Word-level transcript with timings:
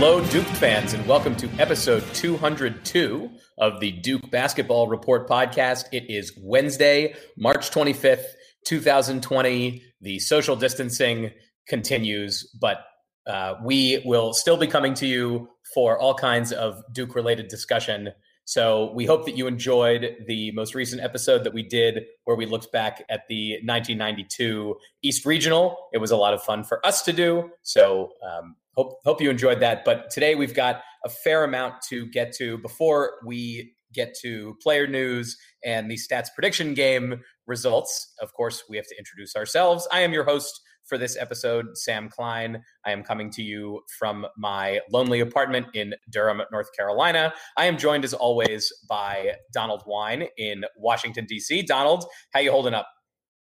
Hello, 0.00 0.24
Duke 0.26 0.46
fans, 0.46 0.94
and 0.94 1.04
welcome 1.08 1.34
to 1.34 1.48
episode 1.58 2.04
202 2.14 3.30
of 3.58 3.80
the 3.80 3.90
Duke 3.90 4.30
Basketball 4.30 4.86
Report 4.86 5.28
podcast. 5.28 5.86
It 5.90 6.08
is 6.08 6.38
Wednesday, 6.40 7.16
March 7.36 7.72
25th, 7.72 8.22
2020. 8.64 9.82
The 10.00 10.20
social 10.20 10.54
distancing 10.54 11.32
continues, 11.66 12.48
but 12.60 12.84
uh, 13.26 13.54
we 13.64 14.00
will 14.04 14.32
still 14.34 14.56
be 14.56 14.68
coming 14.68 14.94
to 14.94 15.06
you 15.08 15.48
for 15.74 15.98
all 15.98 16.14
kinds 16.14 16.52
of 16.52 16.80
Duke 16.92 17.16
related 17.16 17.48
discussion. 17.48 18.10
So 18.44 18.92
we 18.94 19.04
hope 19.04 19.24
that 19.24 19.36
you 19.36 19.48
enjoyed 19.48 20.14
the 20.28 20.52
most 20.52 20.76
recent 20.76 21.02
episode 21.02 21.42
that 21.42 21.52
we 21.52 21.64
did 21.64 22.04
where 22.22 22.36
we 22.36 22.46
looked 22.46 22.70
back 22.70 23.04
at 23.10 23.22
the 23.28 23.54
1992 23.64 24.76
East 25.02 25.26
Regional. 25.26 25.76
It 25.92 25.98
was 25.98 26.12
a 26.12 26.16
lot 26.16 26.34
of 26.34 26.42
fun 26.42 26.62
for 26.62 26.86
us 26.86 27.02
to 27.02 27.12
do. 27.12 27.50
So 27.62 28.12
um, 28.24 28.54
hope 28.78 29.00
hope 29.04 29.20
you 29.20 29.28
enjoyed 29.28 29.60
that. 29.60 29.84
But 29.84 30.10
today 30.10 30.36
we've 30.36 30.54
got 30.54 30.82
a 31.04 31.08
fair 31.08 31.44
amount 31.44 31.74
to 31.88 32.06
get 32.06 32.32
to 32.36 32.58
before 32.58 33.14
we 33.26 33.74
get 33.92 34.14
to 34.22 34.54
player 34.62 34.86
news 34.86 35.36
and 35.64 35.90
the 35.90 35.96
stats 35.96 36.28
prediction 36.32 36.74
game 36.74 37.20
results. 37.46 38.14
Of 38.20 38.32
course, 38.34 38.62
we 38.68 38.76
have 38.76 38.86
to 38.86 38.96
introduce 38.96 39.34
ourselves. 39.34 39.88
I 39.90 40.00
am 40.00 40.12
your 40.12 40.24
host 40.24 40.60
for 40.84 40.96
this 40.96 41.16
episode, 41.16 41.66
Sam 41.74 42.08
Klein. 42.08 42.62
I 42.86 42.92
am 42.92 43.02
coming 43.02 43.30
to 43.32 43.42
you 43.42 43.80
from 43.98 44.26
my 44.36 44.80
lonely 44.92 45.20
apartment 45.20 45.66
in 45.74 45.94
Durham, 46.10 46.40
North 46.52 46.68
Carolina. 46.76 47.34
I 47.56 47.66
am 47.66 47.78
joined 47.78 48.04
as 48.04 48.14
always 48.14 48.72
by 48.88 49.32
Donald 49.52 49.82
Wine 49.86 50.28
in 50.38 50.64
Washington 50.76 51.26
D.C. 51.26 51.62
Donald, 51.62 52.04
how 52.32 52.40
you 52.40 52.52
holding 52.52 52.74
up? 52.74 52.86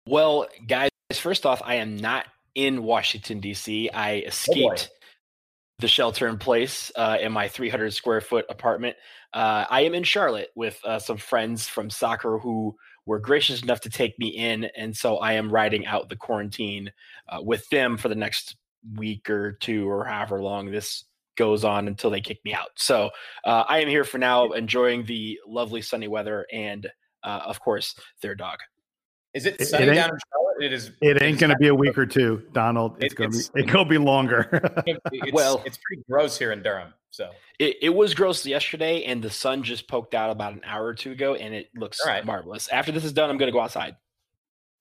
Well, 0.07 0.47
guys, 0.67 0.91
first 1.13 1.45
off, 1.45 1.61
I 1.65 1.77
am 1.77 1.97
not 1.97 2.27
in 2.55 2.85
Washington 2.85 3.41
D.C. 3.41 3.91
I 3.91 4.23
oh, 4.25 4.29
escaped 4.29 4.91
oh 4.91 5.04
the 5.85 5.89
shelter 5.89 6.27
in 6.29 6.39
place 6.39 6.91
uh, 6.97 7.19
in 7.21 7.31
my 7.31 7.47
300 7.47 7.93
square 7.93 8.23
foot 8.23 8.47
apartment. 8.49 8.97
Uh, 9.35 9.67
I 9.69 9.83
am 9.83 9.95
in 9.95 10.03
Charlotte 10.03 10.49
with 10.55 10.81
uh, 10.83 10.99
some 10.99 11.19
friends 11.19 11.69
from 11.69 11.91
soccer 11.91 12.39
who 12.39 12.75
were 13.05 13.19
gracious 13.19 13.63
enough 13.63 13.83
to 13.83 13.91
take 13.91 14.19
me 14.19 14.29
in, 14.29 14.65
and 14.79 14.97
so 14.97 15.19
I 15.19 15.35
am 15.35 15.53
riding 15.53 15.85
out 15.85 16.09
the 16.09 16.17
quarantine 16.17 16.91
uh, 17.29 17.43
with 17.43 17.69
them 17.69 17.99
for 17.99 18.09
the 18.09 18.15
next 18.15 18.57
week 18.97 19.29
or 19.29 19.59
two 19.61 19.87
or 19.87 20.07
however 20.07 20.41
long 20.41 20.71
this 20.71 21.05
goes 21.37 21.65
on 21.65 21.87
until 21.87 22.09
they 22.09 22.23
kick 22.23 22.39
me 22.47 22.55
out. 22.55 22.71
So 22.77 23.11
uh, 23.45 23.65
I 23.69 23.81
am 23.81 23.89
here 23.89 24.05
for 24.05 24.17
now, 24.17 24.53
enjoying 24.53 25.05
the 25.05 25.39
lovely 25.47 25.83
sunny 25.83 26.09
weather 26.09 26.47
and, 26.51 26.87
uh, 27.23 27.43
of 27.45 27.61
course, 27.61 27.95
their 28.23 28.35
dog. 28.35 28.57
Is 29.35 29.47
it 29.47 29.61
sunny 29.67 29.85
it 29.85 29.95
down 29.95 30.11
in 30.11 30.19
Charlotte? 30.31 30.65
It 30.65 30.73
is. 30.73 30.93
It 31.01 31.21
ain't 31.23 31.39
going 31.39 31.51
to 31.51 31.57
be 31.57 31.69
a 31.69 31.75
week 31.75 31.99
or 31.99 32.07
two, 32.07 32.43
Donald. 32.53 32.97
It's 33.01 33.13
it, 33.13 33.17
going 33.17 33.31
to 33.33 33.39
be. 33.39 33.61
It's 33.61 33.73
going 33.73 33.85
to 33.85 33.91
be 33.91 33.99
longer. 33.99 34.49
it's, 34.87 35.33
well, 35.33 35.63
it's 35.67 35.79
pretty 35.79 36.03
gross 36.09 36.39
here 36.39 36.53
in 36.53 36.63
Durham. 36.63 36.95
So 37.11 37.31
it, 37.59 37.77
it 37.83 37.91
was 37.91 38.15
gross 38.15 38.45
yesterday, 38.47 39.05
and 39.05 39.23
the 39.23 39.31
sun 39.31 39.63
just 39.63 39.89
poked 39.89 40.15
out 40.15 40.31
about 40.31 40.53
an 40.53 40.63
hour 40.65 40.85
or 40.85 40.95
two 40.95 41.13
ago, 41.13 41.35
and 41.35 41.55
it 41.55 41.69
looks 41.77 42.01
right. 42.07 42.25
marvelous. 42.25 42.69
After 42.69 42.93
this 42.93 43.05
is 43.05 43.13
done, 43.13 43.31
I'm 43.31 43.39
going 43.39 43.49
to 43.49 43.53
go 43.53 43.61
outside. 43.61 43.97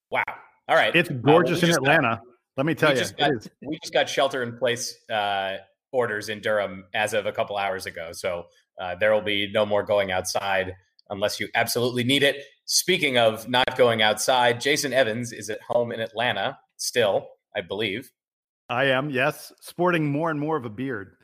Wow. 0.09 0.23
All 0.67 0.75
right. 0.75 0.95
It's 0.95 1.09
gorgeous 1.09 1.63
uh, 1.63 1.67
in 1.67 1.73
Atlanta. 1.73 2.15
Got, 2.15 2.21
Let 2.57 2.65
me 2.65 2.75
tell 2.75 2.89
we 2.89 2.95
you, 2.95 3.01
just 3.01 3.17
got, 3.17 3.31
we 3.63 3.79
just 3.81 3.93
got 3.93 4.09
shelter 4.09 4.43
in 4.43 4.57
place 4.57 4.97
uh, 5.09 5.57
orders 5.91 6.29
in 6.29 6.41
Durham 6.41 6.85
as 6.93 7.13
of 7.13 7.25
a 7.25 7.31
couple 7.31 7.57
hours 7.57 7.85
ago. 7.85 8.11
So 8.11 8.45
uh, 8.79 8.95
there 8.95 9.13
will 9.13 9.21
be 9.21 9.51
no 9.51 9.65
more 9.65 9.83
going 9.83 10.11
outside 10.11 10.75
unless 11.09 11.39
you 11.39 11.47
absolutely 11.55 12.03
need 12.03 12.23
it. 12.23 12.43
Speaking 12.65 13.17
of 13.17 13.49
not 13.49 13.77
going 13.77 14.01
outside, 14.01 14.61
Jason 14.61 14.93
Evans 14.93 15.33
is 15.33 15.49
at 15.49 15.61
home 15.61 15.91
in 15.91 15.99
Atlanta 15.99 16.57
still, 16.77 17.27
I 17.55 17.61
believe. 17.61 18.11
I 18.69 18.85
am, 18.85 19.09
yes, 19.09 19.51
sporting 19.59 20.09
more 20.09 20.31
and 20.31 20.39
more 20.39 20.55
of 20.55 20.65
a 20.65 20.69
beard. 20.69 21.15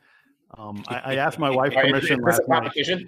Um, 0.58 0.84
I, 0.88 0.98
I, 0.98 1.16
asked 1.16 1.40
my 1.40 1.50
wife 1.56 1.74
permission 1.74 2.22
last 2.22 2.42
night. 2.48 2.72
it's 2.76 3.06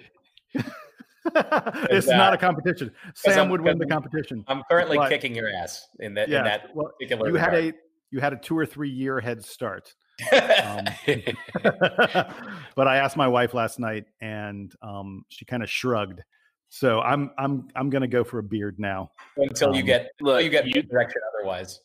uh, 2.08 2.16
not 2.16 2.32
a 2.32 2.38
competition. 2.38 2.90
Sam 3.14 3.50
would 3.50 3.60
win 3.60 3.78
the 3.78 3.86
competition. 3.86 4.44
I'm 4.48 4.62
currently 4.70 4.96
but, 4.96 5.10
kicking 5.10 5.34
your 5.34 5.50
ass 5.50 5.86
in 6.00 6.14
that. 6.14 6.28
in 6.28 6.44
that 6.44 6.74
well, 6.74 6.92
particular. 6.98 7.28
You 7.28 7.34
regard. 7.34 7.54
had 7.54 7.64
a 7.64 7.72
you 8.10 8.20
had 8.20 8.32
a 8.32 8.36
two 8.36 8.56
or 8.56 8.64
three 8.64 8.90
year 8.90 9.20
head 9.20 9.44
start. 9.44 9.94
um, 10.32 10.84
but 12.76 12.86
I 12.86 12.96
asked 12.96 13.16
my 13.16 13.26
wife 13.26 13.54
last 13.54 13.80
night, 13.80 14.04
and 14.20 14.72
um, 14.82 15.24
she 15.28 15.44
kind 15.44 15.62
of 15.62 15.70
shrugged 15.70 16.20
so 16.74 17.02
I'm 17.02 17.30
I'm 17.36 17.68
I'm 17.76 17.90
gonna 17.90 18.08
go 18.08 18.24
for 18.24 18.38
a 18.38 18.42
beard 18.42 18.78
now 18.78 19.10
until 19.36 19.68
um, 19.68 19.74
you 19.74 19.82
get 19.82 20.08
look, 20.22 20.42
you 20.42 20.48
get 20.48 20.66
you, 20.66 20.82
direction 20.82 21.20
otherwise. 21.36 21.80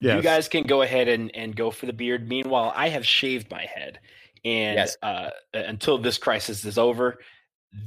Yes. 0.00 0.16
You 0.16 0.22
guys 0.22 0.48
can 0.48 0.62
go 0.62 0.80
ahead 0.80 1.08
and, 1.08 1.30
and 1.36 1.54
go 1.54 1.70
for 1.70 1.84
the 1.84 1.92
beard. 1.92 2.26
Meanwhile, 2.26 2.72
I 2.74 2.88
have 2.88 3.06
shaved 3.06 3.50
my 3.50 3.66
head, 3.66 4.00
and 4.42 4.76
yes. 4.76 4.96
uh, 5.02 5.28
until 5.52 5.98
this 5.98 6.16
crisis 6.16 6.64
is 6.64 6.78
over, 6.78 7.18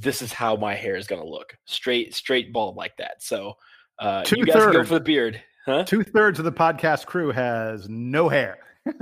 this 0.00 0.22
is 0.22 0.32
how 0.32 0.54
my 0.54 0.76
hair 0.76 0.94
is 0.94 1.08
gonna 1.08 1.26
look 1.26 1.58
straight 1.64 2.14
straight 2.14 2.52
bald 2.52 2.76
like 2.76 2.96
that. 2.98 3.20
So 3.20 3.54
uh, 3.98 4.22
you 4.30 4.46
guys 4.46 4.54
go 4.54 4.84
for 4.84 4.94
the 4.94 5.00
beard. 5.00 5.42
Huh? 5.66 5.82
Two 5.82 6.04
thirds 6.04 6.38
of 6.38 6.44
the 6.44 6.52
podcast 6.52 7.06
crew 7.06 7.32
has 7.32 7.88
no 7.88 8.28
hair. 8.28 8.58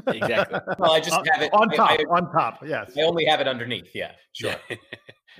Exactly. 0.06 0.60
Well, 0.78 0.92
I 0.92 1.00
just 1.00 1.16
have 1.32 1.42
it 1.42 1.52
on 1.52 1.68
top. 1.70 1.90
I, 1.90 1.94
I, 1.94 2.16
on 2.16 2.32
top, 2.32 2.62
yes. 2.66 2.92
I 2.96 3.02
only 3.02 3.24
have 3.26 3.40
it 3.40 3.48
underneath. 3.48 3.94
Yeah, 3.94 4.12
sure. 4.32 4.56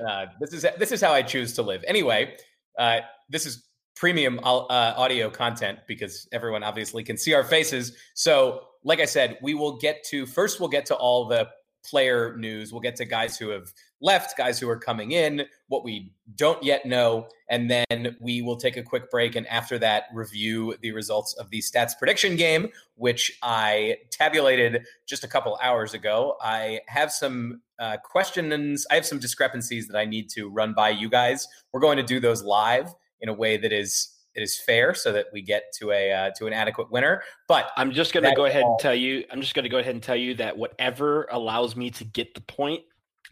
Uh, 0.09 0.25
this 0.41 0.55
is 0.55 0.65
this 0.79 0.91
is 0.91 1.03
how 1.03 1.13
I 1.13 1.21
choose 1.21 1.53
to 1.53 1.63
live. 1.63 1.85
Anyway, 1.87 2.35
uh, 2.79 3.01
this 3.29 3.45
is 3.45 3.69
premium 3.95 4.41
uh, 4.43 4.67
audio 4.97 5.29
content 5.29 5.81
because 5.87 6.27
everyone 6.33 6.63
obviously 6.63 7.05
can 7.05 7.19
see 7.19 7.35
our 7.35 7.45
faces. 7.45 7.95
So, 8.15 8.63
like 8.85 9.01
I 9.01 9.05
said, 9.05 9.37
we 9.43 9.53
will 9.53 9.77
get 9.77 10.03
to 10.05 10.25
first. 10.25 10.61
We'll 10.61 10.71
get 10.71 10.87
to 10.87 10.95
all 10.95 11.27
the 11.27 11.47
player 11.85 12.37
news. 12.39 12.73
We'll 12.73 12.81
get 12.81 12.97
to 12.97 13.05
guys 13.05 13.37
who 13.37 13.51
have 13.51 13.71
left, 14.03 14.37
guys 14.37 14.59
who 14.59 14.69
are 14.69 14.77
coming 14.77 15.13
in, 15.13 15.47
what 15.69 15.85
we 15.85 16.13
don't 16.35 16.63
yet 16.63 16.85
know, 16.85 17.29
and 17.49 17.71
then 17.71 18.17
we 18.21 18.43
will 18.43 18.57
take 18.57 18.77
a 18.77 18.83
quick 18.83 19.11
break. 19.11 19.37
And 19.37 19.47
after 19.47 19.79
that, 19.79 20.05
review 20.13 20.75
the 20.83 20.93
results 20.93 21.35
of 21.35 21.49
the 21.51 21.61
stats 21.61 21.93
prediction 21.97 22.37
game, 22.37 22.69
which 22.97 23.39
I 23.43 23.99
tabulated 24.11 24.85
just 25.07 25.25
a 25.25 25.29
couple 25.29 25.59
hours 25.63 25.95
ago. 25.95 26.37
I 26.43 26.81
have 26.89 27.13
some 27.13 27.63
uh, 27.79 27.97
questions, 27.99 28.87
I 28.91 28.97
have 28.97 29.07
some 29.07 29.19
discrepancies 29.19 29.89
that 29.89 29.97
I 29.97 30.05
need 30.05 30.29
to 30.31 30.49
run 30.49 30.75
by 30.75 30.91
you 30.91 31.09
guys. 31.09 31.49
We're 31.73 31.81
going 31.81 31.97
to 31.97 32.03
do 32.03 32.21
those 32.21 32.43
live 32.43 32.93
in 33.21 33.29
a 33.29 33.35
way 33.35 33.57
that 33.57 33.73
is 33.73 34.09
it 34.35 34.43
is 34.43 34.59
fair 34.59 34.95
so 34.95 35.13
that 35.13 35.27
we 35.33 35.43
get 35.43 35.65
to 35.79 35.91
a 35.91 36.13
uh, 36.13 36.31
to 36.39 36.47
an 36.47 36.53
adequate 36.53 36.91
winner. 36.91 37.23
But 37.49 37.71
I'm 37.77 37.93
just 37.93 38.13
going 38.13 38.25
to 38.25 38.35
go 38.35 38.47
ahead 38.47 38.63
all. 38.63 38.73
and 38.73 38.81
tell 38.81 38.95
you. 38.95 39.25
I'm 39.31 39.41
just 39.41 39.55
going 39.55 39.65
to 39.65 39.69
go 39.69 39.79
ahead 39.79 39.95
and 39.95 40.03
tell 40.03 40.17
you 40.17 40.35
that 40.37 40.57
whatever 40.57 41.29
allows 41.31 41.77
me 41.77 41.91
to 41.91 42.05
get 42.05 42.35
the 42.35 42.41
point, 42.41 42.83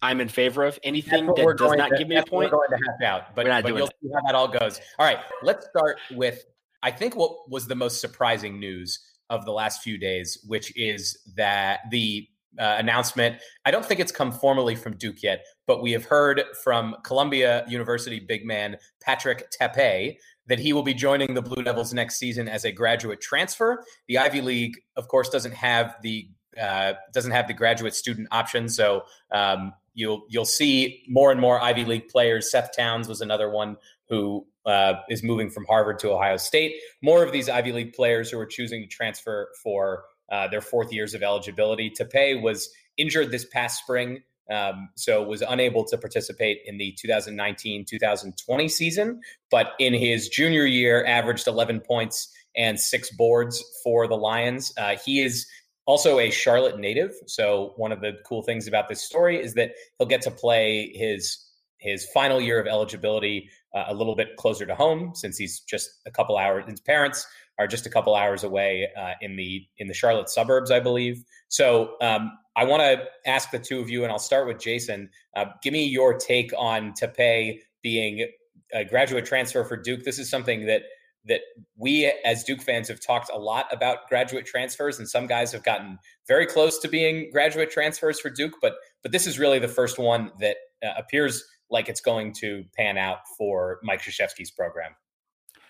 I'm 0.02 0.20
in 0.20 0.28
favor 0.28 0.64
of. 0.64 0.78
Anything 0.82 1.26
that 1.26 1.54
does 1.58 1.72
not 1.72 1.90
to, 1.90 1.98
give 1.98 2.08
me 2.08 2.16
a 2.16 2.24
point, 2.24 2.52
we're 2.52 2.58
going 2.58 2.70
to 2.70 2.76
hack 2.76 3.02
out. 3.04 3.34
But, 3.34 3.46
but 3.46 3.68
you'll 3.68 3.86
that. 3.86 3.94
see 4.02 4.08
how 4.14 4.20
that 4.26 4.34
all 4.34 4.48
goes. 4.48 4.80
All 4.98 5.06
right, 5.06 5.18
let's 5.42 5.66
start 5.66 5.98
with 6.12 6.44
I 6.82 6.90
think 6.90 7.16
what 7.16 7.50
was 7.50 7.66
the 7.66 7.74
most 7.74 8.00
surprising 8.00 8.58
news 8.58 8.98
of 9.28 9.44
the 9.44 9.52
last 9.52 9.82
few 9.82 9.98
days, 9.98 10.38
which 10.46 10.76
is 10.76 11.18
that 11.36 11.80
the 11.90 12.26
uh, 12.58 12.76
announcement. 12.78 13.36
I 13.64 13.70
don't 13.70 13.84
think 13.86 14.00
it's 14.00 14.10
come 14.10 14.32
formally 14.32 14.74
from 14.74 14.96
Duke 14.96 15.22
yet, 15.22 15.46
but 15.66 15.82
we 15.82 15.92
have 15.92 16.04
heard 16.04 16.42
from 16.64 16.96
Columbia 17.04 17.64
University 17.68 18.18
big 18.18 18.44
man 18.44 18.76
Patrick 19.00 19.48
Tapé 19.52 20.16
that 20.46 20.58
he 20.58 20.72
will 20.72 20.82
be 20.82 20.94
joining 20.94 21.34
the 21.34 21.42
Blue 21.42 21.62
Devils 21.62 21.94
next 21.94 22.16
season 22.16 22.48
as 22.48 22.64
a 22.64 22.72
graduate 22.72 23.20
transfer. 23.20 23.84
The 24.08 24.18
Ivy 24.18 24.40
League, 24.40 24.80
of 24.96 25.06
course, 25.06 25.28
doesn't 25.28 25.54
have 25.54 25.94
the 26.02 26.28
uh, 26.60 26.94
doesn't 27.14 27.30
have 27.30 27.46
the 27.46 27.54
graduate 27.54 27.94
student 27.94 28.26
option, 28.32 28.68
so 28.68 29.04
um, 29.30 29.72
you'll 29.94 30.24
you'll 30.28 30.44
see 30.44 31.02
more 31.08 31.30
and 31.30 31.40
more 31.40 31.60
Ivy 31.60 31.84
League 31.84 32.08
players. 32.08 32.50
Seth 32.50 32.70
Towns 32.76 33.08
was 33.08 33.20
another 33.20 33.50
one 33.50 33.76
who 34.08 34.46
uh, 34.66 34.94
is 35.08 35.22
moving 35.22 35.50
from 35.50 35.64
Harvard 35.66 35.98
to 36.00 36.10
Ohio 36.10 36.36
State. 36.36 36.74
More 37.02 37.24
of 37.24 37.32
these 37.32 37.48
Ivy 37.48 37.72
League 37.72 37.92
players 37.92 38.30
who 38.30 38.38
are 38.38 38.46
choosing 38.46 38.82
to 38.82 38.88
transfer 38.88 39.50
for 39.62 40.04
uh, 40.30 40.48
their 40.48 40.60
fourth 40.60 40.92
years 40.92 41.14
of 41.14 41.22
eligibility. 41.22 41.90
Tapé 41.90 42.40
was 42.40 42.70
injured 42.96 43.30
this 43.30 43.44
past 43.46 43.78
spring 43.78 44.22
um, 44.50 44.88
so 44.96 45.22
was 45.22 45.42
unable 45.42 45.84
to 45.84 45.96
participate 45.96 46.62
in 46.66 46.76
the 46.76 46.96
2019-2020 47.02 48.70
season, 48.70 49.20
but 49.50 49.72
in 49.78 49.94
his 49.94 50.28
junior 50.28 50.66
year, 50.66 51.04
averaged 51.06 51.46
11 51.46 51.80
points 51.80 52.34
and 52.56 52.78
six 52.80 53.10
boards 53.12 53.62
for 53.84 54.08
the 54.08 54.16
Lions. 54.16 54.72
Uh, 54.76 54.96
he 55.04 55.22
is 55.22 55.46
also 55.90 56.20
a 56.20 56.30
Charlotte 56.30 56.78
native. 56.78 57.10
So 57.26 57.72
one 57.76 57.90
of 57.90 58.00
the 58.00 58.12
cool 58.24 58.42
things 58.42 58.68
about 58.68 58.88
this 58.88 59.02
story 59.02 59.42
is 59.42 59.54
that 59.54 59.72
he'll 59.98 60.06
get 60.06 60.22
to 60.22 60.30
play 60.30 60.92
his 60.94 61.46
his 61.78 62.06
final 62.14 62.40
year 62.40 62.60
of 62.60 62.66
eligibility 62.68 63.48
uh, 63.74 63.84
a 63.88 63.94
little 63.94 64.14
bit 64.14 64.36
closer 64.36 64.66
to 64.66 64.74
home 64.74 65.12
since 65.14 65.36
he's 65.36 65.60
just 65.60 65.88
a 66.06 66.10
couple 66.10 66.36
hours. 66.36 66.64
His 66.68 66.80
parents 66.80 67.26
are 67.58 67.66
just 67.66 67.86
a 67.86 67.90
couple 67.90 68.14
hours 68.14 68.44
away 68.44 68.88
uh, 68.96 69.14
in 69.20 69.34
the 69.34 69.66
in 69.78 69.88
the 69.88 69.94
Charlotte 69.94 70.30
suburbs, 70.30 70.70
I 70.70 70.78
believe. 70.78 71.24
So 71.48 71.96
um, 72.00 72.30
I 72.54 72.64
want 72.64 72.82
to 72.82 73.02
ask 73.28 73.50
the 73.50 73.58
two 73.58 73.80
of 73.80 73.90
you, 73.90 74.04
and 74.04 74.12
I'll 74.12 74.18
start 74.20 74.46
with 74.46 74.60
Jason. 74.60 75.10
Uh, 75.34 75.46
give 75.60 75.72
me 75.72 75.84
your 75.84 76.16
take 76.16 76.52
on 76.56 76.92
Tapé 76.92 77.58
being 77.82 78.28
a 78.72 78.84
graduate 78.84 79.26
transfer 79.26 79.64
for 79.64 79.76
Duke. 79.76 80.04
This 80.04 80.20
is 80.20 80.30
something 80.30 80.66
that 80.66 80.82
that 81.26 81.40
we 81.76 82.12
as 82.24 82.44
Duke 82.44 82.62
fans 82.62 82.88
have 82.88 83.00
talked 83.04 83.30
a 83.32 83.38
lot 83.38 83.66
about 83.72 84.08
graduate 84.08 84.46
transfers, 84.46 84.98
and 84.98 85.08
some 85.08 85.26
guys 85.26 85.52
have 85.52 85.62
gotten 85.62 85.98
very 86.26 86.46
close 86.46 86.78
to 86.78 86.88
being 86.88 87.30
graduate 87.30 87.70
transfers 87.70 88.18
for 88.18 88.30
Duke, 88.30 88.54
but 88.62 88.74
but 89.02 89.12
this 89.12 89.26
is 89.26 89.38
really 89.38 89.58
the 89.58 89.68
first 89.68 89.98
one 89.98 90.30
that 90.40 90.56
uh, 90.84 90.92
appears 90.96 91.44
like 91.70 91.88
it's 91.88 92.00
going 92.00 92.32
to 92.34 92.64
pan 92.76 92.98
out 92.98 93.18
for 93.38 93.78
Mike 93.82 94.02
Krzyzewski's 94.02 94.50
program. 94.50 94.94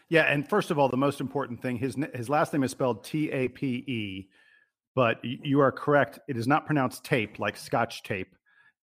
Yeah, 0.08 0.22
and 0.22 0.48
first 0.48 0.70
of 0.70 0.78
all, 0.78 0.88
the 0.88 0.96
most 0.96 1.20
important 1.20 1.62
thing 1.62 1.76
his 1.76 1.96
his 2.14 2.28
last 2.28 2.52
name 2.52 2.64
is 2.64 2.70
spelled 2.70 3.04
T 3.04 3.30
A 3.30 3.48
P 3.48 3.66
E, 3.86 4.28
but 4.94 5.18
you 5.22 5.60
are 5.60 5.72
correct. 5.72 6.18
It 6.28 6.36
is 6.36 6.46
not 6.46 6.66
pronounced 6.66 7.04
tape 7.04 7.38
like 7.38 7.56
Scotch 7.56 8.02
tape. 8.02 8.34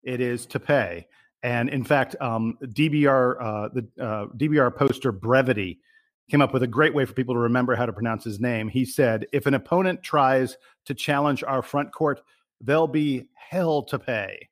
It 0.04 0.22
is 0.22 0.48
Tapé. 0.48 1.06
And 1.44 1.70
in 1.70 1.84
fact, 1.84 2.16
um, 2.20 2.58
DBR 2.64 3.36
uh, 3.42 3.70
the 3.74 4.04
uh, 4.04 4.26
DBR 4.38 4.76
poster 4.76 5.12
brevity 5.12 5.80
came 6.30 6.42
up 6.42 6.54
with 6.54 6.64
a 6.64 6.68
great 6.68 6.94
way 6.94 7.06
for 7.06 7.14
people 7.14 7.34
to 7.34 7.40
remember 7.40 7.76
how 7.76 7.86
to 7.86 7.94
pronounce 7.94 8.24
his 8.24 8.40
name. 8.40 8.68
He 8.68 8.86
said, 8.86 9.26
"If 9.32 9.46
an 9.46 9.54
opponent 9.54 10.04
tries 10.04 10.58
to 10.86 10.94
challenge 10.94 11.44
our 11.44 11.62
front 11.62 11.92
court, 11.94 12.22
they'll 12.62 12.88
be 12.88 13.30
hell 13.34 13.84
to 13.84 14.00
pay." 14.00 14.50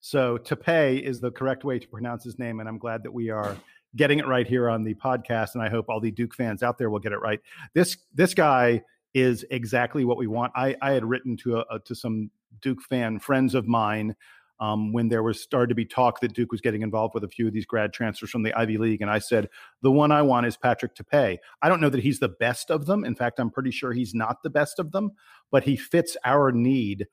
So 0.00 0.38
to 0.38 0.56
pay 0.56 0.96
is 0.96 1.20
the 1.20 1.30
correct 1.30 1.64
way 1.64 1.78
to 1.78 1.88
pronounce 1.88 2.24
his 2.24 2.38
name, 2.38 2.60
and 2.60 2.68
I'm 2.68 2.78
glad 2.78 3.02
that 3.02 3.12
we 3.12 3.30
are 3.30 3.56
getting 3.96 4.18
it 4.18 4.26
right 4.26 4.46
here 4.46 4.68
on 4.68 4.84
the 4.84 4.94
podcast, 4.94 5.54
and 5.54 5.62
I 5.62 5.68
hope 5.68 5.88
all 5.88 6.00
the 6.00 6.10
Duke 6.10 6.34
fans 6.34 6.62
out 6.62 6.78
there 6.78 6.90
will 6.90 6.98
get 6.98 7.12
it 7.12 7.20
right. 7.20 7.40
This 7.74 7.96
this 8.14 8.34
guy 8.34 8.82
is 9.14 9.44
exactly 9.50 10.04
what 10.04 10.18
we 10.18 10.26
want. 10.26 10.52
I, 10.54 10.76
I 10.82 10.92
had 10.92 11.04
written 11.04 11.36
to 11.38 11.58
a, 11.58 11.80
to 11.84 11.94
some 11.94 12.30
Duke 12.60 12.82
fan 12.82 13.18
friends 13.18 13.54
of 13.54 13.66
mine 13.66 14.14
um, 14.60 14.92
when 14.92 15.08
there 15.08 15.22
was 15.22 15.40
started 15.40 15.68
to 15.68 15.74
be 15.74 15.84
talk 15.84 16.20
that 16.20 16.34
Duke 16.34 16.52
was 16.52 16.60
getting 16.60 16.82
involved 16.82 17.14
with 17.14 17.24
a 17.24 17.28
few 17.28 17.46
of 17.46 17.52
these 17.52 17.66
grad 17.66 17.92
transfers 17.92 18.30
from 18.30 18.42
the 18.42 18.54
Ivy 18.54 18.78
League, 18.78 19.02
and 19.02 19.10
I 19.10 19.18
said 19.18 19.48
the 19.82 19.92
one 19.92 20.12
I 20.12 20.22
want 20.22 20.46
is 20.46 20.56
Patrick 20.56 20.94
Tapé. 20.94 21.38
I 21.62 21.68
don't 21.68 21.80
know 21.80 21.90
that 21.90 22.02
he's 22.02 22.18
the 22.18 22.28
best 22.28 22.70
of 22.70 22.86
them. 22.86 23.04
In 23.04 23.14
fact, 23.14 23.38
I'm 23.38 23.50
pretty 23.50 23.70
sure 23.70 23.92
he's 23.92 24.14
not 24.14 24.42
the 24.42 24.50
best 24.50 24.78
of 24.78 24.92
them, 24.92 25.12
but 25.50 25.64
he 25.64 25.76
fits 25.76 26.16
our 26.24 26.52
need 26.52 27.06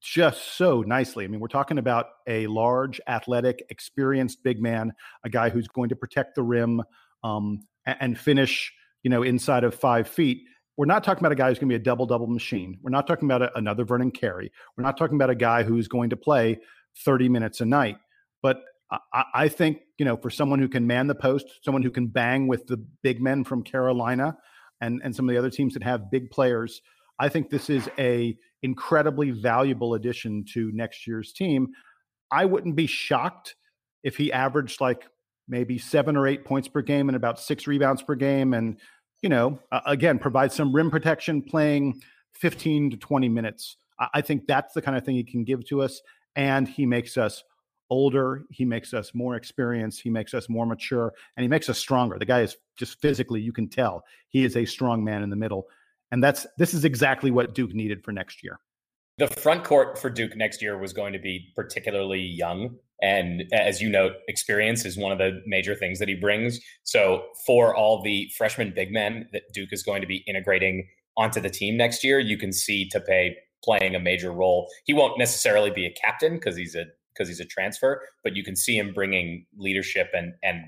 just 0.00 0.56
so 0.56 0.82
nicely. 0.82 1.24
I 1.24 1.28
mean, 1.28 1.40
we're 1.40 1.48
talking 1.48 1.78
about 1.78 2.06
a 2.26 2.46
large, 2.46 3.00
athletic, 3.06 3.62
experienced 3.68 4.42
big 4.42 4.60
man, 4.60 4.92
a 5.24 5.28
guy 5.28 5.50
who's 5.50 5.68
going 5.68 5.90
to 5.90 5.96
protect 5.96 6.34
the 6.34 6.42
rim 6.42 6.82
um, 7.22 7.60
and 7.86 8.18
finish, 8.18 8.72
you 9.02 9.10
know, 9.10 9.22
inside 9.22 9.64
of 9.64 9.74
five 9.74 10.08
feet. 10.08 10.42
We're 10.76 10.86
not 10.86 11.04
talking 11.04 11.20
about 11.20 11.32
a 11.32 11.36
guy 11.36 11.48
who's 11.48 11.58
going 11.58 11.68
to 11.68 11.72
be 11.72 11.80
a 11.80 11.84
double 11.84 12.06
double 12.06 12.26
machine. 12.26 12.78
We're 12.82 12.90
not 12.90 13.06
talking 13.06 13.28
about 13.28 13.42
a, 13.42 13.58
another 13.58 13.84
Vernon 13.84 14.10
Carey. 14.10 14.50
We're 14.76 14.84
not 14.84 14.96
talking 14.96 15.16
about 15.16 15.28
a 15.28 15.34
guy 15.34 15.62
who's 15.62 15.88
going 15.88 16.10
to 16.10 16.16
play 16.16 16.58
30 17.04 17.28
minutes 17.28 17.60
a 17.60 17.66
night. 17.66 17.98
But 18.42 18.62
I, 18.90 19.24
I 19.34 19.48
think, 19.48 19.80
you 19.98 20.04
know, 20.04 20.16
for 20.16 20.30
someone 20.30 20.58
who 20.58 20.68
can 20.68 20.86
man 20.86 21.06
the 21.06 21.14
post, 21.14 21.46
someone 21.64 21.82
who 21.82 21.90
can 21.90 22.06
bang 22.06 22.46
with 22.46 22.66
the 22.66 22.76
big 23.02 23.20
men 23.20 23.44
from 23.44 23.62
Carolina 23.62 24.36
and, 24.80 25.00
and 25.04 25.14
some 25.14 25.28
of 25.28 25.32
the 25.32 25.38
other 25.38 25.50
teams 25.50 25.74
that 25.74 25.82
have 25.82 26.10
big 26.10 26.30
players, 26.30 26.80
I 27.18 27.28
think 27.28 27.50
this 27.50 27.68
is 27.68 27.88
a 27.98 28.36
incredibly 28.62 29.30
valuable 29.30 29.94
addition 29.94 30.44
to 30.54 30.70
next 30.72 31.06
year's 31.06 31.32
team. 31.32 31.68
I 32.32 32.44
wouldn't 32.46 32.76
be 32.76 32.86
shocked 32.86 33.56
if 34.02 34.16
he 34.16 34.32
averaged 34.32 34.80
like 34.80 35.06
maybe 35.48 35.78
seven 35.78 36.16
or 36.16 36.26
eight 36.26 36.44
points 36.44 36.68
per 36.68 36.80
game 36.80 37.08
and 37.08 37.16
about 37.16 37.38
six 37.38 37.66
rebounds 37.66 38.02
per 38.02 38.14
game, 38.14 38.54
and 38.54 38.78
you 39.22 39.28
know, 39.28 39.58
uh, 39.70 39.80
again, 39.84 40.18
provide 40.18 40.52
some 40.52 40.74
rim 40.74 40.90
protection, 40.90 41.42
playing 41.42 42.00
15 42.34 42.92
to 42.92 42.96
20 42.96 43.28
minutes. 43.28 43.76
I, 43.98 44.08
I 44.14 44.20
think 44.22 44.46
that's 44.46 44.72
the 44.72 44.82
kind 44.82 44.96
of 44.96 45.04
thing 45.04 45.16
he 45.16 45.24
can 45.24 45.44
give 45.44 45.66
to 45.66 45.82
us, 45.82 46.00
and 46.36 46.68
he 46.68 46.86
makes 46.86 47.16
us 47.16 47.42
older. 47.90 48.44
He 48.50 48.64
makes 48.64 48.94
us 48.94 49.12
more 49.14 49.34
experienced. 49.34 50.00
He 50.00 50.10
makes 50.10 50.32
us 50.32 50.48
more 50.48 50.66
mature, 50.66 51.12
and 51.36 51.42
he 51.42 51.48
makes 51.48 51.68
us 51.68 51.78
stronger. 51.78 52.18
The 52.18 52.24
guy 52.24 52.42
is 52.42 52.56
just 52.76 53.00
physically, 53.00 53.40
you 53.40 53.52
can 53.52 53.68
tell 53.68 54.04
he 54.28 54.44
is 54.44 54.56
a 54.56 54.64
strong 54.64 55.04
man 55.04 55.22
in 55.22 55.30
the 55.30 55.36
middle. 55.36 55.66
And 56.12 56.22
that's 56.22 56.46
this 56.58 56.74
is 56.74 56.84
exactly 56.84 57.30
what 57.30 57.54
Duke 57.54 57.74
needed 57.74 58.02
for 58.04 58.12
next 58.12 58.42
year. 58.42 58.58
The 59.18 59.28
front 59.28 59.64
court 59.64 59.98
for 59.98 60.08
Duke 60.08 60.36
next 60.36 60.62
year 60.62 60.78
was 60.78 60.92
going 60.92 61.12
to 61.12 61.18
be 61.18 61.52
particularly 61.54 62.20
young. 62.20 62.76
And 63.02 63.44
as 63.52 63.80
you 63.80 63.88
note, 63.88 64.12
experience 64.28 64.84
is 64.84 64.96
one 64.96 65.12
of 65.12 65.18
the 65.18 65.42
major 65.46 65.74
things 65.74 65.98
that 65.98 66.08
he 66.08 66.14
brings. 66.14 66.58
So, 66.84 67.24
for 67.46 67.74
all 67.74 68.02
the 68.02 68.30
freshman 68.36 68.72
big 68.74 68.92
men 68.92 69.28
that 69.32 69.42
Duke 69.52 69.70
is 69.72 69.82
going 69.82 70.00
to 70.00 70.06
be 70.06 70.24
integrating 70.26 70.88
onto 71.16 71.40
the 71.40 71.50
team 71.50 71.76
next 71.76 72.02
year, 72.02 72.18
you 72.18 72.38
can 72.38 72.52
see 72.52 72.88
Tapé 72.94 73.34
playing 73.62 73.94
a 73.94 74.00
major 74.00 74.32
role. 74.32 74.68
He 74.84 74.92
won't 74.92 75.18
necessarily 75.18 75.70
be 75.70 75.86
a 75.86 75.92
captain 75.92 76.34
because 76.34 76.56
he's 76.56 76.74
a 76.74 76.86
because 77.12 77.28
he's 77.28 77.40
a 77.40 77.44
transfer, 77.44 78.02
but 78.22 78.36
you 78.36 78.44
can 78.44 78.56
see 78.56 78.76
him 78.76 78.92
bringing 78.94 79.46
leadership 79.56 80.10
and 80.12 80.34
and 80.42 80.64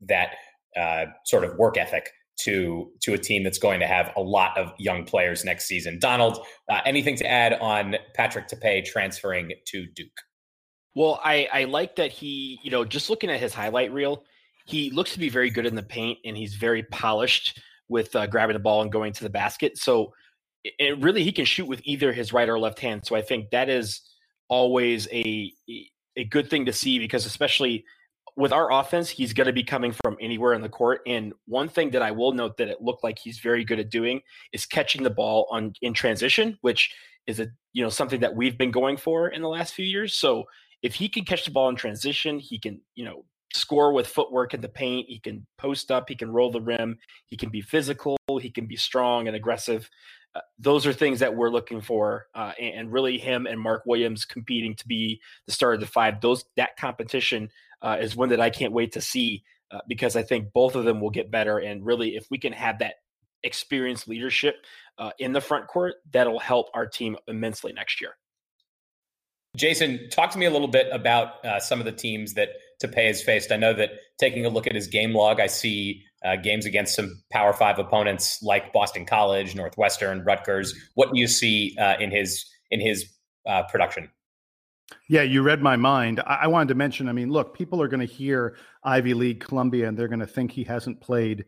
that 0.00 0.34
uh, 0.76 1.06
sort 1.24 1.44
of 1.44 1.56
work 1.56 1.76
ethic 1.76 2.10
to 2.40 2.90
to 3.00 3.14
a 3.14 3.18
team 3.18 3.42
that's 3.42 3.58
going 3.58 3.80
to 3.80 3.86
have 3.86 4.12
a 4.16 4.20
lot 4.20 4.56
of 4.56 4.72
young 4.78 5.04
players 5.04 5.44
next 5.44 5.66
season. 5.66 5.98
Donald, 5.98 6.38
uh, 6.68 6.80
anything 6.84 7.16
to 7.16 7.26
add 7.26 7.54
on 7.54 7.96
Patrick 8.14 8.48
Tapé 8.48 8.84
transferring 8.84 9.52
to 9.66 9.86
Duke? 9.94 10.08
Well, 10.94 11.20
I, 11.22 11.48
I 11.52 11.64
like 11.64 11.96
that 11.96 12.10
he, 12.10 12.58
you 12.62 12.70
know, 12.70 12.84
just 12.84 13.10
looking 13.10 13.30
at 13.30 13.38
his 13.38 13.54
highlight 13.54 13.92
reel, 13.92 14.24
he 14.66 14.90
looks 14.90 15.12
to 15.12 15.18
be 15.18 15.28
very 15.28 15.50
good 15.50 15.66
in 15.66 15.74
the 15.74 15.82
paint 15.82 16.18
and 16.24 16.36
he's 16.36 16.54
very 16.54 16.82
polished 16.82 17.60
with 17.88 18.14
uh, 18.16 18.26
grabbing 18.26 18.54
the 18.54 18.60
ball 18.60 18.82
and 18.82 18.90
going 18.90 19.12
to 19.12 19.22
the 19.22 19.30
basket. 19.30 19.78
So 19.78 20.12
it, 20.64 20.98
really, 21.00 21.22
he 21.22 21.32
can 21.32 21.44
shoot 21.44 21.66
with 21.66 21.80
either 21.84 22.12
his 22.12 22.32
right 22.32 22.48
or 22.48 22.58
left 22.58 22.80
hand. 22.80 23.06
So 23.06 23.16
I 23.16 23.22
think 23.22 23.50
that 23.50 23.68
is 23.68 24.00
always 24.48 25.08
a 25.12 25.52
a 26.16 26.24
good 26.24 26.50
thing 26.50 26.66
to 26.66 26.72
see 26.72 26.98
because 26.98 27.26
especially 27.26 27.84
with 28.36 28.52
our 28.52 28.72
offense, 28.72 29.08
he's 29.08 29.32
going 29.32 29.46
to 29.46 29.52
be 29.52 29.64
coming 29.64 29.92
from 29.92 30.16
anywhere 30.20 30.54
in 30.54 30.62
the 30.62 30.68
court. 30.68 31.00
And 31.06 31.32
one 31.46 31.68
thing 31.68 31.90
that 31.90 32.02
I 32.02 32.12
will 32.12 32.32
note 32.32 32.56
that 32.58 32.68
it 32.68 32.80
looked 32.80 33.02
like 33.02 33.18
he's 33.18 33.40
very 33.40 33.64
good 33.64 33.80
at 33.80 33.90
doing 33.90 34.20
is 34.52 34.64
catching 34.64 35.02
the 35.02 35.10
ball 35.10 35.48
on 35.50 35.72
in 35.82 35.92
transition, 35.92 36.56
which 36.60 36.94
is 37.26 37.40
a 37.40 37.48
you 37.72 37.82
know 37.82 37.90
something 37.90 38.20
that 38.20 38.34
we've 38.34 38.58
been 38.58 38.70
going 38.70 38.96
for 38.96 39.28
in 39.28 39.42
the 39.42 39.48
last 39.48 39.74
few 39.74 39.84
years. 39.84 40.14
So 40.14 40.44
if 40.82 40.94
he 40.94 41.08
can 41.08 41.24
catch 41.24 41.44
the 41.44 41.50
ball 41.50 41.68
in 41.68 41.76
transition, 41.76 42.38
he 42.38 42.58
can 42.58 42.80
you 42.94 43.04
know 43.04 43.24
score 43.52 43.92
with 43.92 44.06
footwork 44.06 44.54
in 44.54 44.60
the 44.60 44.68
paint. 44.68 45.06
He 45.08 45.18
can 45.18 45.46
post 45.56 45.90
up. 45.90 46.08
He 46.08 46.14
can 46.14 46.30
roll 46.30 46.50
the 46.50 46.60
rim. 46.60 46.98
He 47.26 47.36
can 47.36 47.48
be 47.50 47.60
physical. 47.60 48.16
He 48.40 48.50
can 48.50 48.66
be 48.66 48.76
strong 48.76 49.26
and 49.26 49.36
aggressive. 49.36 49.88
Uh, 50.34 50.40
those 50.58 50.86
are 50.86 50.92
things 50.92 51.20
that 51.20 51.34
we're 51.34 51.50
looking 51.50 51.80
for, 51.80 52.26
uh, 52.34 52.52
and, 52.60 52.92
really 52.92 53.18
him 53.18 53.46
and 53.46 53.60
Mark 53.60 53.84
Williams 53.86 54.24
competing 54.24 54.74
to 54.76 54.86
be 54.86 55.20
the 55.46 55.52
start 55.52 55.74
of 55.74 55.80
the 55.80 55.86
five. 55.86 56.20
Those 56.20 56.44
that 56.56 56.76
competition 56.76 57.50
uh, 57.82 57.96
is 58.00 58.14
one 58.14 58.28
that 58.28 58.40
I 58.40 58.50
can't 58.50 58.72
wait 58.72 58.92
to 58.92 59.00
see 59.00 59.42
uh, 59.70 59.78
because 59.88 60.16
I 60.16 60.22
think 60.22 60.52
both 60.52 60.74
of 60.74 60.84
them 60.84 61.00
will 61.00 61.10
get 61.10 61.30
better. 61.30 61.58
And 61.58 61.84
really, 61.84 62.16
if 62.16 62.26
we 62.30 62.38
can 62.38 62.52
have 62.52 62.80
that 62.80 62.94
experienced 63.42 64.06
leadership 64.06 64.56
uh, 64.98 65.10
in 65.18 65.32
the 65.32 65.40
front 65.40 65.66
court, 65.66 65.94
that'll 66.12 66.38
help 66.38 66.68
our 66.74 66.86
team 66.86 67.16
immensely 67.26 67.72
next 67.72 68.00
year. 68.00 68.16
Jason, 69.56 70.08
talk 70.10 70.30
to 70.30 70.38
me 70.38 70.46
a 70.46 70.50
little 70.50 70.68
bit 70.68 70.88
about 70.92 71.36
some 71.62 71.80
of 71.80 71.86
the 71.86 71.92
teams 71.92 72.34
that 72.34 72.50
Tapé 72.82 73.06
has 73.06 73.22
faced. 73.22 73.50
I 73.50 73.56
know 73.56 73.72
that 73.72 73.90
taking 74.20 74.44
a 74.44 74.50
look 74.50 74.66
at 74.66 74.74
his 74.74 74.86
game 74.86 75.14
log, 75.14 75.40
I 75.40 75.46
see 75.46 76.04
uh, 76.24 76.36
games 76.36 76.66
against 76.66 76.96
some 76.96 77.22
Power 77.30 77.52
Five 77.52 77.78
opponents 77.78 78.42
like 78.42 78.72
Boston 78.72 79.04
College, 79.04 79.54
Northwestern, 79.54 80.24
Rutgers. 80.24 80.74
What 80.94 81.12
do 81.12 81.20
you 81.20 81.26
see 81.26 81.76
uh, 81.78 81.96
in 81.98 82.10
his 82.10 82.44
in 82.70 82.80
his 82.80 83.06
uh, 83.46 83.64
production? 83.64 84.10
Yeah, 85.08 85.22
you 85.22 85.42
read 85.42 85.62
my 85.62 85.76
mind. 85.76 86.20
I, 86.20 86.40
I 86.42 86.46
wanted 86.46 86.68
to 86.68 86.74
mention. 86.74 87.08
I 87.08 87.12
mean, 87.12 87.30
look, 87.30 87.54
people 87.54 87.80
are 87.80 87.88
going 87.88 88.06
to 88.06 88.12
hear 88.12 88.56
Ivy 88.84 89.14
League 89.14 89.40
Columbia, 89.40 89.88
and 89.88 89.96
they're 89.96 90.08
going 90.08 90.20
to 90.20 90.26
think 90.26 90.50
he 90.50 90.64
hasn't 90.64 91.00
played, 91.00 91.44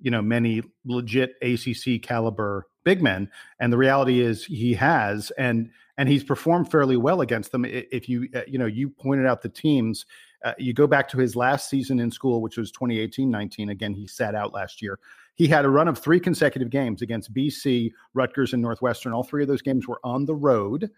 you 0.00 0.10
know, 0.10 0.22
many 0.22 0.62
legit 0.84 1.34
ACC 1.42 2.02
caliber 2.02 2.66
big 2.84 3.02
men. 3.02 3.30
And 3.58 3.72
the 3.72 3.76
reality 3.76 4.20
is, 4.20 4.44
he 4.44 4.74
has, 4.74 5.30
and 5.32 5.70
and 5.98 6.08
he's 6.08 6.24
performed 6.24 6.70
fairly 6.70 6.96
well 6.96 7.20
against 7.20 7.52
them. 7.52 7.64
If 7.64 8.08
you, 8.08 8.28
uh, 8.34 8.42
you 8.46 8.58
know, 8.58 8.66
you 8.66 8.88
pointed 8.88 9.26
out 9.26 9.42
the 9.42 9.48
teams. 9.48 10.06
Uh, 10.46 10.52
you 10.58 10.72
go 10.72 10.86
back 10.86 11.08
to 11.08 11.18
his 11.18 11.34
last 11.34 11.68
season 11.68 11.98
in 11.98 12.08
school, 12.08 12.40
which 12.40 12.56
was 12.56 12.70
2018-19. 12.70 13.68
Again, 13.68 13.92
he 13.92 14.06
sat 14.06 14.36
out 14.36 14.54
last 14.54 14.80
year. 14.80 14.96
He 15.34 15.48
had 15.48 15.64
a 15.64 15.68
run 15.68 15.88
of 15.88 15.98
three 15.98 16.20
consecutive 16.20 16.70
games 16.70 17.02
against 17.02 17.34
BC, 17.34 17.90
Rutgers, 18.14 18.52
and 18.52 18.62
Northwestern. 18.62 19.12
All 19.12 19.24
three 19.24 19.42
of 19.42 19.48
those 19.48 19.60
games 19.60 19.88
were 19.88 19.98
on 20.04 20.24
the 20.24 20.36
road. 20.36 20.88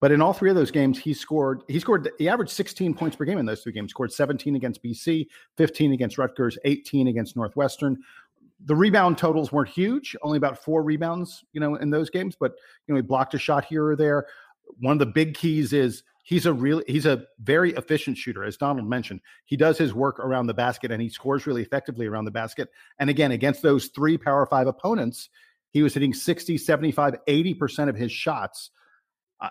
But 0.00 0.12
in 0.12 0.22
all 0.22 0.32
three 0.32 0.48
of 0.48 0.54
those 0.54 0.70
games, 0.70 0.96
he 0.96 1.12
scored. 1.12 1.62
He 1.66 1.80
scored. 1.80 2.08
He 2.18 2.28
averaged 2.28 2.52
16 2.52 2.94
points 2.94 3.16
per 3.16 3.24
game 3.24 3.38
in 3.38 3.46
those 3.46 3.64
three 3.64 3.72
games. 3.72 3.90
Scored 3.90 4.12
17 4.12 4.54
against 4.54 4.80
BC, 4.80 5.26
15 5.56 5.92
against 5.92 6.16
Rutgers, 6.16 6.56
18 6.64 7.08
against 7.08 7.34
Northwestern. 7.34 7.98
The 8.66 8.76
rebound 8.76 9.18
totals 9.18 9.50
weren't 9.50 9.70
huge. 9.70 10.14
Only 10.22 10.38
about 10.38 10.62
four 10.62 10.84
rebounds, 10.84 11.44
you 11.52 11.60
know, 11.60 11.74
in 11.74 11.90
those 11.90 12.10
games. 12.10 12.36
But 12.38 12.52
you 12.86 12.94
know, 12.94 12.96
he 12.96 13.02
blocked 13.02 13.34
a 13.34 13.38
shot 13.38 13.64
here 13.64 13.86
or 13.86 13.96
there. 13.96 14.26
One 14.80 14.92
of 14.92 14.98
the 14.98 15.06
big 15.06 15.34
keys 15.34 15.72
is 15.72 16.02
he's 16.22 16.46
a 16.46 16.52
real. 16.52 16.82
He's 16.86 17.06
a 17.06 17.24
very 17.40 17.72
efficient 17.72 18.16
shooter, 18.16 18.44
as 18.44 18.56
Donald 18.56 18.88
mentioned. 18.88 19.20
He 19.46 19.56
does 19.56 19.78
his 19.78 19.94
work 19.94 20.20
around 20.20 20.46
the 20.46 20.54
basket 20.54 20.90
and 20.90 21.00
he 21.00 21.08
scores 21.08 21.46
really 21.46 21.62
effectively 21.62 22.06
around 22.06 22.24
the 22.24 22.30
basket. 22.30 22.68
And 22.98 23.10
again, 23.10 23.32
against 23.32 23.62
those 23.62 23.86
three 23.88 24.18
Power 24.18 24.46
Five 24.46 24.66
opponents, 24.66 25.28
he 25.70 25.82
was 25.82 25.94
hitting 25.94 26.14
60, 26.14 26.58
75, 26.58 27.16
80 27.26 27.54
percent 27.54 27.90
of 27.90 27.96
his 27.96 28.12
shots 28.12 28.70
uh, 29.40 29.50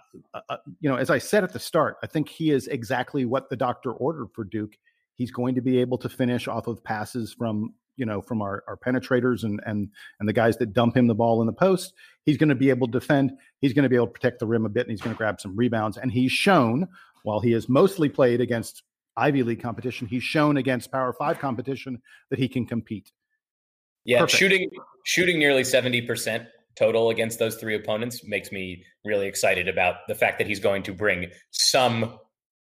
uh, 0.50 0.58
you 0.80 0.90
know, 0.90 0.98
as 0.98 1.10
I 1.10 1.18
said 1.18 1.44
at 1.44 1.54
the 1.54 1.60
start, 1.60 1.98
I 2.04 2.08
think 2.08 2.28
he 2.28 2.52
is 2.52 2.68
exactly 2.68 3.26
what 3.26 3.50
the 3.50 3.56
doctor 3.56 3.92
ordered 3.94 4.28
for 4.34 4.44
Duke. 4.44 4.78
He's 5.16 5.32
going 5.32 5.56
to 5.56 5.62
be 5.62 5.80
able 5.80 5.98
to 6.00 6.10
finish 6.10 6.48
off 6.48 6.68
of 6.68 6.84
passes 6.84 7.34
from 7.34 7.74
you 7.98 8.06
know 8.06 8.22
from 8.22 8.42
our, 8.42 8.64
our 8.68 8.78
penetrators 8.78 9.44
and 9.44 9.60
and 9.66 9.90
and 10.20 10.30
the 10.30 10.34
guys 10.34 10.58
that 10.58 10.74
dump 10.74 10.96
him 10.96 11.08
the 11.08 11.16
ball 11.16 11.42
in 11.42 11.48
the 11.48 11.54
post. 11.54 11.94
He's 12.24 12.38
going 12.38 12.50
to 12.50 12.56
be 12.56 12.70
able 12.70 12.88
to 12.88 12.92
defend. 12.92 13.34
He's 13.60 13.74
going 13.74 13.84
to 13.84 13.90
be 13.90 13.96
able 13.96 14.08
to 14.08 14.14
protect 14.14 14.40
the 14.40 14.48
rim 14.48 14.66
a 14.66 14.70
bit, 14.70 14.82
and 14.82 14.92
he's 14.92 15.02
going 15.02 15.16
to 15.16 15.18
grab 15.18 15.42
some 15.42 15.56
rebounds. 15.56 15.98
And 15.98 16.12
he's 16.12 16.32
shown 16.32 16.88
while 17.24 17.40
he 17.40 17.52
has 17.52 17.68
mostly 17.68 18.10
played 18.10 18.40
against 18.40 18.84
Ivy 19.18 19.44
League 19.44 19.62
competition, 19.62 20.08
he's 20.08 20.24
shown 20.24 20.58
against 20.58 20.92
Power 20.92 21.14
Five 21.14 21.40
competition 21.40 22.02
that 22.30 22.40
he 22.40 22.48
can 22.48 22.66
compete. 22.66 23.12
Yeah, 24.06 24.20
Perfect. 24.20 24.40
shooting 24.40 24.70
shooting 25.06 25.40
nearly 25.40 25.64
seventy 25.64 26.02
percent 26.02 26.48
total 26.78 27.10
against 27.10 27.40
those 27.40 27.56
three 27.56 27.76
opponents 27.76 28.22
makes 28.24 28.52
me 28.52 28.84
really 29.04 29.28
excited 29.28 29.68
about 29.68 29.96
the 30.08 30.16
fact 30.16 30.38
that 30.38 30.48
he's 30.48 30.60
going 30.60 30.84
to 30.84 30.94
bring 30.94 31.32
some 31.50 32.18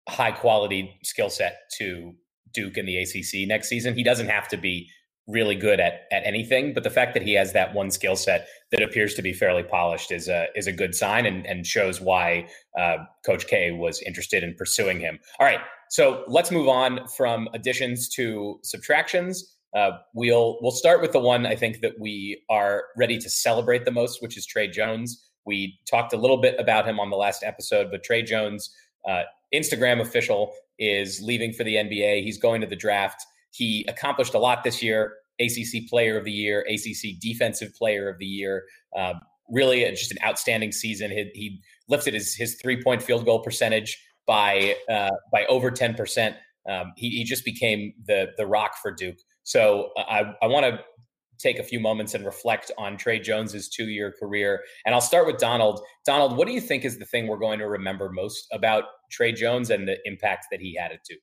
high 0.07 0.31
quality 0.31 0.97
skill 1.03 1.29
set 1.29 1.57
to 1.77 2.13
Duke 2.53 2.77
in 2.77 2.85
the 2.85 2.97
ACC 2.97 3.47
next 3.47 3.69
season. 3.69 3.93
He 3.93 4.03
doesn't 4.03 4.27
have 4.27 4.47
to 4.49 4.57
be 4.57 4.89
really 5.29 5.55
good 5.55 5.79
at 5.79 6.01
at 6.11 6.23
anything, 6.25 6.73
but 6.73 6.83
the 6.83 6.89
fact 6.89 7.13
that 7.13 7.23
he 7.23 7.33
has 7.33 7.53
that 7.53 7.73
one 7.73 7.91
skill 7.91 8.15
set 8.15 8.47
that 8.71 8.81
appears 8.81 9.13
to 9.13 9.21
be 9.21 9.31
fairly 9.31 9.63
polished 9.63 10.11
is 10.11 10.27
a 10.27 10.47
is 10.55 10.67
a 10.67 10.71
good 10.71 10.95
sign 10.95 11.25
and 11.25 11.45
and 11.45 11.65
shows 11.65 12.01
why 12.01 12.47
uh, 12.77 12.97
Coach 13.25 13.47
K 13.47 13.71
was 13.71 14.01
interested 14.01 14.43
in 14.43 14.55
pursuing 14.55 14.99
him. 14.99 15.19
All 15.39 15.45
right, 15.45 15.59
so 15.89 16.23
let's 16.27 16.51
move 16.51 16.67
on 16.67 17.07
from 17.15 17.47
additions 17.53 18.09
to 18.09 18.59
subtractions. 18.63 19.55
Uh, 19.75 19.91
we'll 20.15 20.57
we'll 20.61 20.71
start 20.71 21.01
with 21.01 21.11
the 21.11 21.19
one 21.19 21.45
I 21.45 21.55
think 21.55 21.81
that 21.81 21.93
we 21.99 22.41
are 22.49 22.85
ready 22.97 23.17
to 23.19 23.29
celebrate 23.29 23.85
the 23.85 23.91
most, 23.91 24.21
which 24.21 24.35
is 24.35 24.45
Tre 24.45 24.67
Jones. 24.67 25.29
We 25.45 25.79
talked 25.89 26.13
a 26.13 26.17
little 26.17 26.37
bit 26.41 26.59
about 26.59 26.87
him 26.87 26.99
on 26.99 27.09
the 27.09 27.17
last 27.17 27.43
episode, 27.43 27.89
but 27.91 28.03
Tre 28.03 28.23
Jones, 28.23 28.69
uh, 29.07 29.23
Instagram 29.53 30.01
official, 30.01 30.53
is 30.79 31.21
leaving 31.21 31.53
for 31.53 31.63
the 31.63 31.75
NBA. 31.75 32.23
He's 32.23 32.37
going 32.37 32.61
to 32.61 32.67
the 32.67 32.75
draft. 32.75 33.23
He 33.51 33.85
accomplished 33.87 34.33
a 34.33 34.39
lot 34.39 34.63
this 34.63 34.81
year. 34.81 35.13
ACC 35.39 35.87
Player 35.89 36.17
of 36.17 36.25
the 36.25 36.31
Year, 36.31 36.65
ACC 36.69 37.17
Defensive 37.19 37.73
Player 37.73 38.09
of 38.09 38.17
the 38.19 38.25
Year. 38.25 38.65
Um, 38.97 39.21
really, 39.49 39.89
just 39.91 40.11
an 40.11 40.17
outstanding 40.23 40.71
season. 40.71 41.11
He, 41.11 41.31
he 41.33 41.61
lifted 41.87 42.13
his 42.13 42.35
his 42.35 42.55
three 42.61 42.81
point 42.83 43.01
field 43.01 43.25
goal 43.25 43.39
percentage 43.39 43.97
by 44.27 44.75
uh, 44.91 45.11
by 45.31 45.45
over 45.45 45.71
ten 45.71 45.93
percent. 45.93 46.35
Um, 46.69 46.93
he, 46.97 47.09
he 47.09 47.23
just 47.23 47.45
became 47.45 47.93
the 48.05 48.27
the 48.37 48.45
rock 48.45 48.73
for 48.81 48.91
Duke. 48.91 49.17
So 49.43 49.91
uh, 49.97 50.01
I, 50.01 50.35
I 50.43 50.47
want 50.47 50.65
to 50.65 50.79
take 51.39 51.57
a 51.57 51.63
few 51.63 51.79
moments 51.79 52.13
and 52.13 52.25
reflect 52.25 52.71
on 52.77 52.97
Tre 52.97 53.19
Jones's 53.19 53.69
two 53.69 53.87
year 53.87 54.13
career. 54.19 54.61
And 54.85 54.93
I'll 54.93 55.01
start 55.01 55.25
with 55.25 55.37
Donald. 55.37 55.81
Donald, 56.05 56.37
what 56.37 56.47
do 56.47 56.53
you 56.53 56.61
think 56.61 56.85
is 56.85 56.99
the 56.99 57.05
thing 57.05 57.27
we're 57.27 57.37
going 57.37 57.59
to 57.59 57.67
remember 57.67 58.11
most 58.11 58.45
about 58.51 58.83
Tre 59.09 59.31
Jones 59.31 59.69
and 59.69 59.87
the 59.87 59.97
impact 60.05 60.47
that 60.51 60.59
he 60.59 60.75
had 60.75 60.91
at 60.91 60.99
Duke? 61.07 61.19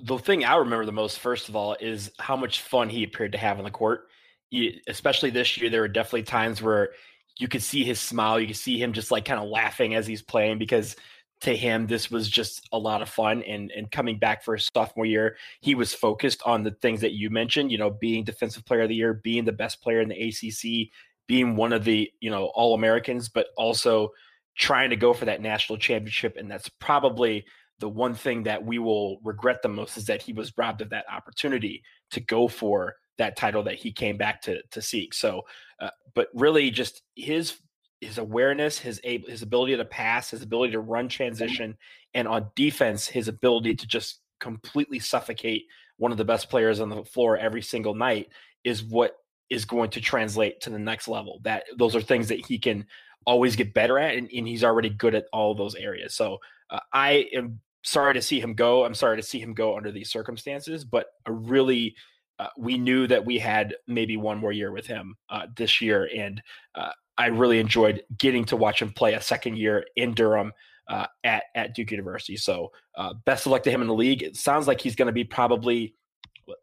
The 0.00 0.18
thing 0.18 0.44
I 0.44 0.56
remember 0.56 0.86
the 0.86 0.92
most, 0.92 1.18
first 1.18 1.48
of 1.48 1.56
all, 1.56 1.76
is 1.78 2.10
how 2.18 2.36
much 2.36 2.62
fun 2.62 2.88
he 2.88 3.04
appeared 3.04 3.32
to 3.32 3.38
have 3.38 3.58
on 3.58 3.64
the 3.64 3.70
court. 3.70 4.08
He, 4.48 4.80
especially 4.88 5.30
this 5.30 5.58
year, 5.58 5.70
there 5.70 5.82
were 5.82 5.88
definitely 5.88 6.24
times 6.24 6.62
where 6.62 6.90
you 7.38 7.48
could 7.48 7.62
see 7.62 7.84
his 7.84 8.00
smile. 8.00 8.40
You 8.40 8.46
could 8.46 8.56
see 8.56 8.80
him 8.80 8.92
just 8.92 9.10
like 9.10 9.24
kind 9.24 9.40
of 9.40 9.48
laughing 9.48 9.94
as 9.94 10.06
he's 10.06 10.22
playing 10.22 10.58
because 10.58 10.96
to 11.42 11.56
him 11.56 11.88
this 11.88 12.08
was 12.08 12.28
just 12.28 12.68
a 12.72 12.78
lot 12.78 13.02
of 13.02 13.08
fun 13.08 13.42
and 13.42 13.72
and 13.72 13.90
coming 13.90 14.16
back 14.16 14.44
for 14.44 14.54
his 14.54 14.70
sophomore 14.72 15.04
year 15.04 15.36
he 15.60 15.74
was 15.74 15.92
focused 15.92 16.40
on 16.46 16.62
the 16.62 16.70
things 16.70 17.00
that 17.00 17.12
you 17.12 17.30
mentioned 17.30 17.72
you 17.72 17.78
know 17.78 17.90
being 17.90 18.22
defensive 18.22 18.64
player 18.64 18.82
of 18.82 18.88
the 18.88 18.94
year 18.94 19.12
being 19.12 19.44
the 19.44 19.52
best 19.52 19.82
player 19.82 20.00
in 20.00 20.08
the 20.08 20.28
ACC 20.28 20.88
being 21.26 21.56
one 21.56 21.72
of 21.72 21.82
the 21.84 22.08
you 22.20 22.30
know 22.30 22.46
all 22.54 22.74
Americans 22.74 23.28
but 23.28 23.48
also 23.56 24.10
trying 24.56 24.90
to 24.90 24.96
go 24.96 25.12
for 25.12 25.24
that 25.24 25.40
national 25.40 25.78
championship 25.78 26.36
and 26.36 26.48
that's 26.48 26.68
probably 26.78 27.44
the 27.82 27.88
one 27.88 28.14
thing 28.14 28.44
that 28.44 28.64
we 28.64 28.78
will 28.78 29.18
regret 29.22 29.60
the 29.60 29.68
most 29.68 29.98
is 29.98 30.06
that 30.06 30.22
he 30.22 30.32
was 30.32 30.56
robbed 30.56 30.80
of 30.80 30.90
that 30.90 31.04
opportunity 31.12 31.82
to 32.12 32.20
go 32.20 32.48
for 32.48 32.94
that 33.18 33.36
title 33.36 33.62
that 33.62 33.74
he 33.74 33.92
came 33.92 34.16
back 34.16 34.40
to 34.40 34.62
to 34.70 34.80
seek 34.80 35.12
so 35.12 35.42
uh, 35.80 35.90
but 36.14 36.28
really 36.32 36.70
just 36.70 37.02
his 37.16 37.58
his 38.02 38.18
awareness, 38.18 38.78
his 38.78 39.00
able, 39.04 39.28
his 39.28 39.42
ability 39.42 39.76
to 39.76 39.84
pass, 39.84 40.30
his 40.30 40.42
ability 40.42 40.72
to 40.72 40.80
run 40.80 41.08
transition, 41.08 41.76
and 42.14 42.26
on 42.26 42.50
defense, 42.56 43.06
his 43.06 43.28
ability 43.28 43.76
to 43.76 43.86
just 43.86 44.20
completely 44.40 44.98
suffocate 44.98 45.66
one 45.98 46.10
of 46.10 46.18
the 46.18 46.24
best 46.24 46.50
players 46.50 46.80
on 46.80 46.88
the 46.88 47.04
floor 47.04 47.36
every 47.36 47.62
single 47.62 47.94
night 47.94 48.28
is 48.64 48.82
what 48.82 49.12
is 49.50 49.64
going 49.64 49.88
to 49.88 50.00
translate 50.00 50.60
to 50.60 50.70
the 50.70 50.80
next 50.80 51.06
level. 51.06 51.38
That 51.44 51.62
those 51.78 51.94
are 51.94 52.00
things 52.00 52.26
that 52.28 52.44
he 52.44 52.58
can 52.58 52.86
always 53.24 53.54
get 53.54 53.72
better 53.72 54.00
at, 54.00 54.16
and, 54.16 54.28
and 54.34 54.48
he's 54.48 54.64
already 54.64 54.90
good 54.90 55.14
at 55.14 55.26
all 55.32 55.54
those 55.54 55.76
areas. 55.76 56.12
So 56.12 56.38
uh, 56.70 56.80
I 56.92 57.28
am 57.32 57.60
sorry 57.82 58.14
to 58.14 58.22
see 58.22 58.40
him 58.40 58.54
go. 58.54 58.84
I'm 58.84 58.94
sorry 58.94 59.16
to 59.16 59.22
see 59.22 59.38
him 59.38 59.54
go 59.54 59.76
under 59.76 59.92
these 59.92 60.10
circumstances, 60.10 60.84
but 60.84 61.06
a 61.26 61.32
really 61.32 61.94
uh, 62.38 62.48
we 62.56 62.78
knew 62.78 63.06
that 63.06 63.24
we 63.24 63.38
had 63.38 63.74
maybe 63.86 64.16
one 64.16 64.38
more 64.38 64.52
year 64.52 64.72
with 64.72 64.86
him 64.86 65.14
uh, 65.30 65.46
this 65.56 65.80
year, 65.80 66.08
and 66.16 66.42
uh, 66.74 66.90
I 67.18 67.26
really 67.26 67.58
enjoyed 67.58 68.02
getting 68.18 68.44
to 68.46 68.56
watch 68.56 68.82
him 68.82 68.92
play 68.92 69.14
a 69.14 69.20
second 69.20 69.58
year 69.58 69.84
in 69.96 70.14
Durham 70.14 70.52
uh, 70.88 71.06
at 71.24 71.44
at 71.54 71.74
Duke 71.74 71.90
University. 71.90 72.36
So 72.36 72.72
uh, 72.96 73.14
best 73.24 73.46
of 73.46 73.52
luck 73.52 73.62
to 73.64 73.70
him 73.70 73.82
in 73.82 73.88
the 73.88 73.94
league. 73.94 74.22
It 74.22 74.36
sounds 74.36 74.66
like 74.66 74.80
he's 74.80 74.96
going 74.96 75.06
to 75.06 75.12
be 75.12 75.24
probably 75.24 75.94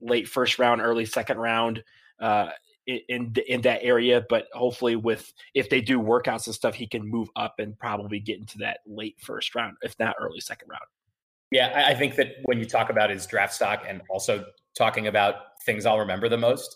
late 0.01 0.27
first 0.27 0.59
round, 0.59 0.81
early 0.81 1.05
second 1.05 1.37
round 1.37 1.83
uh, 2.19 2.49
in 2.85 3.33
in 3.47 3.61
that 3.61 3.83
area. 3.83 4.25
But 4.27 4.47
hopefully, 4.53 4.95
with 4.95 5.31
if 5.53 5.69
they 5.69 5.81
do 5.81 5.99
workouts 5.99 6.47
and 6.47 6.55
stuff, 6.55 6.75
he 6.75 6.87
can 6.87 7.07
move 7.07 7.29
up 7.35 7.55
and 7.59 7.77
probably 7.77 8.19
get 8.19 8.39
into 8.39 8.57
that 8.59 8.79
late 8.85 9.15
first 9.19 9.55
round, 9.55 9.77
if 9.81 9.97
not 9.99 10.15
early 10.19 10.39
second 10.39 10.69
round. 10.69 10.83
Yeah, 11.51 11.85
I 11.87 11.95
think 11.95 12.15
that 12.15 12.33
when 12.43 12.59
you 12.59 12.65
talk 12.65 12.89
about 12.89 13.09
his 13.09 13.25
draft 13.25 13.53
stock 13.53 13.83
and 13.87 14.01
also 14.09 14.45
talking 14.77 15.07
about 15.07 15.35
things 15.65 15.85
I'll 15.85 15.99
remember 15.99 16.29
the 16.29 16.37
most, 16.37 16.75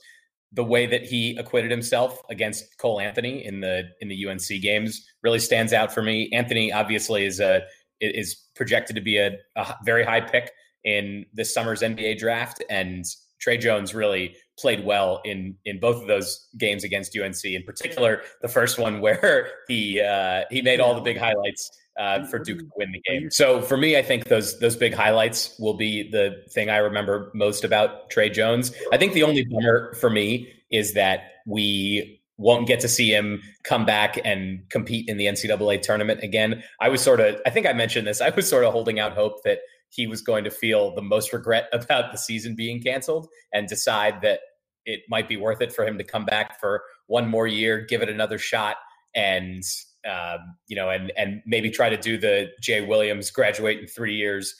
the 0.52 0.64
way 0.64 0.86
that 0.86 1.04
he 1.04 1.36
acquitted 1.38 1.72
himself 1.72 2.20
against 2.30 2.78
Cole 2.78 3.00
Anthony 3.00 3.46
in 3.46 3.60
the 3.60 3.84
in 4.02 4.08
the 4.08 4.28
UNC 4.28 4.48
games 4.62 5.06
really 5.24 5.40
stands 5.40 5.74
out 5.74 5.94
for 5.94 6.02
me. 6.02 6.30
Anthony 6.32 6.72
obviously 6.72 7.26
is 7.26 7.40
a 7.40 7.62
is 8.02 8.36
projected 8.56 8.96
to 8.96 9.02
be 9.02 9.18
a, 9.18 9.32
a 9.56 9.76
very 9.86 10.04
high 10.04 10.22
pick 10.22 10.52
in 10.84 11.26
this 11.34 11.54
summer's 11.54 11.82
NBA 11.82 12.18
draft, 12.18 12.64
and 12.70 13.06
Tre 13.40 13.58
Jones 13.58 13.94
really 13.94 14.36
played 14.60 14.86
well 14.86 15.22
in 15.24 15.56
in 15.66 15.80
both 15.80 16.02
of 16.02 16.08
those 16.08 16.48
games 16.58 16.84
against 16.84 17.18
UNC. 17.18 17.44
In 17.46 17.64
particular, 17.64 18.22
the 18.42 18.48
first 18.48 18.78
one 18.78 19.02
where 19.06 19.50
he 19.68 20.02
uh, 20.02 20.44
he 20.50 20.62
made 20.62 20.80
all 20.80 20.96
the 20.96 21.02
big 21.02 21.18
highlights 21.18 21.70
uh, 21.98 22.26
for 22.26 22.40
Duke 22.40 22.60
to 22.60 22.70
win 22.76 22.92
the 22.92 23.02
game. 23.02 23.30
So 23.32 23.62
for 23.62 23.78
me, 23.78 23.98
I 23.98 24.02
think 24.02 24.26
those 24.26 24.60
those 24.60 24.76
big 24.76 24.94
highlights 24.94 25.56
will 25.60 25.76
be 25.76 26.10
the 26.10 26.44
thing 26.50 26.70
I 26.70 26.78
remember 26.78 27.32
most 27.34 27.64
about 27.64 28.10
Tre 28.10 28.30
Jones. 28.30 28.74
I 28.92 28.98
think 28.98 29.14
the 29.14 29.24
only 29.24 29.46
bummer 29.46 29.94
for 29.96 30.10
me 30.10 30.52
is 30.72 30.94
that 30.94 31.34
we 31.46 32.20
won't 32.38 32.68
get 32.68 32.80
to 32.80 32.88
see 32.88 33.14
him 33.14 33.42
come 33.64 33.86
back 33.86 34.20
and 34.26 34.68
compete 34.70 35.08
in 35.08 35.18
the 35.18 35.28
NCAA 35.28 35.82
tournament 35.82 36.22
again. 36.24 36.64
I 36.82 36.90
was 36.90 37.02
sort 37.02 37.20
of, 37.20 37.40
I 37.46 37.52
think 37.52 37.68
I 37.68 37.74
mentioned 37.74 38.08
this. 38.08 38.22
I 38.22 38.30
was 38.32 38.50
sort 38.50 38.64
of 38.64 38.74
holding 38.74 39.00
out 39.00 39.14
hope 39.14 39.44
that 39.44 39.60
he 39.90 40.08
was 40.08 40.22
going 40.22 40.44
to 40.44 40.50
feel 40.50 40.96
the 40.96 41.02
most 41.02 41.32
regret 41.32 41.70
about 41.74 42.12
the 42.12 42.18
season 42.18 42.56
being 42.56 42.82
canceled 42.82 43.28
and 43.54 43.68
decide 43.68 44.22
that 44.22 44.40
it 44.86 45.02
might 45.08 45.30
be 45.30 45.38
worth 45.38 45.62
it 45.62 45.72
for 45.72 45.86
him 45.86 45.98
to 45.98 46.04
come 46.04 46.26
back 46.26 46.60
for 46.60 46.84
one 47.08 47.30
more 47.30 47.48
year, 47.48 47.82
give 47.82 48.02
it 48.02 48.10
another 48.10 48.38
shot, 48.38 48.78
and 49.16 49.64
um, 50.10 50.56
you 50.68 50.76
know, 50.76 50.90
and 50.90 51.12
and 51.18 51.42
maybe 51.46 51.70
try 51.70 51.90
to 51.90 51.98
do 51.98 52.18
the 52.18 52.52
Jay 52.62 52.82
Williams 52.82 53.32
graduate 53.32 53.80
in 53.80 53.88
three 53.88 54.16
years, 54.16 54.56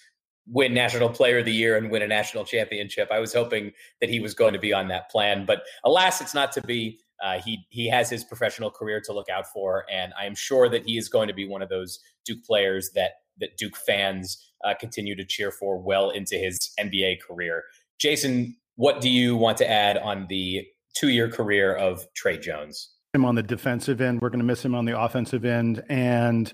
win 0.48 0.74
National 0.74 1.10
Player 1.10 1.40
of 1.40 1.46
the 1.46 1.54
Year, 1.54 1.78
and 1.78 1.92
win 1.92 2.02
a 2.02 2.08
national 2.08 2.46
championship. 2.46 3.10
I 3.12 3.20
was 3.20 3.34
hoping 3.34 3.72
that 4.02 4.10
he 4.10 4.20
was 4.20 4.34
going 4.34 4.54
to 4.54 4.60
be 4.60 4.74
on 4.74 4.88
that 4.90 5.10
plan, 5.10 5.46
but 5.46 5.64
alas, 5.84 6.22
it's 6.22 6.34
not 6.34 6.52
to 6.54 6.62
be. 6.62 7.00
Uh, 7.24 7.40
he 7.40 7.66
he 7.70 7.88
has 7.88 8.10
his 8.10 8.24
professional 8.24 8.70
career 8.70 9.00
to 9.02 9.14
look 9.14 9.30
out 9.30 9.48
for, 9.48 9.86
and 9.92 10.14
I 10.20 10.26
am 10.26 10.36
sure 10.36 10.68
that 10.70 10.86
he 10.86 10.98
is 10.98 11.08
going 11.08 11.28
to 11.28 11.34
be 11.34 11.48
one 11.48 11.62
of 11.62 11.70
those 11.70 12.00
Duke 12.26 12.44
players 12.44 12.92
that 12.96 13.12
that 13.40 13.58
Duke 13.58 13.78
fans 13.78 14.52
uh, 14.64 14.74
continue 14.80 15.16
to 15.16 15.26
cheer 15.26 15.52
for 15.52 15.78
well 15.78 16.10
into 16.10 16.36
his 16.36 16.72
NBA 16.80 17.22
career. 17.22 17.64
Jason, 18.00 18.56
what 18.76 19.02
do 19.02 19.10
you 19.10 19.36
want 19.36 19.58
to 19.58 19.70
add 19.70 19.98
on 19.98 20.28
the 20.30 20.66
two-year 20.96 21.30
career 21.30 21.76
of 21.76 22.06
Tre 22.14 22.38
Jones? 22.38 22.93
Him 23.14 23.26
on 23.26 23.36
the 23.36 23.44
defensive 23.44 24.02
end. 24.02 24.22
We're 24.22 24.30
going 24.30 24.40
to 24.40 24.46
miss 24.46 24.66
him 24.66 24.74
on 24.74 24.86
the 24.86 25.00
offensive 25.00 25.46
end. 25.46 25.84
And 25.88 26.52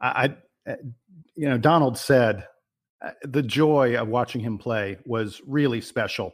I, 0.00 0.34
you 1.34 1.48
know, 1.48 1.56
Donald 1.56 1.96
said 1.96 2.46
uh, 3.04 3.10
the 3.22 3.42
joy 3.42 3.96
of 3.96 4.08
watching 4.08 4.40
him 4.42 4.58
play 4.58 4.98
was 5.06 5.40
really 5.46 5.80
special. 5.80 6.32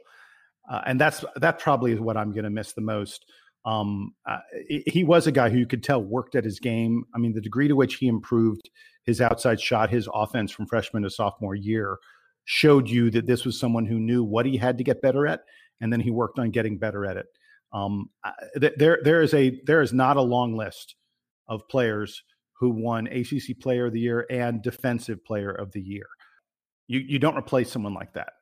Uh, 0.68 0.80
and 0.86 1.00
that's 1.00 1.24
that 1.36 1.58
probably 1.58 1.92
is 1.92 2.00
what 2.00 2.16
I'm 2.16 2.32
going 2.32 2.44
to 2.44 2.50
miss 2.50 2.72
the 2.72 2.80
most. 2.80 3.24
Um, 3.64 4.14
uh, 4.26 4.38
he 4.86 5.04
was 5.04 5.26
a 5.26 5.32
guy 5.32 5.50
who 5.50 5.58
you 5.58 5.66
could 5.66 5.84
tell 5.84 6.02
worked 6.02 6.34
at 6.34 6.44
his 6.44 6.58
game. 6.58 7.04
I 7.14 7.18
mean, 7.18 7.34
the 7.34 7.40
degree 7.40 7.68
to 7.68 7.76
which 7.76 7.96
he 7.96 8.08
improved 8.08 8.70
his 9.04 9.20
outside 9.20 9.60
shot, 9.60 9.90
his 9.90 10.08
offense 10.12 10.50
from 10.50 10.66
freshman 10.66 11.02
to 11.02 11.10
sophomore 11.10 11.54
year, 11.54 11.98
showed 12.44 12.88
you 12.88 13.10
that 13.10 13.26
this 13.26 13.44
was 13.44 13.60
someone 13.60 13.86
who 13.86 14.00
knew 14.00 14.24
what 14.24 14.46
he 14.46 14.56
had 14.56 14.78
to 14.78 14.84
get 14.84 15.02
better 15.02 15.26
at, 15.26 15.42
and 15.80 15.92
then 15.92 16.00
he 16.00 16.10
worked 16.10 16.38
on 16.38 16.50
getting 16.50 16.78
better 16.78 17.04
at 17.04 17.16
it. 17.16 17.26
Um, 17.72 18.10
there, 18.54 18.98
there 19.02 19.22
is 19.22 19.34
a 19.34 19.60
there 19.64 19.82
is 19.82 19.92
not 19.92 20.16
a 20.16 20.22
long 20.22 20.56
list 20.56 20.96
of 21.48 21.68
players 21.68 22.22
who 22.58 22.70
won 22.70 23.06
ACC 23.06 23.58
Player 23.60 23.86
of 23.86 23.92
the 23.92 24.00
Year 24.00 24.26
and 24.30 24.62
Defensive 24.62 25.24
Player 25.24 25.50
of 25.50 25.72
the 25.72 25.80
Year. 25.80 26.06
You 26.88 27.00
you 27.00 27.18
don't 27.18 27.36
replace 27.36 27.70
someone 27.70 27.94
like 27.94 28.12
that. 28.14 28.32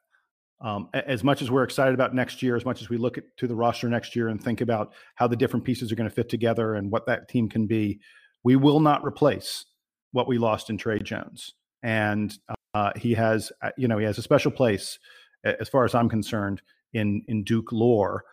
Um, 0.61 0.89
as 0.93 1.23
much 1.23 1.41
as 1.41 1.51
we're 1.53 1.63
excited 1.63 1.95
about 1.95 2.15
next 2.15 2.43
year, 2.43 2.57
as 2.57 2.65
much 2.65 2.83
as 2.83 2.89
we 2.89 2.97
look 2.97 3.17
at, 3.17 3.25
to 3.37 3.47
the 3.47 3.55
roster 3.55 3.89
next 3.89 4.17
year 4.17 4.27
and 4.27 4.43
think 4.43 4.61
about 4.61 4.93
how 5.15 5.29
the 5.29 5.37
different 5.37 5.65
pieces 5.65 5.93
are 5.93 5.95
going 5.95 6.09
to 6.09 6.15
fit 6.15 6.29
together 6.29 6.75
and 6.75 6.91
what 6.91 7.07
that 7.07 7.29
team 7.29 7.49
can 7.49 7.69
be, 7.69 8.01
we 8.43 8.57
will 8.57 8.81
not 8.81 9.05
replace 9.05 9.67
what 10.11 10.27
we 10.27 10.37
lost 10.37 10.69
in 10.69 10.77
Tre 10.77 10.99
Jones. 10.99 11.55
and 11.83 12.39
uh, 12.75 12.93
he 12.97 13.15
has 13.15 13.53
uh, 13.63 13.71
you 13.77 13.89
know 13.89 13.99
he 13.99 14.05
has 14.05 14.19
a 14.19 14.23
special 14.23 14.51
place 14.51 14.99
as 15.45 15.69
far 15.69 15.85
as 15.85 15.95
I'm 15.95 16.09
concerned 16.09 16.63
in 16.93 17.23
in 17.29 17.45
Duke 17.45 17.73
lore. 17.73 18.25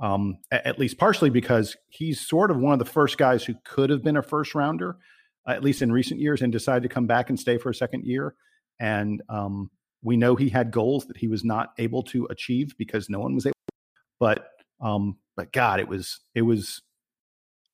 Um, 0.00 0.38
at 0.50 0.78
least 0.78 0.96
partially 0.96 1.28
because 1.28 1.76
he's 1.88 2.26
sort 2.26 2.50
of 2.50 2.56
one 2.56 2.72
of 2.72 2.78
the 2.78 2.86
first 2.86 3.18
guys 3.18 3.44
who 3.44 3.54
could 3.64 3.90
have 3.90 4.02
been 4.02 4.16
a 4.16 4.22
first 4.22 4.54
rounder, 4.54 4.96
at 5.46 5.62
least 5.62 5.82
in 5.82 5.92
recent 5.92 6.20
years, 6.20 6.40
and 6.40 6.50
decided 6.50 6.82
to 6.84 6.88
come 6.88 7.06
back 7.06 7.28
and 7.28 7.38
stay 7.38 7.58
for 7.58 7.68
a 7.68 7.74
second 7.74 8.06
year. 8.06 8.34
And 8.78 9.22
um, 9.28 9.70
we 10.02 10.16
know 10.16 10.36
he 10.36 10.48
had 10.48 10.70
goals 10.70 11.06
that 11.06 11.18
he 11.18 11.28
was 11.28 11.44
not 11.44 11.72
able 11.78 12.02
to 12.04 12.26
achieve 12.30 12.74
because 12.78 13.10
no 13.10 13.20
one 13.20 13.34
was 13.34 13.44
able. 13.46 13.54
But 14.18 14.48
um, 14.80 15.18
but 15.36 15.52
God, 15.52 15.80
it 15.80 15.88
was 15.88 16.20
it 16.34 16.42
was 16.42 16.82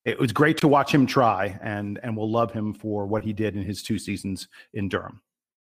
it 0.05 0.19
was 0.19 0.31
great 0.31 0.57
to 0.57 0.67
watch 0.67 0.93
him 0.93 1.05
try, 1.05 1.57
and 1.61 1.99
and 2.03 2.15
we'll 2.15 2.31
love 2.31 2.51
him 2.51 2.73
for 2.73 3.05
what 3.05 3.23
he 3.23 3.33
did 3.33 3.55
in 3.55 3.63
his 3.63 3.83
two 3.83 3.99
seasons 3.99 4.47
in 4.73 4.89
Durham. 4.89 5.21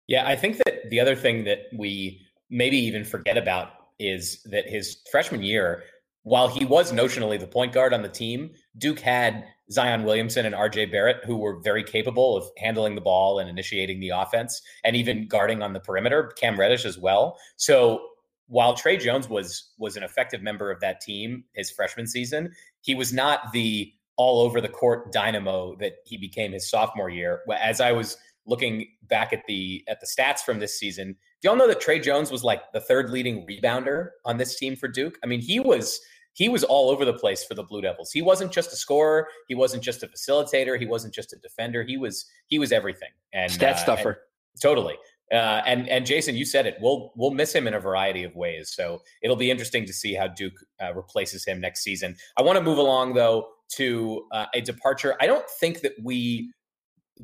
Yeah, 0.06 0.26
I 0.26 0.36
think 0.36 0.56
that 0.58 0.90
the 0.90 1.00
other 1.00 1.14
thing 1.14 1.44
that 1.44 1.66
we 1.76 2.26
maybe 2.50 2.76
even 2.76 3.04
forget 3.04 3.36
about 3.36 3.70
is 3.98 4.42
that 4.50 4.68
his 4.68 5.02
freshman 5.10 5.42
year, 5.42 5.84
while 6.22 6.48
he 6.48 6.64
was 6.64 6.92
notionally 6.92 7.38
the 7.40 7.46
point 7.46 7.72
guard 7.72 7.94
on 7.94 8.02
the 8.02 8.08
team, 8.08 8.50
Duke 8.76 9.00
had 9.00 9.44
Zion 9.72 10.04
Williamson 10.04 10.44
and 10.44 10.54
RJ 10.54 10.90
Barrett, 10.90 11.24
who 11.24 11.36
were 11.36 11.60
very 11.60 11.82
capable 11.82 12.36
of 12.36 12.44
handling 12.58 12.94
the 12.94 13.00
ball 13.00 13.38
and 13.38 13.48
initiating 13.48 14.00
the 14.00 14.10
offense 14.10 14.60
and 14.84 14.96
even 14.96 15.28
guarding 15.28 15.62
on 15.62 15.72
the 15.72 15.80
perimeter, 15.80 16.32
Cam 16.36 16.58
Reddish 16.58 16.84
as 16.84 16.98
well. 16.98 17.38
So 17.56 18.00
while 18.48 18.74
Tre 18.74 18.96
Jones 18.96 19.28
was 19.28 19.70
was 19.78 19.96
an 19.96 20.02
effective 20.02 20.42
member 20.42 20.70
of 20.70 20.80
that 20.80 21.00
team 21.00 21.44
his 21.54 21.70
freshman 21.70 22.06
season, 22.06 22.52
he 22.82 22.94
was 22.94 23.12
not 23.12 23.52
the 23.52 23.92
all 24.16 24.40
over 24.42 24.60
the 24.60 24.68
court 24.68 25.12
dynamo 25.12 25.76
that 25.76 25.94
he 26.04 26.18
became 26.18 26.52
his 26.52 26.68
sophomore 26.68 27.08
year. 27.08 27.40
As 27.58 27.80
I 27.80 27.92
was 27.92 28.18
looking 28.46 28.88
back 29.04 29.32
at 29.32 29.44
the 29.46 29.84
at 29.88 30.00
the 30.00 30.06
stats 30.06 30.40
from 30.40 30.58
this 30.58 30.78
season, 30.78 31.16
do 31.40 31.48
y'all 31.48 31.56
know 31.56 31.68
that 31.68 31.80
Tre 31.80 31.98
Jones 31.98 32.30
was 32.30 32.44
like 32.44 32.70
the 32.72 32.80
third 32.80 33.10
leading 33.10 33.46
rebounder 33.46 34.10
on 34.24 34.36
this 34.36 34.56
team 34.56 34.76
for 34.76 34.88
Duke? 34.88 35.18
I 35.24 35.26
mean, 35.26 35.40
he 35.40 35.58
was 35.58 36.00
he 36.34 36.48
was 36.48 36.64
all 36.64 36.90
over 36.90 37.04
the 37.04 37.14
place 37.14 37.44
for 37.44 37.54
the 37.54 37.62
Blue 37.62 37.80
Devils. 37.80 38.12
He 38.12 38.22
wasn't 38.22 38.52
just 38.52 38.72
a 38.72 38.76
scorer, 38.76 39.28
he 39.48 39.54
wasn't 39.54 39.82
just 39.82 40.02
a 40.02 40.08
facilitator, 40.08 40.78
he 40.78 40.86
wasn't 40.86 41.14
just 41.14 41.32
a 41.32 41.36
defender. 41.36 41.82
He 41.82 41.96
was 41.96 42.26
he 42.46 42.58
was 42.58 42.72
everything. 42.72 43.10
And 43.32 43.50
stat 43.50 43.76
uh, 43.76 43.78
stuffer. 43.78 44.10
And, 44.10 44.60
totally. 44.62 44.96
Uh, 45.32 45.62
and 45.64 45.88
and 45.88 46.04
Jason, 46.04 46.36
you 46.36 46.44
said 46.44 46.66
it. 46.66 46.76
We'll 46.80 47.12
we'll 47.16 47.30
miss 47.30 47.54
him 47.54 47.66
in 47.66 47.74
a 47.74 47.80
variety 47.80 48.24
of 48.24 48.34
ways. 48.34 48.72
So 48.74 49.00
it'll 49.22 49.36
be 49.36 49.50
interesting 49.50 49.86
to 49.86 49.92
see 49.92 50.14
how 50.14 50.26
Duke 50.26 50.54
uh, 50.82 50.92
replaces 50.94 51.44
him 51.46 51.60
next 51.60 51.82
season. 51.82 52.16
I 52.36 52.42
want 52.42 52.58
to 52.58 52.64
move 52.64 52.78
along 52.78 53.14
though 53.14 53.48
to 53.76 54.26
uh, 54.32 54.46
a 54.52 54.60
departure. 54.60 55.16
I 55.20 55.26
don't 55.26 55.48
think 55.60 55.80
that 55.80 55.92
we 56.02 56.52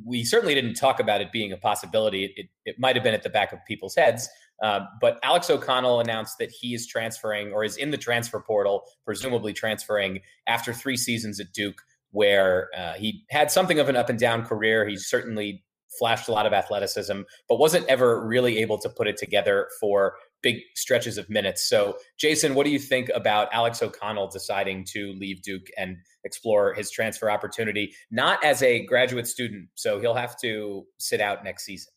we 0.05 0.25
certainly 0.25 0.55
didn't 0.55 0.75
talk 0.75 1.01
about 1.01 1.21
it 1.21 1.33
being 1.33 1.53
a 1.53 1.57
possibility. 1.57 2.33
It, 2.37 2.47
it, 2.65 2.77
might 2.79 2.97
have 2.97 3.03
been 3.03 3.15
at 3.15 3.23
the 3.23 3.31
back 3.31 3.53
of 3.53 3.59
people's 3.67 3.95
heads. 3.95 4.29
Uh, 4.63 4.81
but 5.01 5.19
Alex 5.23 5.51
O'Connell 5.51 6.01
announced 6.01 6.39
that 6.39 6.51
he 6.51 6.75
is 6.75 6.87
transferring 6.87 7.53
or 7.53 7.65
is 7.65 7.77
in 7.77 7.91
the 7.91 7.99
transfer 7.99 8.41
portal, 8.41 8.85
presumably 9.05 9.53
transferring 9.53 10.21
after 10.47 10.73
three 10.73 10.97
seasons 10.97 11.39
at 11.41 11.53
Duke, 11.53 11.83
where 12.11 12.71
uh, 12.77 12.95
he 12.95 13.25
had 13.31 13.51
something 13.51 13.79
of 13.79 13.89
an 13.89 13.97
up 13.97 14.09
and 14.09 14.19
down 14.19 14.45
career. 14.45 14.89
He 14.89 14.97
certainly 14.97 15.63
flashed 15.99 16.29
a 16.29 16.33
lot 16.33 16.47
of 16.47 16.53
athleticism, 16.53 17.21
but 17.49 17.59
wasn't 17.59 17.87
ever 17.87 18.27
really 18.27 18.59
able 18.59 18.79
to 18.79 18.89
put 18.89 19.07
it 19.07 19.17
together 19.17 19.69
for 19.81 20.15
big 20.47 20.63
stretches 20.77 21.19
of 21.19 21.29
minutes. 21.29 21.69
So, 21.69 21.97
Jason, 22.19 22.55
what 22.55 22.67
do 22.67 22.71
you 22.71 22.79
think 22.79 23.11
about 23.13 23.49
Alex 23.53 23.83
O'Connell 23.83 24.29
deciding 24.29 24.85
to 24.93 25.13
leave 25.15 25.43
Duke 25.43 25.67
and 25.77 25.97
explore 26.23 26.73
his 26.73 26.89
transfer 26.89 27.29
opportunity, 27.29 27.93
not 28.13 28.45
as 28.45 28.63
a 28.63 28.87
graduate 28.87 29.27
student? 29.27 29.69
So 29.75 29.99
he'll 29.99 30.15
have 30.15 30.39
to 30.43 30.87
sit 30.99 31.21
out 31.21 31.43
next 31.43 31.65
season. 31.65 31.93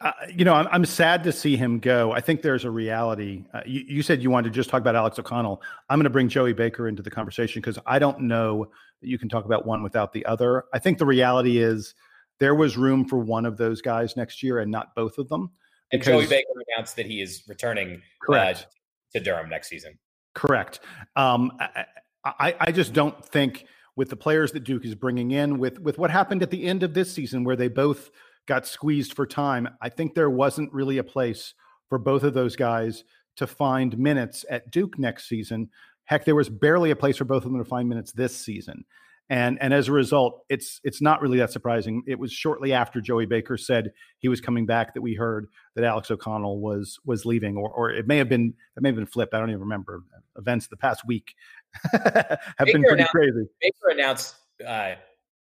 Uh, 0.00 0.10
you 0.28 0.44
know, 0.44 0.54
I'm, 0.54 0.66
I'm, 0.72 0.84
sad 0.84 1.22
to 1.22 1.30
see 1.30 1.56
him 1.56 1.78
go. 1.78 2.10
I 2.10 2.20
think 2.20 2.42
there's 2.42 2.64
a 2.64 2.70
reality. 2.72 3.44
Uh, 3.54 3.60
you, 3.64 3.84
you, 3.86 4.02
said 4.02 4.20
you 4.20 4.30
wanted 4.30 4.48
to 4.48 4.54
just 4.56 4.68
talk 4.68 4.80
about 4.80 4.96
Alex 4.96 5.16
O'Connell. 5.20 5.62
I'm 5.88 6.00
going 6.00 6.04
to 6.04 6.10
bring 6.10 6.28
Joey 6.28 6.54
Baker 6.54 6.88
into 6.88 7.02
the 7.02 7.10
conversation 7.10 7.62
because 7.62 7.78
I 7.86 8.00
don't 8.00 8.22
know 8.22 8.64
that 9.00 9.08
you 9.08 9.16
can 9.16 9.28
talk 9.28 9.44
about 9.44 9.64
one 9.64 9.84
without 9.84 10.12
the 10.12 10.26
other. 10.26 10.64
I 10.74 10.80
think 10.80 10.98
the 10.98 11.06
reality 11.06 11.58
is 11.58 11.94
there 12.40 12.56
was 12.56 12.76
room 12.76 13.04
for 13.04 13.18
one 13.18 13.46
of 13.46 13.56
those 13.56 13.80
guys 13.80 14.16
next 14.16 14.42
year 14.42 14.58
and 14.58 14.72
not 14.72 14.92
both 14.96 15.18
of 15.18 15.28
them. 15.28 15.52
And 15.92 16.02
Joey 16.02 16.26
Baker 16.26 16.48
announced 16.68 16.96
that 16.96 17.06
he 17.06 17.20
is 17.20 17.42
returning 17.46 17.96
uh, 17.96 18.26
correct. 18.26 18.66
Uh, 18.68 19.18
to 19.18 19.20
Durham 19.20 19.50
next 19.50 19.68
season. 19.68 19.98
Correct. 20.34 20.80
Um, 21.16 21.52
I, 21.60 21.84
I, 22.24 22.54
I 22.60 22.72
just 22.72 22.92
don't 22.92 23.22
think 23.24 23.66
with 23.94 24.08
the 24.08 24.16
players 24.16 24.52
that 24.52 24.64
Duke 24.64 24.86
is 24.86 24.94
bringing 24.94 25.32
in, 25.32 25.58
with 25.58 25.78
with 25.80 25.98
what 25.98 26.10
happened 26.10 26.42
at 26.42 26.50
the 26.50 26.64
end 26.64 26.82
of 26.82 26.94
this 26.94 27.12
season, 27.12 27.44
where 27.44 27.56
they 27.56 27.68
both 27.68 28.10
got 28.46 28.66
squeezed 28.66 29.12
for 29.12 29.26
time, 29.26 29.68
I 29.82 29.90
think 29.90 30.14
there 30.14 30.30
wasn't 30.30 30.72
really 30.72 30.98
a 30.98 31.04
place 31.04 31.54
for 31.88 31.98
both 31.98 32.22
of 32.22 32.32
those 32.32 32.56
guys 32.56 33.04
to 33.36 33.46
find 33.46 33.98
minutes 33.98 34.44
at 34.48 34.70
Duke 34.70 34.98
next 34.98 35.28
season. 35.28 35.68
Heck, 36.04 36.24
there 36.24 36.34
was 36.34 36.48
barely 36.48 36.90
a 36.90 36.96
place 36.96 37.18
for 37.18 37.24
both 37.24 37.44
of 37.44 37.52
them 37.52 37.62
to 37.62 37.68
find 37.68 37.88
minutes 37.88 38.12
this 38.12 38.34
season 38.34 38.84
and 39.30 39.60
and 39.60 39.72
as 39.72 39.88
a 39.88 39.92
result, 39.92 40.44
it's 40.48 40.80
it's 40.84 41.00
not 41.00 41.20
really 41.20 41.38
that 41.38 41.50
surprising. 41.50 42.02
It 42.06 42.18
was 42.18 42.32
shortly 42.32 42.72
after 42.72 43.00
Joey 43.00 43.26
Baker 43.26 43.56
said 43.56 43.92
he 44.18 44.28
was 44.28 44.40
coming 44.40 44.66
back 44.66 44.94
that 44.94 45.00
we 45.00 45.14
heard 45.14 45.48
that 45.74 45.84
Alex 45.84 46.10
O'Connell 46.10 46.60
was 46.60 46.98
was 47.04 47.24
leaving, 47.24 47.56
or 47.56 47.70
or 47.70 47.90
it 47.90 48.06
may 48.06 48.18
have 48.18 48.28
been 48.28 48.54
it 48.76 48.82
may 48.82 48.88
have 48.90 48.96
been 48.96 49.06
flipped. 49.06 49.34
I 49.34 49.38
don't 49.38 49.50
even 49.50 49.60
remember. 49.60 50.02
Events 50.36 50.66
the 50.66 50.76
past 50.76 51.06
week 51.06 51.34
have 51.92 52.40
Baker 52.58 52.72
been 52.72 52.84
pretty 52.84 53.04
crazy. 53.04 53.46
Baker 53.60 53.90
announced 53.90 54.34
uh, 54.66 54.94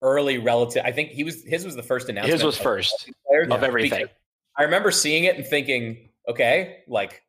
early 0.02 0.38
relative. 0.38 0.84
I 0.86 0.92
think 0.92 1.10
he 1.10 1.24
was 1.24 1.44
his 1.44 1.66
was 1.66 1.76
the 1.76 1.84
first 1.84 2.10
announcement. 2.10 2.34
His 2.34 2.44
was 2.44 2.58
first 2.58 3.10
of 3.50 3.64
everything. 3.64 4.08
I 4.58 4.64
remember 4.64 4.92
seeing 4.92 5.26
it 5.26 5.38
and 5.38 5.46
thinking, 5.46 6.10
okay, 6.28 6.80
like 6.88 7.22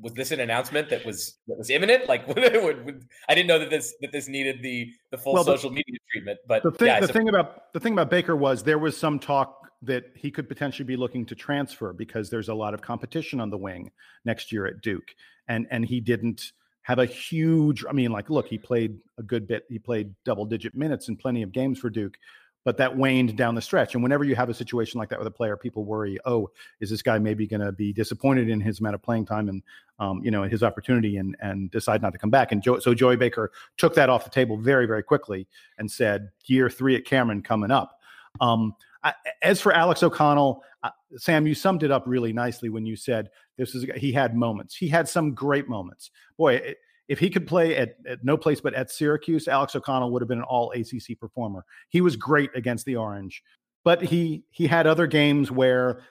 was 0.00 0.12
this 0.14 0.30
an 0.30 0.40
announcement 0.40 0.88
that 0.90 1.04
was 1.04 1.38
that 1.48 1.58
was 1.58 1.70
imminent? 1.70 2.08
Like, 2.08 2.24
I 2.28 3.34
didn't 3.34 3.46
know 3.46 3.58
that 3.58 3.70
this 3.70 3.94
that 4.00 4.12
this 4.12 4.28
needed 4.28 4.62
the 4.62 4.92
the 5.10 5.18
full 5.18 5.34
well, 5.34 5.44
social 5.44 5.70
media 5.70 5.98
treatment. 6.10 6.38
But 6.46 6.62
the 6.62 6.70
thing, 6.70 6.88
yeah, 6.88 7.00
the 7.00 7.08
thing 7.08 7.28
about 7.28 7.72
the 7.72 7.80
thing 7.80 7.92
about 7.92 8.10
Baker 8.10 8.36
was 8.36 8.62
there 8.62 8.78
was 8.78 8.96
some 8.96 9.18
talk 9.18 9.58
that 9.82 10.04
he 10.14 10.30
could 10.30 10.48
potentially 10.48 10.86
be 10.86 10.96
looking 10.96 11.26
to 11.26 11.34
transfer 11.34 11.92
because 11.92 12.30
there's 12.30 12.48
a 12.48 12.54
lot 12.54 12.72
of 12.72 12.80
competition 12.80 13.40
on 13.40 13.50
the 13.50 13.58
wing 13.58 13.90
next 14.24 14.52
year 14.52 14.66
at 14.66 14.80
Duke, 14.80 15.14
and 15.48 15.66
and 15.70 15.84
he 15.84 16.00
didn't 16.00 16.52
have 16.82 16.98
a 16.98 17.06
huge. 17.06 17.84
I 17.88 17.92
mean, 17.92 18.12
like, 18.12 18.30
look, 18.30 18.46
he 18.46 18.58
played 18.58 18.98
a 19.18 19.22
good 19.22 19.46
bit. 19.46 19.64
He 19.68 19.78
played 19.78 20.14
double 20.24 20.46
digit 20.46 20.74
minutes 20.74 21.08
in 21.08 21.16
plenty 21.16 21.42
of 21.42 21.52
games 21.52 21.78
for 21.78 21.90
Duke, 21.90 22.16
but 22.64 22.76
that 22.76 22.96
waned 22.96 23.36
down 23.36 23.54
the 23.54 23.62
stretch. 23.62 23.94
And 23.94 24.02
whenever 24.02 24.24
you 24.24 24.34
have 24.36 24.48
a 24.48 24.54
situation 24.54 24.98
like 24.98 25.08
that 25.08 25.18
with 25.18 25.26
a 25.26 25.32
player, 25.32 25.56
people 25.56 25.84
worry, 25.84 26.18
oh, 26.24 26.50
is 26.80 26.90
this 26.90 27.02
guy 27.02 27.18
maybe 27.18 27.46
going 27.46 27.60
to 27.60 27.72
be 27.72 27.92
disappointed 27.92 28.48
in 28.48 28.60
his 28.60 28.80
amount 28.80 28.94
of 28.94 29.02
playing 29.02 29.26
time 29.26 29.48
and 29.48 29.62
um, 29.98 30.20
you 30.24 30.30
know 30.30 30.42
his 30.44 30.62
opportunity 30.62 31.16
and 31.16 31.36
and 31.40 31.70
decide 31.70 32.02
not 32.02 32.12
to 32.12 32.18
come 32.18 32.30
back? 32.30 32.52
And 32.52 32.64
so 32.64 32.94
Joey 32.94 33.16
Baker 33.16 33.52
took 33.76 33.94
that 33.94 34.08
off 34.08 34.24
the 34.24 34.30
table 34.30 34.56
very 34.56 34.86
very 34.86 35.02
quickly 35.02 35.46
and 35.78 35.90
said, 35.90 36.30
year 36.46 36.70
three 36.70 36.96
at 36.96 37.04
Cameron 37.04 37.42
coming 37.42 37.70
up. 37.70 38.00
Um, 38.40 38.74
I, 39.04 39.14
as 39.42 39.60
for 39.60 39.72
Alex 39.72 40.02
O'Connell, 40.02 40.62
uh, 40.84 40.90
Sam, 41.16 41.46
you 41.46 41.54
summed 41.54 41.82
it 41.82 41.90
up 41.90 42.04
really 42.06 42.32
nicely 42.32 42.68
when 42.68 42.86
you 42.86 42.94
said 42.96 43.30
this 43.56 43.74
is 43.74 43.84
he 43.96 44.12
had 44.12 44.36
moments. 44.36 44.76
He 44.76 44.88
had 44.88 45.08
some 45.08 45.34
great 45.34 45.68
moments. 45.68 46.10
Boy. 46.36 46.54
It, 46.54 46.78
if 47.08 47.18
he 47.18 47.30
could 47.30 47.46
play 47.46 47.76
at, 47.76 47.96
at, 48.06 48.24
no 48.24 48.36
place 48.36 48.60
but 48.60 48.74
at 48.74 48.90
Syracuse, 48.90 49.48
Alex 49.48 49.74
O'Connell 49.74 50.10
would 50.12 50.22
have 50.22 50.28
been 50.28 50.38
an 50.38 50.44
all 50.44 50.72
ACC 50.72 51.18
performer. 51.18 51.64
He 51.88 52.00
was 52.00 52.16
great 52.16 52.50
against 52.54 52.86
the 52.86 52.96
Orange, 52.96 53.42
but 53.84 54.02
he 54.02 54.44
he 54.50 54.66
had 54.66 54.86
other 54.86 55.06
games 55.06 55.50
where 55.50 56.02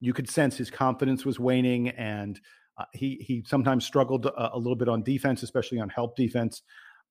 you 0.00 0.12
could 0.12 0.28
sense 0.28 0.56
his 0.56 0.70
confidence 0.70 1.24
was 1.24 1.38
waning, 1.38 1.88
and 1.90 2.40
uh, 2.78 2.84
he 2.92 3.16
he 3.20 3.44
sometimes 3.46 3.84
struggled 3.84 4.26
a, 4.26 4.54
a, 4.54 4.58
little 4.58 4.76
bit 4.76 4.88
on 4.88 5.02
defense, 5.02 5.42
especially 5.42 5.80
on 5.80 5.88
help 5.88 6.16
defense. 6.16 6.62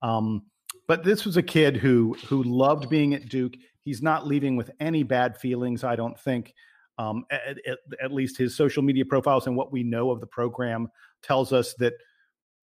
Um, 0.02 0.44
but 0.88 1.04
this 1.04 1.26
was 1.26 1.38
a 1.38 1.44
kid 1.44 1.78
who 1.78 2.16
who 2.28 2.44
loved 2.44 2.90
being 2.90 3.14
at 3.14 3.30
Duke. 3.30 3.56
He's 3.82 4.02
not 4.02 4.28
leaving 4.28 4.56
with 4.56 4.72
any 4.80 5.04
bad 5.04 5.38
feelings, 5.38 5.84
I 5.84 5.96
don't 5.96 6.20
think. 6.20 6.54
Um, 6.98 7.26
at, 7.30 7.58
at, 7.68 7.80
at 8.02 8.14
least 8.14 8.38
his 8.38 8.56
social 8.56 8.82
media 8.82 9.04
profiles 9.04 9.48
and 9.48 9.58
what 9.58 9.70
we 9.70 9.84
know 9.84 10.12
of 10.12 10.22
the 10.22 10.28
program 10.28 10.88
tells 11.22 11.52
us 11.52 11.74
that 11.80 11.94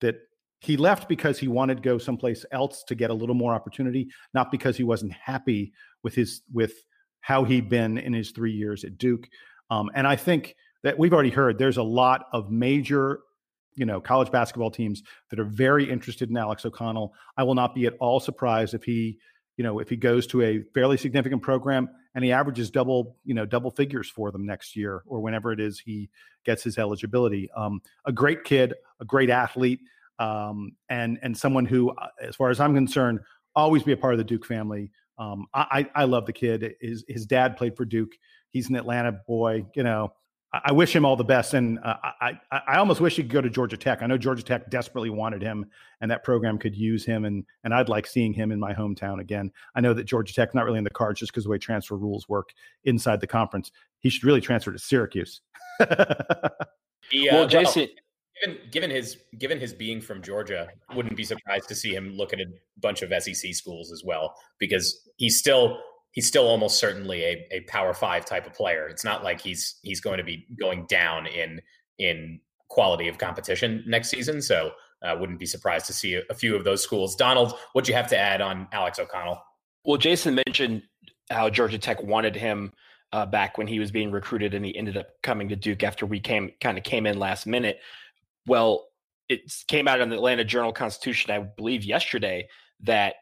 that 0.00 0.16
he 0.62 0.76
left 0.76 1.08
because 1.08 1.40
he 1.40 1.48
wanted 1.48 1.78
to 1.78 1.82
go 1.82 1.98
someplace 1.98 2.44
else 2.52 2.84
to 2.84 2.94
get 2.94 3.10
a 3.10 3.14
little 3.14 3.34
more 3.34 3.52
opportunity, 3.52 4.08
not 4.32 4.52
because 4.52 4.76
he 4.76 4.84
wasn't 4.84 5.12
happy 5.12 5.72
with 6.04 6.14
his 6.14 6.42
with 6.52 6.72
how 7.20 7.42
he'd 7.42 7.68
been 7.68 7.98
in 7.98 8.12
his 8.12 8.30
three 8.30 8.52
years 8.52 8.84
at 8.84 8.96
Duke. 8.96 9.28
Um, 9.70 9.90
and 9.94 10.06
I 10.06 10.14
think 10.14 10.54
that 10.84 10.98
we've 10.98 11.12
already 11.12 11.30
heard 11.30 11.58
there's 11.58 11.78
a 11.78 11.82
lot 11.82 12.26
of 12.32 12.50
major, 12.50 13.20
you 13.74 13.86
know, 13.86 14.00
college 14.00 14.30
basketball 14.30 14.70
teams 14.70 15.02
that 15.30 15.40
are 15.40 15.44
very 15.44 15.90
interested 15.90 16.30
in 16.30 16.36
Alex 16.36 16.64
O'Connell. 16.64 17.12
I 17.36 17.42
will 17.42 17.56
not 17.56 17.74
be 17.74 17.86
at 17.86 17.94
all 17.98 18.20
surprised 18.20 18.74
if 18.74 18.84
he, 18.84 19.18
you 19.56 19.64
know, 19.64 19.80
if 19.80 19.88
he 19.88 19.96
goes 19.96 20.28
to 20.28 20.42
a 20.42 20.62
fairly 20.74 20.96
significant 20.96 21.42
program 21.42 21.88
and 22.14 22.24
he 22.24 22.30
averages 22.30 22.70
double, 22.70 23.16
you 23.24 23.34
know, 23.34 23.46
double 23.46 23.72
figures 23.72 24.08
for 24.08 24.30
them 24.30 24.46
next 24.46 24.76
year 24.76 25.02
or 25.06 25.20
whenever 25.20 25.52
it 25.52 25.58
is 25.58 25.80
he 25.80 26.08
gets 26.44 26.62
his 26.62 26.78
eligibility. 26.78 27.50
Um, 27.56 27.82
a 28.04 28.12
great 28.12 28.44
kid, 28.44 28.74
a 29.00 29.04
great 29.04 29.30
athlete 29.30 29.80
um, 30.22 30.76
and 30.88 31.18
and 31.22 31.36
someone 31.36 31.64
who, 31.64 31.90
uh, 31.90 32.06
as 32.22 32.36
far 32.36 32.50
as 32.50 32.60
I'm 32.60 32.74
concerned, 32.74 33.20
always 33.56 33.82
be 33.82 33.92
a 33.92 33.96
part 33.96 34.14
of 34.14 34.18
the 34.18 34.24
Duke 34.24 34.46
family. 34.46 34.90
Um, 35.18 35.46
I, 35.52 35.88
I 35.94 36.04
love 36.04 36.26
the 36.26 36.32
kid. 36.32 36.74
His 36.80 37.04
his 37.08 37.26
dad 37.26 37.56
played 37.56 37.76
for 37.76 37.84
Duke. 37.84 38.12
He's 38.50 38.68
an 38.68 38.76
Atlanta 38.76 39.12
boy. 39.12 39.66
You 39.74 39.82
know, 39.82 40.12
I, 40.52 40.60
I 40.66 40.72
wish 40.72 40.94
him 40.94 41.04
all 41.04 41.16
the 41.16 41.24
best, 41.24 41.54
and 41.54 41.78
uh, 41.80 41.96
I, 42.20 42.38
I 42.50 42.60
I 42.68 42.76
almost 42.76 43.00
wish 43.00 43.16
he 43.16 43.22
could 43.22 43.32
go 43.32 43.40
to 43.40 43.50
Georgia 43.50 43.76
Tech. 43.76 44.00
I 44.02 44.06
know 44.06 44.16
Georgia 44.16 44.44
Tech 44.44 44.70
desperately 44.70 45.10
wanted 45.10 45.42
him, 45.42 45.66
and 46.00 46.10
that 46.10 46.22
program 46.22 46.56
could 46.56 46.76
use 46.76 47.04
him, 47.04 47.24
and 47.24 47.44
and 47.64 47.74
I'd 47.74 47.88
like 47.88 48.06
seeing 48.06 48.32
him 48.32 48.52
in 48.52 48.60
my 48.60 48.72
hometown 48.72 49.20
again. 49.20 49.50
I 49.74 49.80
know 49.80 49.92
that 49.94 50.04
Georgia 50.04 50.32
Tech's 50.32 50.54
not 50.54 50.64
really 50.64 50.78
in 50.78 50.84
the 50.84 50.90
cards 50.90 51.18
just 51.18 51.32
because 51.32 51.44
the 51.44 51.50
way 51.50 51.58
transfer 51.58 51.96
rules 51.96 52.28
work 52.28 52.50
inside 52.84 53.20
the 53.20 53.26
conference. 53.26 53.72
He 53.98 54.08
should 54.08 54.24
really 54.24 54.40
transfer 54.40 54.72
to 54.72 54.78
Syracuse. 54.78 55.40
yeah, 55.80 57.34
well, 57.34 57.46
Jason. 57.48 57.82
Well, 57.82 57.88
given, 58.40 58.58
given 58.70 58.90
his 58.90 59.18
given 59.38 59.60
his 59.60 59.72
being 59.72 60.00
from 60.00 60.22
Georgia, 60.22 60.68
wouldn't 60.94 61.16
be 61.16 61.24
surprised 61.24 61.68
to 61.68 61.74
see 61.74 61.94
him 61.94 62.12
look 62.16 62.32
at 62.32 62.40
a 62.40 62.46
bunch 62.80 63.02
of 63.02 63.12
SEC 63.22 63.54
schools 63.54 63.92
as 63.92 64.02
well 64.04 64.34
because 64.58 65.08
he's 65.16 65.38
still 65.38 65.78
he's 66.12 66.26
still 66.26 66.46
almost 66.46 66.78
certainly 66.78 67.24
a, 67.24 67.46
a 67.50 67.60
power 67.62 67.94
five 67.94 68.24
type 68.24 68.46
of 68.46 68.54
player. 68.54 68.86
It's 68.88 69.04
not 69.04 69.24
like 69.24 69.40
he's 69.40 69.76
he's 69.82 70.00
going 70.00 70.18
to 70.18 70.24
be 70.24 70.46
going 70.58 70.86
down 70.86 71.26
in 71.26 71.60
in 71.98 72.40
quality 72.68 73.08
of 73.08 73.18
competition 73.18 73.84
next 73.86 74.08
season. 74.08 74.40
So 74.40 74.72
uh, 75.02 75.16
wouldn't 75.18 75.38
be 75.38 75.46
surprised 75.46 75.86
to 75.86 75.92
see 75.92 76.14
a, 76.14 76.22
a 76.30 76.34
few 76.34 76.56
of 76.56 76.64
those 76.64 76.82
schools. 76.82 77.16
Donald, 77.16 77.54
what 77.72 77.84
do 77.84 77.92
you 77.92 77.96
have 77.96 78.08
to 78.08 78.18
add 78.18 78.40
on 78.40 78.68
Alex 78.72 78.98
O'Connell? 78.98 79.42
Well, 79.84 79.98
Jason 79.98 80.40
mentioned 80.46 80.82
how 81.30 81.50
Georgia 81.50 81.78
Tech 81.78 82.02
wanted 82.02 82.36
him 82.36 82.72
uh, 83.12 83.26
back 83.26 83.58
when 83.58 83.66
he 83.66 83.78
was 83.78 83.90
being 83.90 84.10
recruited, 84.10 84.54
and 84.54 84.64
he 84.64 84.76
ended 84.76 84.96
up 84.96 85.08
coming 85.22 85.48
to 85.48 85.56
Duke 85.56 85.82
after 85.82 86.06
we 86.06 86.20
came 86.20 86.52
kind 86.60 86.78
of 86.78 86.84
came 86.84 87.06
in 87.06 87.18
last 87.18 87.46
minute. 87.46 87.80
Well, 88.46 88.86
it 89.28 89.40
came 89.68 89.88
out 89.88 90.00
in 90.00 90.10
the 90.10 90.16
Atlanta 90.16 90.44
Journal 90.44 90.72
Constitution, 90.72 91.30
I 91.30 91.38
believe, 91.40 91.84
yesterday 91.84 92.48
that 92.80 93.14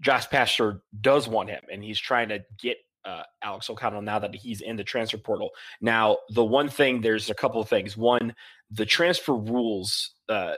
Josh 0.00 0.28
Pastner 0.28 0.80
does 1.00 1.28
want 1.28 1.50
him, 1.50 1.62
and 1.72 1.82
he's 1.82 1.98
trying 1.98 2.28
to 2.30 2.40
get 2.58 2.78
uh, 3.04 3.22
Alex 3.42 3.68
O'Connell 3.68 4.02
now 4.02 4.18
that 4.18 4.34
he's 4.34 4.60
in 4.60 4.76
the 4.76 4.84
transfer 4.84 5.18
portal. 5.18 5.50
Now, 5.80 6.18
the 6.30 6.44
one 6.44 6.68
thing, 6.68 7.00
there's 7.00 7.30
a 7.30 7.34
couple 7.34 7.60
of 7.60 7.68
things. 7.68 7.96
One, 7.96 8.34
the 8.70 8.86
transfer 8.86 9.34
rules 9.34 10.10
uh, 10.28 10.54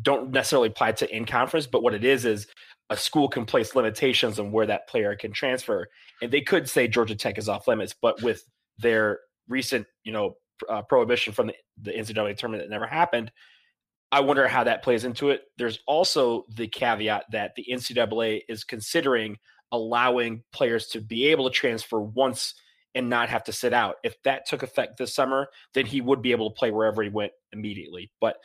don't 0.00 0.30
necessarily 0.30 0.68
apply 0.68 0.92
to 0.92 1.16
in 1.16 1.24
conference, 1.24 1.66
but 1.66 1.82
what 1.82 1.94
it 1.94 2.04
is 2.04 2.24
is 2.24 2.46
a 2.90 2.96
school 2.96 3.28
can 3.28 3.46
place 3.46 3.74
limitations 3.74 4.38
on 4.38 4.52
where 4.52 4.66
that 4.66 4.86
player 4.88 5.16
can 5.16 5.32
transfer, 5.32 5.88
and 6.20 6.30
they 6.30 6.42
could 6.42 6.68
say 6.68 6.86
Georgia 6.86 7.14
Tech 7.14 7.38
is 7.38 7.48
off 7.48 7.66
limits, 7.66 7.94
but 8.00 8.22
with 8.22 8.44
their 8.78 9.20
recent, 9.48 9.86
you 10.04 10.12
know, 10.12 10.36
uh, 10.68 10.82
prohibition 10.82 11.32
from 11.32 11.48
the, 11.48 11.54
the 11.80 11.92
NCAA 11.92 12.36
tournament 12.36 12.64
that 12.64 12.70
never 12.70 12.86
happened, 12.86 13.30
I 14.10 14.20
wonder 14.20 14.46
how 14.46 14.64
that 14.64 14.82
plays 14.82 15.04
into 15.04 15.30
it. 15.30 15.42
There's 15.56 15.78
also 15.86 16.44
the 16.54 16.68
caveat 16.68 17.24
that 17.32 17.54
the 17.56 17.66
NCAA 17.70 18.42
is 18.48 18.62
considering 18.62 19.38
allowing 19.72 20.42
players 20.52 20.88
to 20.88 21.00
be 21.00 21.28
able 21.28 21.48
to 21.48 21.54
transfer 21.54 22.00
once 22.00 22.54
and 22.94 23.08
not 23.08 23.30
have 23.30 23.44
to 23.44 23.52
sit 23.52 23.72
out. 23.72 23.96
If 24.04 24.22
that 24.24 24.46
took 24.46 24.62
effect 24.62 24.98
this 24.98 25.14
summer, 25.14 25.48
then 25.72 25.86
he 25.86 26.02
would 26.02 26.20
be 26.20 26.32
able 26.32 26.50
to 26.50 26.58
play 26.58 26.70
wherever 26.70 27.02
he 27.02 27.08
went 27.08 27.32
immediately. 27.52 28.10
But 28.20 28.36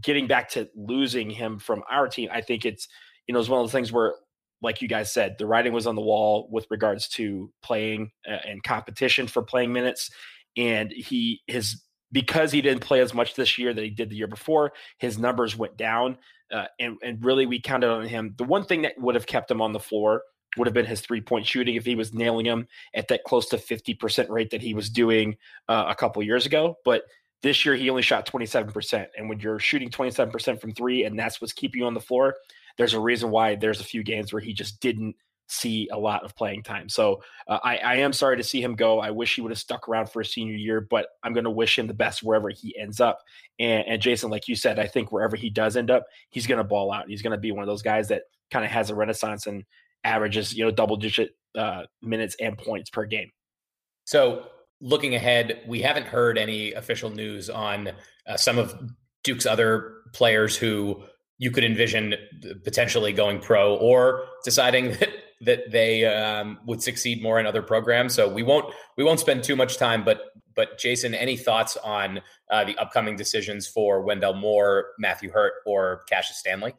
getting 0.00 0.26
back 0.26 0.48
to 0.50 0.68
losing 0.74 1.30
him 1.30 1.58
from 1.58 1.82
our 1.88 2.08
team, 2.08 2.28
I 2.32 2.40
think 2.40 2.64
it's 2.64 2.88
you 3.26 3.34
know 3.34 3.40
it's 3.40 3.48
one 3.48 3.60
of 3.60 3.66
the 3.66 3.72
things 3.72 3.92
where, 3.92 4.14
like 4.60 4.82
you 4.82 4.88
guys 4.88 5.12
said, 5.12 5.36
the 5.38 5.46
writing 5.46 5.72
was 5.72 5.86
on 5.86 5.94
the 5.94 6.02
wall 6.02 6.48
with 6.50 6.66
regards 6.70 7.08
to 7.10 7.52
playing 7.62 8.10
uh, 8.28 8.38
and 8.46 8.62
competition 8.62 9.26
for 9.28 9.42
playing 9.42 9.72
minutes, 9.72 10.10
and 10.56 10.90
he 10.90 11.42
his 11.46 11.82
because 12.12 12.52
he 12.52 12.60
didn't 12.60 12.82
play 12.82 13.00
as 13.00 13.14
much 13.14 13.34
this 13.34 13.58
year 13.58 13.72
that 13.72 13.82
he 13.82 13.90
did 13.90 14.10
the 14.10 14.16
year 14.16 14.26
before, 14.26 14.72
his 14.98 15.18
numbers 15.18 15.56
went 15.56 15.76
down. 15.76 16.18
Uh, 16.52 16.66
and, 16.78 16.98
and 17.02 17.24
really, 17.24 17.46
we 17.46 17.58
counted 17.58 17.88
on 17.88 18.06
him. 18.06 18.34
The 18.36 18.44
one 18.44 18.64
thing 18.64 18.82
that 18.82 18.92
would 18.98 19.14
have 19.14 19.26
kept 19.26 19.50
him 19.50 19.62
on 19.62 19.72
the 19.72 19.80
floor 19.80 20.22
would 20.58 20.66
have 20.66 20.74
been 20.74 20.84
his 20.84 21.00
three 21.00 21.22
point 21.22 21.46
shooting 21.46 21.76
if 21.76 21.86
he 21.86 21.94
was 21.94 22.12
nailing 22.12 22.44
him 22.44 22.68
at 22.94 23.08
that 23.08 23.24
close 23.24 23.48
to 23.48 23.56
50% 23.56 24.28
rate 24.28 24.50
that 24.50 24.60
he 24.60 24.74
was 24.74 24.90
doing 24.90 25.36
uh, 25.68 25.86
a 25.88 25.94
couple 25.94 26.22
years 26.22 26.44
ago. 26.44 26.76
But 26.84 27.04
this 27.42 27.64
year, 27.64 27.74
he 27.74 27.88
only 27.88 28.02
shot 28.02 28.26
27%. 28.26 29.06
And 29.16 29.28
when 29.30 29.40
you're 29.40 29.58
shooting 29.58 29.88
27% 29.88 30.60
from 30.60 30.72
three 30.72 31.04
and 31.04 31.18
that's 31.18 31.40
what's 31.40 31.54
keeping 31.54 31.80
you 31.80 31.86
on 31.86 31.94
the 31.94 32.00
floor, 32.00 32.34
there's 32.76 32.94
a 32.94 33.00
reason 33.00 33.30
why 33.30 33.54
there's 33.54 33.80
a 33.80 33.84
few 33.84 34.02
games 34.02 34.32
where 34.32 34.42
he 34.42 34.52
just 34.52 34.80
didn't 34.80 35.16
see 35.52 35.88
a 35.92 35.98
lot 35.98 36.24
of 36.24 36.34
playing 36.34 36.62
time. 36.62 36.88
So 36.88 37.22
uh, 37.46 37.58
I, 37.62 37.76
I, 37.76 37.94
am 37.96 38.12
sorry 38.12 38.36
to 38.38 38.42
see 38.42 38.62
him 38.62 38.74
go. 38.74 39.00
I 39.00 39.10
wish 39.10 39.34
he 39.34 39.42
would 39.42 39.52
have 39.52 39.58
stuck 39.58 39.88
around 39.88 40.08
for 40.08 40.22
a 40.22 40.24
senior 40.24 40.54
year, 40.54 40.80
but 40.80 41.08
I'm 41.22 41.34
going 41.34 41.44
to 41.44 41.50
wish 41.50 41.78
him 41.78 41.86
the 41.86 41.94
best 41.94 42.22
wherever 42.22 42.48
he 42.48 42.76
ends 42.78 43.00
up. 43.00 43.20
And, 43.58 43.84
and 43.86 44.02
Jason, 44.02 44.30
like 44.30 44.48
you 44.48 44.56
said, 44.56 44.78
I 44.78 44.86
think 44.86 45.12
wherever 45.12 45.36
he 45.36 45.50
does 45.50 45.76
end 45.76 45.90
up, 45.90 46.06
he's 46.30 46.46
going 46.46 46.58
to 46.58 46.64
ball 46.64 46.90
out. 46.90 47.08
He's 47.08 47.22
going 47.22 47.32
to 47.32 47.38
be 47.38 47.52
one 47.52 47.62
of 47.62 47.68
those 47.68 47.82
guys 47.82 48.08
that 48.08 48.22
kind 48.50 48.64
of 48.64 48.70
has 48.70 48.88
a 48.88 48.94
renaissance 48.94 49.46
and 49.46 49.64
averages, 50.04 50.54
you 50.54 50.64
know, 50.64 50.70
double 50.70 50.96
digit 50.96 51.36
uh, 51.56 51.82
minutes 52.00 52.34
and 52.40 52.56
points 52.56 52.88
per 52.88 53.04
game. 53.04 53.30
So 54.04 54.46
looking 54.80 55.14
ahead, 55.14 55.60
we 55.66 55.82
haven't 55.82 56.06
heard 56.06 56.38
any 56.38 56.72
official 56.72 57.10
news 57.10 57.50
on 57.50 57.90
uh, 58.26 58.36
some 58.36 58.58
of 58.58 58.90
Duke's 59.22 59.46
other 59.46 59.96
players 60.12 60.56
who 60.56 61.04
you 61.38 61.50
could 61.50 61.64
envision 61.64 62.14
potentially 62.64 63.12
going 63.12 63.40
pro 63.40 63.74
or 63.76 64.26
deciding 64.44 64.90
that 64.98 65.08
that 65.42 65.70
they 65.70 66.04
um, 66.04 66.58
would 66.66 66.82
succeed 66.82 67.22
more 67.22 67.38
in 67.38 67.46
other 67.46 67.62
programs. 67.62 68.14
So 68.14 68.28
we 68.28 68.42
won't 68.42 68.72
we 68.96 69.04
won't 69.04 69.20
spend 69.20 69.44
too 69.44 69.56
much 69.56 69.76
time. 69.76 70.04
But 70.04 70.22
but 70.54 70.78
Jason, 70.78 71.14
any 71.14 71.36
thoughts 71.36 71.76
on 71.78 72.20
uh, 72.50 72.64
the 72.64 72.76
upcoming 72.78 73.16
decisions 73.16 73.66
for 73.66 74.02
Wendell 74.02 74.34
Moore, 74.34 74.90
Matthew 74.98 75.30
Hurt, 75.30 75.54
or 75.66 76.04
Cassius 76.08 76.38
Stanley? 76.38 76.74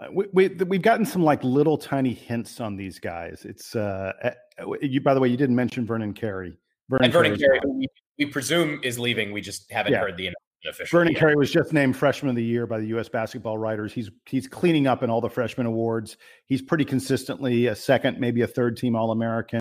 Uh, 0.00 0.06
we, 0.12 0.26
we 0.32 0.48
we've 0.48 0.82
gotten 0.82 1.04
some 1.04 1.24
like 1.24 1.42
little 1.42 1.76
tiny 1.76 2.14
hints 2.14 2.60
on 2.60 2.76
these 2.76 2.98
guys. 2.98 3.44
It's 3.44 3.74
uh, 3.74 4.12
eh, 4.22 4.32
you. 4.80 5.00
By 5.00 5.14
the 5.14 5.20
way, 5.20 5.28
you 5.28 5.36
didn't 5.36 5.56
mention 5.56 5.84
Vernon 5.84 6.14
Carey. 6.14 6.56
Vernon 6.88 7.04
and 7.04 7.12
Vernon 7.12 7.36
Carey, 7.36 7.60
we, 7.66 7.86
we 8.18 8.26
presume 8.26 8.80
is 8.82 8.98
leaving. 8.98 9.32
We 9.32 9.40
just 9.40 9.70
haven't 9.70 9.92
yeah. 9.92 10.00
heard 10.00 10.16
the 10.16 10.28
Vernon 10.90 11.14
Carey 11.14 11.36
was 11.36 11.52
just 11.52 11.72
named 11.72 11.96
Freshman 11.96 12.30
of 12.30 12.36
the 12.36 12.44
Year 12.44 12.66
by 12.66 12.80
the 12.80 12.86
U.S. 12.88 13.08
Basketball 13.08 13.58
Writers. 13.58 13.92
He's 13.92 14.10
he's 14.26 14.48
cleaning 14.48 14.86
up 14.86 15.02
in 15.02 15.10
all 15.10 15.20
the 15.20 15.30
freshman 15.30 15.66
awards. 15.66 16.16
He's 16.46 16.62
pretty 16.62 16.84
consistently 16.84 17.66
a 17.66 17.76
second, 17.76 18.18
maybe 18.18 18.42
a 18.42 18.46
third 18.46 18.76
team 18.76 18.96
All 18.96 19.12
American. 19.12 19.60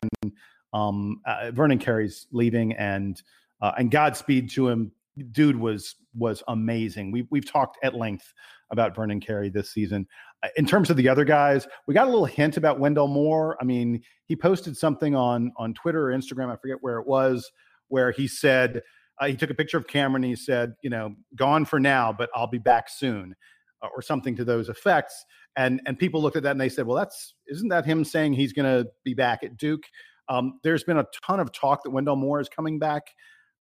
Um, 0.73 1.21
uh, 1.25 1.51
Vernon 1.51 1.77
Carey's 1.77 2.27
leaving, 2.31 2.73
and 2.73 3.21
uh, 3.61 3.73
and 3.77 3.91
Godspeed 3.91 4.49
to 4.51 4.69
him. 4.69 4.91
Dude 5.31 5.55
was 5.55 5.95
was 6.15 6.43
amazing. 6.47 7.11
We 7.11 7.27
we've 7.29 7.49
talked 7.49 7.77
at 7.83 7.95
length 7.95 8.33
about 8.71 8.95
Vernon 8.95 9.19
Carey 9.19 9.49
this 9.49 9.71
season. 9.71 10.07
Uh, 10.43 10.49
in 10.57 10.65
terms 10.65 10.89
of 10.89 10.97
the 10.97 11.09
other 11.09 11.25
guys, 11.25 11.67
we 11.87 11.93
got 11.93 12.07
a 12.07 12.09
little 12.09 12.25
hint 12.25 12.57
about 12.57 12.79
Wendell 12.79 13.07
Moore. 13.07 13.57
I 13.61 13.65
mean, 13.65 14.01
he 14.25 14.35
posted 14.35 14.75
something 14.75 15.15
on 15.15 15.51
on 15.57 15.73
Twitter 15.73 16.09
or 16.09 16.17
Instagram. 16.17 16.51
I 16.51 16.55
forget 16.57 16.77
where 16.81 16.97
it 16.97 17.07
was, 17.07 17.51
where 17.87 18.11
he 18.11 18.27
said 18.27 18.81
uh, 19.19 19.27
he 19.27 19.35
took 19.35 19.49
a 19.49 19.55
picture 19.55 19.77
of 19.77 19.87
Cameron 19.87 20.23
and 20.23 20.31
he 20.31 20.35
said, 20.35 20.73
you 20.81 20.89
know, 20.89 21.15
gone 21.35 21.65
for 21.65 21.79
now, 21.79 22.13
but 22.13 22.29
I'll 22.35 22.47
be 22.47 22.57
back 22.57 22.89
soon, 22.89 23.35
uh, 23.81 23.87
or 23.95 24.01
something 24.01 24.35
to 24.35 24.45
those 24.45 24.69
effects. 24.69 25.25
And 25.55 25.81
and 25.85 25.97
people 25.97 26.21
looked 26.21 26.37
at 26.37 26.43
that 26.43 26.51
and 26.51 26.61
they 26.61 26.69
said, 26.69 26.85
well, 26.85 26.97
that's 26.97 27.33
isn't 27.47 27.69
that 27.69 27.85
him 27.85 28.03
saying 28.03 28.33
he's 28.33 28.53
going 28.53 28.65
to 28.65 28.89
be 29.03 29.13
back 29.13 29.43
at 29.43 29.57
Duke? 29.57 29.83
Um, 30.29 30.59
there's 30.63 30.83
been 30.83 30.97
a 30.97 31.05
ton 31.25 31.39
of 31.39 31.51
talk 31.51 31.83
that 31.83 31.91
Wendell 31.91 32.15
Moore 32.15 32.39
is 32.39 32.49
coming 32.49 32.79
back. 32.79 33.03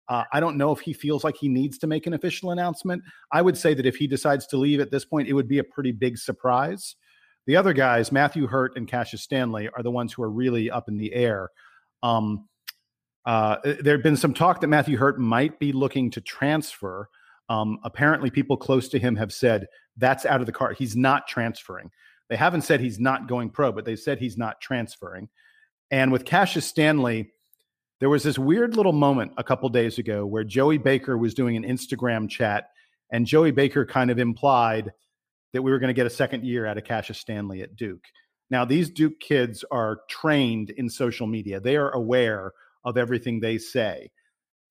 Uh, 0.09 0.25
I 0.33 0.41
don't 0.41 0.57
know 0.57 0.73
if 0.73 0.81
he 0.81 0.93
feels 0.93 1.25
like 1.25 1.37
he 1.37 1.49
needs 1.49 1.79
to 1.79 1.87
make 1.87 2.07
an 2.07 2.15
official 2.15 2.51
announcement. 2.53 3.03
I 3.33 3.43
would 3.43 3.57
say 3.57 3.75
that 3.75 3.87
if 3.87 3.97
he 3.97 4.07
decides 4.07 4.47
to 4.49 4.57
leave 4.57 4.81
at 4.81 4.91
this 4.91 5.05
point, 5.05 5.29
it 5.29 5.33
would 5.33 5.49
be 5.49 5.59
a 5.59 5.65
pretty 5.65 5.93
big 5.93 6.19
surprise. 6.19 6.97
The 7.47 7.57
other 7.57 7.73
guys, 7.73 8.13
Matthew 8.13 8.47
Hurt 8.47 8.77
and 8.77 8.87
Cassius 8.87 9.23
Stanley, 9.23 9.69
are 9.77 9.83
the 9.83 9.91
ones 9.91 10.13
who 10.13 10.23
are 10.23 10.31
really 10.31 10.71
up 10.71 10.89
in 10.89 10.97
the 10.97 11.13
air. 11.13 11.51
Um, 12.03 12.49
uh, 13.27 13.57
there 13.65 13.95
had 13.95 14.03
been 14.05 14.17
some 14.17 14.33
talk 14.33 14.61
that 14.61 14.69
Matthew 14.69 14.97
Hurt 14.97 15.19
might 15.19 15.59
be 15.59 15.73
looking 15.73 16.11
to 16.13 16.21
transfer. 16.21 17.09
Um, 17.49 17.79
apparently, 17.85 18.31
people 18.31 18.57
close 18.57 18.89
to 18.91 18.99
him 18.99 19.17
have 19.17 19.33
said 19.33 19.67
that's 19.97 20.25
out 20.25 20.41
of 20.41 20.47
the 20.47 20.53
car. 20.53 20.73
He's 20.73 20.97
not 20.97 21.27
transferring. 21.27 21.91
They 22.29 22.37
haven't 22.37 22.63
said 22.63 22.81
he's 22.81 23.01
not 23.01 23.29
going 23.29 23.51
pro, 23.51 23.73
but 23.73 23.85
they 23.85 23.97
said 23.97 24.19
he's 24.19 24.39
not 24.39 24.61
transferring. 24.61 25.29
And 25.91 26.13
with 26.13 26.25
Cassius 26.25 26.67
Stanley, 26.67 27.33
there 28.01 28.09
was 28.09 28.23
this 28.23 28.39
weird 28.39 28.77
little 28.77 28.93
moment 28.93 29.33
a 29.37 29.45
couple 29.45 29.69
days 29.69 29.99
ago 29.99 30.27
where 30.27 30.45
Joey 30.45 30.79
Baker 30.79 31.19
was 31.19 31.35
doing 31.35 31.57
an 31.57 31.65
Instagram 31.65 32.29
chat, 32.29 32.71
and 33.11 33.27
Joey 33.27 33.53
Baker 33.53 33.85
kind 33.85 34.11
of 34.11 34.19
implied 34.19 34.93
that 35.53 35.63
we 35.63 35.71
were 35.71 35.79
going 35.79 35.89
to 35.89 35.95
get 35.95 36.07
a 36.07 36.11
second 36.11 36.45
year 36.45 36.67
out 36.67 36.79
of 36.79 36.85
Cassius 36.85 37.19
Stanley 37.19 37.63
at 37.63 37.75
Duke. 37.77 38.05
Now, 38.51 38.65
these 38.65 38.91
Duke 38.91 39.19
kids 39.19 39.65
are 39.71 40.01
trained 40.09 40.71
in 40.71 40.89
social 40.89 41.27
media, 41.27 41.59
they 41.59 41.77
are 41.77 41.91
aware 41.91 42.53
of 42.87 42.97
everything 42.97 43.41
they 43.41 43.59
say. 43.59 44.11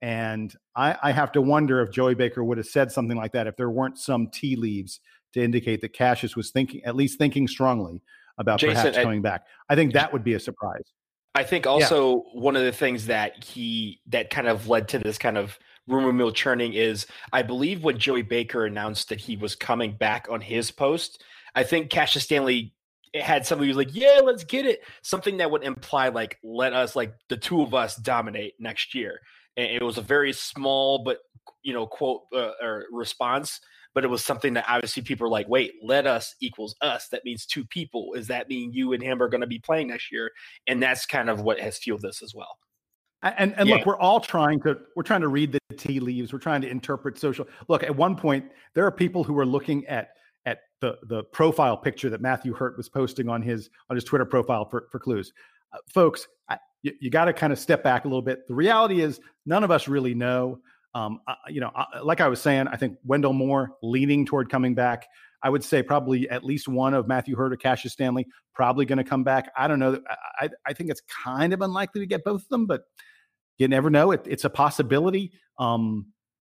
And 0.01 0.53
I, 0.75 0.97
I, 1.03 1.11
have 1.11 1.31
to 1.33 1.41
wonder 1.41 1.81
if 1.81 1.91
Joey 1.91 2.15
Baker 2.15 2.43
would 2.43 2.57
have 2.57 2.67
said 2.67 2.91
something 2.91 3.17
like 3.17 3.31
that 3.33 3.47
if 3.47 3.55
there 3.55 3.69
weren't 3.69 3.97
some 3.97 4.27
tea 4.27 4.55
leaves 4.55 4.99
to 5.33 5.43
indicate 5.43 5.81
that 5.81 5.93
Cassius 5.93 6.35
was 6.35 6.51
thinking, 6.51 6.83
at 6.85 6.95
least 6.95 7.17
thinking 7.17 7.47
strongly 7.47 8.01
about 8.37 8.59
Jason, 8.59 8.75
perhaps 8.75 8.97
coming 8.97 9.19
I, 9.19 9.21
back. 9.21 9.45
I 9.69 9.75
think 9.75 9.93
that 9.93 10.11
would 10.13 10.23
be 10.23 10.33
a 10.33 10.39
surprise. 10.39 10.83
I 11.33 11.43
think 11.43 11.67
also 11.67 12.23
yeah. 12.33 12.41
one 12.41 12.55
of 12.55 12.63
the 12.63 12.71
things 12.71 13.07
that 13.07 13.43
he 13.43 13.99
that 14.07 14.29
kind 14.29 14.47
of 14.47 14.69
led 14.69 14.87
to 14.89 14.99
this 14.99 15.17
kind 15.17 15.37
of 15.37 15.57
rumor 15.87 16.13
mill 16.13 16.31
churning 16.31 16.73
is 16.73 17.07
I 17.33 17.41
believe 17.41 17.83
when 17.83 17.97
Joey 17.97 18.21
Baker 18.21 18.65
announced 18.65 19.09
that 19.09 19.19
he 19.19 19.35
was 19.35 19.55
coming 19.55 19.97
back 19.97 20.27
on 20.29 20.39
his 20.39 20.71
post, 20.71 21.23
I 21.55 21.63
think 21.63 21.89
Cassius 21.89 22.23
Stanley 22.23 22.74
it 23.15 23.23
had 23.23 23.45
somebody 23.45 23.69
who's 23.69 23.77
like, 23.77 23.95
yeah, 23.95 24.19
let's 24.21 24.43
get 24.43 24.65
it. 24.65 24.81
Something 25.01 25.37
that 25.37 25.49
would 25.49 25.63
imply 25.63 26.09
like, 26.09 26.37
let 26.43 26.73
us 26.73 26.97
like 26.97 27.15
the 27.29 27.37
two 27.37 27.61
of 27.61 27.73
us 27.73 27.95
dominate 27.95 28.55
next 28.59 28.93
year. 28.93 29.21
And 29.55 29.67
it 29.67 29.81
was 29.81 29.97
a 29.97 30.01
very 30.01 30.33
small 30.33 30.99
but 30.99 31.19
you 31.63 31.73
know 31.73 31.87
quote 31.87 32.23
uh, 32.35 32.51
or 32.61 32.85
response, 32.91 33.61
but 33.93 34.03
it 34.03 34.09
was 34.09 34.23
something 34.23 34.53
that 34.55 34.65
obviously 34.67 35.01
people 35.01 35.27
are 35.27 35.29
like, 35.29 35.47
wait, 35.47 35.75
let 35.81 36.05
us 36.05 36.35
equals 36.41 36.75
us. 36.81 37.07
That 37.07 37.23
means 37.23 37.45
two 37.45 37.63
people. 37.63 38.15
Is 38.15 38.27
that 38.27 38.49
mean 38.49 38.73
you 38.73 38.91
and 38.91 39.01
him 39.01 39.23
are 39.23 39.29
going 39.29 39.41
to 39.41 39.47
be 39.47 39.59
playing 39.59 39.87
next 39.87 40.11
year? 40.11 40.31
And 40.67 40.83
that's 40.83 41.05
kind 41.05 41.29
of 41.29 41.39
what 41.39 41.57
has 41.61 41.77
fueled 41.77 42.01
this 42.01 42.21
as 42.21 42.35
well. 42.35 42.57
And 43.23 43.55
and 43.55 43.69
yeah. 43.69 43.75
look, 43.75 43.85
we're 43.85 43.97
all 43.97 44.19
trying 44.19 44.59
to 44.63 44.77
we're 44.97 45.03
trying 45.03 45.21
to 45.21 45.29
read 45.29 45.53
the 45.53 45.75
tea 45.77 46.01
leaves. 46.01 46.33
We're 46.33 46.39
trying 46.39 46.61
to 46.63 46.69
interpret 46.69 47.17
social. 47.17 47.47
Look, 47.69 47.83
at 47.83 47.95
one 47.95 48.17
point, 48.17 48.51
there 48.73 48.85
are 48.85 48.91
people 48.91 49.23
who 49.23 49.39
are 49.39 49.45
looking 49.45 49.85
at 49.87 50.09
at 50.45 50.59
the 50.81 50.97
the 51.03 51.23
profile 51.23 51.77
picture 51.77 52.09
that 52.09 52.21
Matthew 52.21 52.53
Hurt 52.53 52.77
was 52.77 52.89
posting 52.89 53.29
on 53.29 53.41
his 53.41 53.69
on 53.89 53.95
his 53.95 54.03
Twitter 54.03 54.25
profile 54.25 54.65
for 54.65 54.87
for 54.91 54.99
Clues. 54.99 55.33
Uh, 55.73 55.77
folks, 55.87 56.27
I, 56.49 56.57
you, 56.83 56.93
you 56.99 57.09
got 57.09 57.25
to 57.25 57.33
kind 57.33 57.51
of 57.51 57.59
step 57.59 57.83
back 57.83 58.05
a 58.05 58.07
little 58.07 58.21
bit. 58.21 58.47
The 58.47 58.55
reality 58.55 59.01
is, 59.01 59.19
none 59.45 59.63
of 59.63 59.71
us 59.71 59.87
really 59.87 60.13
know. 60.13 60.59
Um, 60.93 61.19
you 61.49 61.59
know, 61.59 61.71
uh, 61.75 62.03
like 62.03 62.21
I 62.21 62.27
was 62.27 62.41
saying, 62.41 62.67
I 62.69 62.77
think 62.77 62.97
Wendell 63.03 63.33
Moore 63.33 63.71
leaning 63.83 64.25
toward 64.25 64.49
coming 64.49 64.75
back. 64.75 65.07
I 65.43 65.49
would 65.49 65.63
say 65.63 65.83
probably 65.83 66.27
at 66.29 66.43
least 66.43 66.67
one 66.67 66.93
of 66.93 67.07
Matthew 67.07 67.35
Hurt 67.35 67.53
or 67.53 67.57
Cassius 67.57 67.93
Stanley 67.93 68.25
probably 68.53 68.85
going 68.85 68.97
to 68.97 69.03
come 69.03 69.23
back. 69.23 69.51
I 69.55 69.67
don't 69.67 69.77
know. 69.77 69.99
I, 70.39 70.49
I 70.65 70.73
think 70.73 70.89
it's 70.89 71.01
kind 71.23 71.53
of 71.53 71.61
unlikely 71.61 72.01
to 72.01 72.07
get 72.07 72.23
both 72.23 72.43
of 72.43 72.49
them, 72.49 72.65
but 72.65 72.83
you 73.57 73.67
never 73.67 73.89
know. 73.89 74.11
It, 74.11 74.21
it's 74.25 74.45
a 74.45 74.49
possibility. 74.49 75.33
Um, 75.59 76.07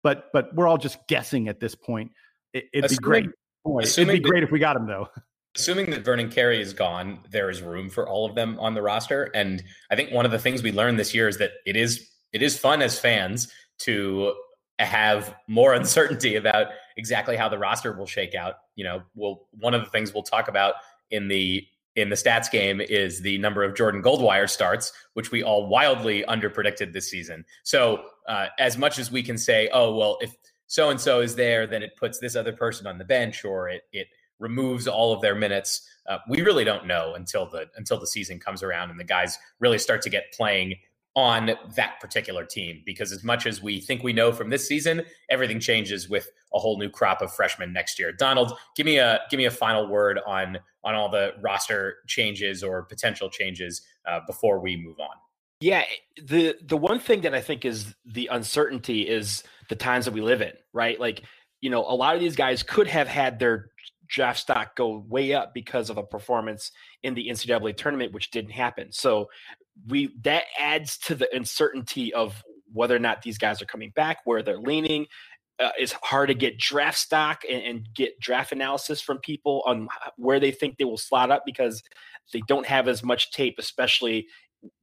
but 0.02 0.26
but 0.32 0.54
we're 0.54 0.68
all 0.68 0.78
just 0.78 0.98
guessing 1.08 1.48
at 1.48 1.60
this 1.60 1.74
point. 1.74 2.12
It, 2.54 2.64
would 2.74 2.88
be 2.88 2.96
great. 2.96 3.26
It'd 3.66 4.08
be 4.08 4.20
great 4.20 4.42
if 4.42 4.50
we 4.50 4.58
got 4.58 4.76
him 4.76 4.86
though. 4.86 5.08
Assuming 5.56 5.90
that 5.90 6.04
Vernon 6.04 6.30
Carey 6.30 6.60
is 6.60 6.72
gone, 6.72 7.20
there 7.30 7.50
is 7.50 7.62
room 7.62 7.90
for 7.90 8.08
all 8.08 8.24
of 8.26 8.34
them 8.34 8.58
on 8.60 8.74
the 8.74 8.82
roster. 8.82 9.24
And 9.34 9.62
I 9.90 9.96
think 9.96 10.12
one 10.12 10.24
of 10.24 10.30
the 10.30 10.38
things 10.38 10.62
we 10.62 10.70
learned 10.70 11.00
this 11.00 11.14
year 11.14 11.26
is 11.26 11.38
that 11.38 11.52
it 11.66 11.74
is 11.74 12.08
it 12.32 12.42
is 12.42 12.56
fun 12.58 12.82
as 12.82 12.98
fans 12.98 13.52
to 13.80 14.34
have 14.78 15.34
more 15.48 15.72
uncertainty 15.74 16.36
about 16.36 16.68
exactly 16.96 17.36
how 17.36 17.48
the 17.48 17.58
roster 17.58 17.92
will 17.92 18.06
shake 18.06 18.34
out. 18.34 18.54
You 18.76 18.84
know, 18.84 19.02
we'll 19.14 19.46
one 19.52 19.74
of 19.74 19.84
the 19.84 19.90
things 19.90 20.14
we'll 20.14 20.22
talk 20.22 20.48
about 20.48 20.74
in 21.10 21.28
the 21.28 21.66
in 21.96 22.10
the 22.10 22.16
stats 22.16 22.48
game 22.48 22.80
is 22.80 23.20
the 23.22 23.38
number 23.38 23.64
of 23.64 23.74
Jordan 23.74 24.00
Goldwire 24.00 24.48
starts, 24.48 24.92
which 25.14 25.32
we 25.32 25.42
all 25.42 25.66
wildly 25.66 26.24
underpredicted 26.28 26.92
this 26.92 27.10
season. 27.10 27.44
So, 27.64 28.04
uh, 28.28 28.46
as 28.60 28.78
much 28.78 29.00
as 29.00 29.10
we 29.10 29.22
can 29.22 29.36
say, 29.36 29.68
oh 29.72 29.96
well, 29.96 30.18
if 30.20 30.36
so 30.68 30.90
and 30.90 31.00
so 31.00 31.20
is 31.20 31.34
there, 31.34 31.66
then 31.66 31.82
it 31.82 31.96
puts 31.96 32.18
this 32.18 32.36
other 32.36 32.52
person 32.52 32.86
on 32.86 32.98
the 32.98 33.04
bench, 33.04 33.44
or 33.44 33.68
it 33.68 33.82
it 33.92 34.06
removes 34.38 34.86
all 34.86 35.12
of 35.12 35.20
their 35.20 35.34
minutes. 35.34 35.88
Uh, 36.06 36.18
we 36.28 36.42
really 36.42 36.64
don't 36.64 36.86
know 36.86 37.14
until 37.14 37.48
the 37.48 37.66
until 37.76 37.98
the 37.98 38.06
season 38.06 38.38
comes 38.38 38.62
around 38.62 38.90
and 38.90 39.00
the 39.00 39.04
guys 39.04 39.38
really 39.60 39.78
start 39.78 40.02
to 40.02 40.10
get 40.10 40.32
playing 40.32 40.76
on 41.16 41.50
that 41.74 41.98
particular 42.00 42.44
team. 42.44 42.82
Because 42.84 43.12
as 43.12 43.24
much 43.24 43.46
as 43.46 43.62
we 43.62 43.80
think 43.80 44.02
we 44.02 44.12
know 44.12 44.30
from 44.30 44.50
this 44.50 44.68
season 44.68 45.02
everything 45.30 45.58
changes 45.58 46.08
with 46.08 46.30
a 46.54 46.58
whole 46.58 46.78
new 46.78 46.90
crop 46.90 47.22
of 47.22 47.32
freshmen 47.32 47.72
next 47.72 47.98
year. 47.98 48.12
Donald 48.12 48.52
give 48.76 48.86
me 48.86 48.98
a 48.98 49.20
give 49.30 49.38
me 49.38 49.46
a 49.46 49.50
final 49.50 49.88
word 49.88 50.20
on 50.26 50.58
on 50.84 50.94
all 50.94 51.08
the 51.08 51.32
roster 51.40 51.96
changes 52.06 52.62
or 52.62 52.82
potential 52.82 53.30
changes 53.30 53.82
uh, 54.06 54.20
before 54.26 54.60
we 54.60 54.76
move 54.76 55.00
on 55.00 55.16
yeah 55.60 55.84
the 56.22 56.56
the 56.62 56.76
one 56.76 57.00
thing 57.00 57.22
that 57.22 57.34
i 57.34 57.40
think 57.40 57.64
is 57.64 57.94
the 58.04 58.28
uncertainty 58.30 59.02
is 59.02 59.42
the 59.68 59.76
times 59.76 60.04
that 60.04 60.14
we 60.14 60.20
live 60.20 60.40
in 60.40 60.52
right 60.72 61.00
like 61.00 61.22
you 61.60 61.70
know 61.70 61.80
a 61.80 61.94
lot 61.94 62.14
of 62.14 62.20
these 62.20 62.36
guys 62.36 62.62
could 62.62 62.86
have 62.86 63.08
had 63.08 63.38
their 63.38 63.70
draft 64.08 64.40
stock 64.40 64.74
go 64.74 65.04
way 65.08 65.34
up 65.34 65.54
because 65.54 65.90
of 65.90 65.98
a 65.98 66.02
performance 66.02 66.72
in 67.02 67.14
the 67.14 67.28
NCAA 67.28 67.76
tournament, 67.76 68.12
which 68.12 68.30
didn't 68.30 68.50
happen. 68.50 68.90
So 68.90 69.28
we 69.86 70.10
that 70.22 70.44
adds 70.58 70.98
to 70.98 71.14
the 71.14 71.28
uncertainty 71.34 72.12
of 72.12 72.42
whether 72.72 72.96
or 72.96 73.00
not 73.00 73.22
these 73.22 73.38
guys 73.38 73.62
are 73.62 73.66
coming 73.66 73.92
back, 73.94 74.18
where 74.24 74.42
they're 74.42 74.58
leaning. 74.58 75.06
Uh, 75.60 75.70
it's 75.78 75.92
hard 76.02 76.28
to 76.28 76.34
get 76.34 76.56
draft 76.56 76.98
stock 76.98 77.42
and, 77.50 77.62
and, 77.62 77.88
get 77.92 78.18
draft 78.20 78.52
analysis 78.52 79.00
from 79.00 79.18
people 79.18 79.60
on 79.66 79.88
where 80.16 80.38
they 80.38 80.52
think 80.52 80.76
they 80.76 80.84
will 80.84 80.96
slot 80.96 81.32
up 81.32 81.42
because 81.44 81.82
they 82.32 82.40
don't 82.46 82.66
have 82.66 82.86
as 82.86 83.02
much 83.02 83.32
tape, 83.32 83.56
especially 83.58 84.28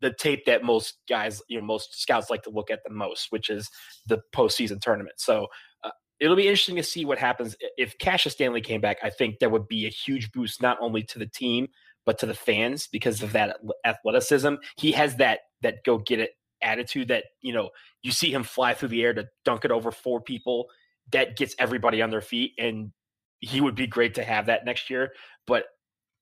the 0.02 0.14
tape 0.14 0.46
that 0.46 0.64
most 0.64 1.00
guys, 1.10 1.42
you 1.48 1.60
know, 1.60 1.66
most 1.66 2.02
scouts 2.02 2.30
like 2.30 2.44
to 2.44 2.50
look 2.50 2.72
at 2.72 2.80
the 2.86 2.94
most, 2.94 3.28
which 3.32 3.50
is 3.50 3.70
the 4.08 4.20
postseason 4.34 4.80
tournament. 4.80 5.16
So 5.18 5.48
uh, 5.84 5.92
it'll 6.20 6.36
be 6.36 6.48
interesting 6.48 6.78
to 6.78 6.84
see 6.84 7.06
what 7.06 7.18
happens 7.18 7.56
if 7.78 7.98
Cassius 7.98 8.34
Stanley 8.34 8.62
came 8.62 8.82
back. 8.82 8.98
I 9.04 9.10
think 9.10 9.40
that 9.40 9.52
would 9.52 9.68
be 9.68 9.86
a 9.86 9.90
huge 9.90 10.32
boost 10.32 10.62
not 10.62 10.78
only 10.82 11.04
to 11.04 11.20
the 11.20 11.28
team 11.28 11.68
but 12.06 12.20
to 12.20 12.26
the 12.26 12.34
fans 12.34 12.88
because 12.88 13.22
of 13.22 13.34
that 13.34 13.58
athleticism. 13.84 14.56
He 14.78 14.92
has 14.94 15.16
that 15.18 15.40
that 15.62 15.84
go 15.86 15.98
get 15.98 16.20
it 16.20 16.32
attitude 16.62 17.10
that 17.10 17.26
you 17.42 17.54
know 17.54 17.70
you 18.04 18.12
see 18.12 18.32
him 18.32 18.44
fly 18.44 18.74
through 18.74 18.90
the 18.90 19.04
air 19.04 19.14
to 19.14 19.28
dunk 19.44 19.66
it 19.66 19.72
over 19.72 19.92
four 19.92 20.22
people. 20.22 20.68
That 21.12 21.38
gets 21.38 21.56
everybody 21.60 22.02
on 22.02 22.10
their 22.10 22.22
feet, 22.22 22.54
and 22.58 22.92
he 23.40 23.62
would 23.62 23.76
be 23.76 23.88
great 23.88 24.16
to 24.16 24.24
have 24.24 24.48
that 24.48 24.66
next 24.66 24.90
year. 24.90 25.12
But 25.46 25.66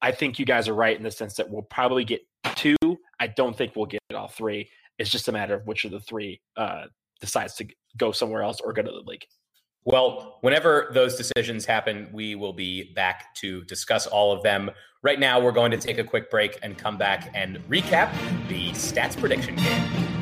I 0.02 0.12
think 0.12 0.39
you 0.39 0.46
guys 0.46 0.68
are 0.68 0.74
right 0.74 0.96
in 0.96 1.04
the 1.04 1.12
sense 1.12 1.36
that 1.36 1.50
we'll 1.50 1.62
probably 1.63 2.04
get 2.04 2.22
two. 2.56 2.76
I 3.24 3.28
don't 3.28 3.58
think 3.58 3.78
we'll 3.78 3.86
get 3.86 4.02
all 4.14 4.28
three. 4.28 4.70
It's 5.00 5.10
just 5.10 5.30
a 5.30 5.32
matter 5.32 5.56
of 5.56 5.66
which 5.66 5.86
of 5.86 5.92
the 5.92 6.02
three 6.02 6.42
uh, 6.58 6.88
decides 7.22 7.56
to 7.56 7.68
go 7.96 8.12
somewhere 8.12 8.44
else 8.44 8.60
or 8.60 8.74
go 8.74 8.82
to 8.82 8.92
the 8.92 9.10
league. 9.10 9.24
Well, 9.86 10.40
whenever 10.42 10.92
those 10.94 11.16
decisions 11.16 11.64
happen, 11.64 12.10
we 12.12 12.36
will 12.36 12.52
be 12.52 12.92
back 12.94 13.34
to 13.36 13.64
discuss 13.64 14.08
all 14.08 14.34
of 14.34 14.44
them. 14.44 14.72
Right 15.04 15.22
now, 15.22 15.40
we're 15.40 15.54
going 15.54 15.72
to 15.72 15.78
take 15.78 16.00
a 16.00 16.04
quick 16.04 16.30
break 16.30 16.60
and 16.64 16.78
come 16.78 16.98
back 16.98 17.32
and 17.34 17.60
recap 17.70 18.14
the 18.50 18.72
stats 18.72 19.18
prediction 19.18 19.56
game. 19.56 20.14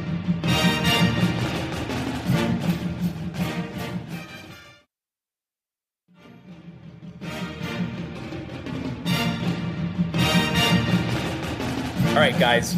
All 12.09 12.17
right, 12.17 12.37
guys, 12.37 12.75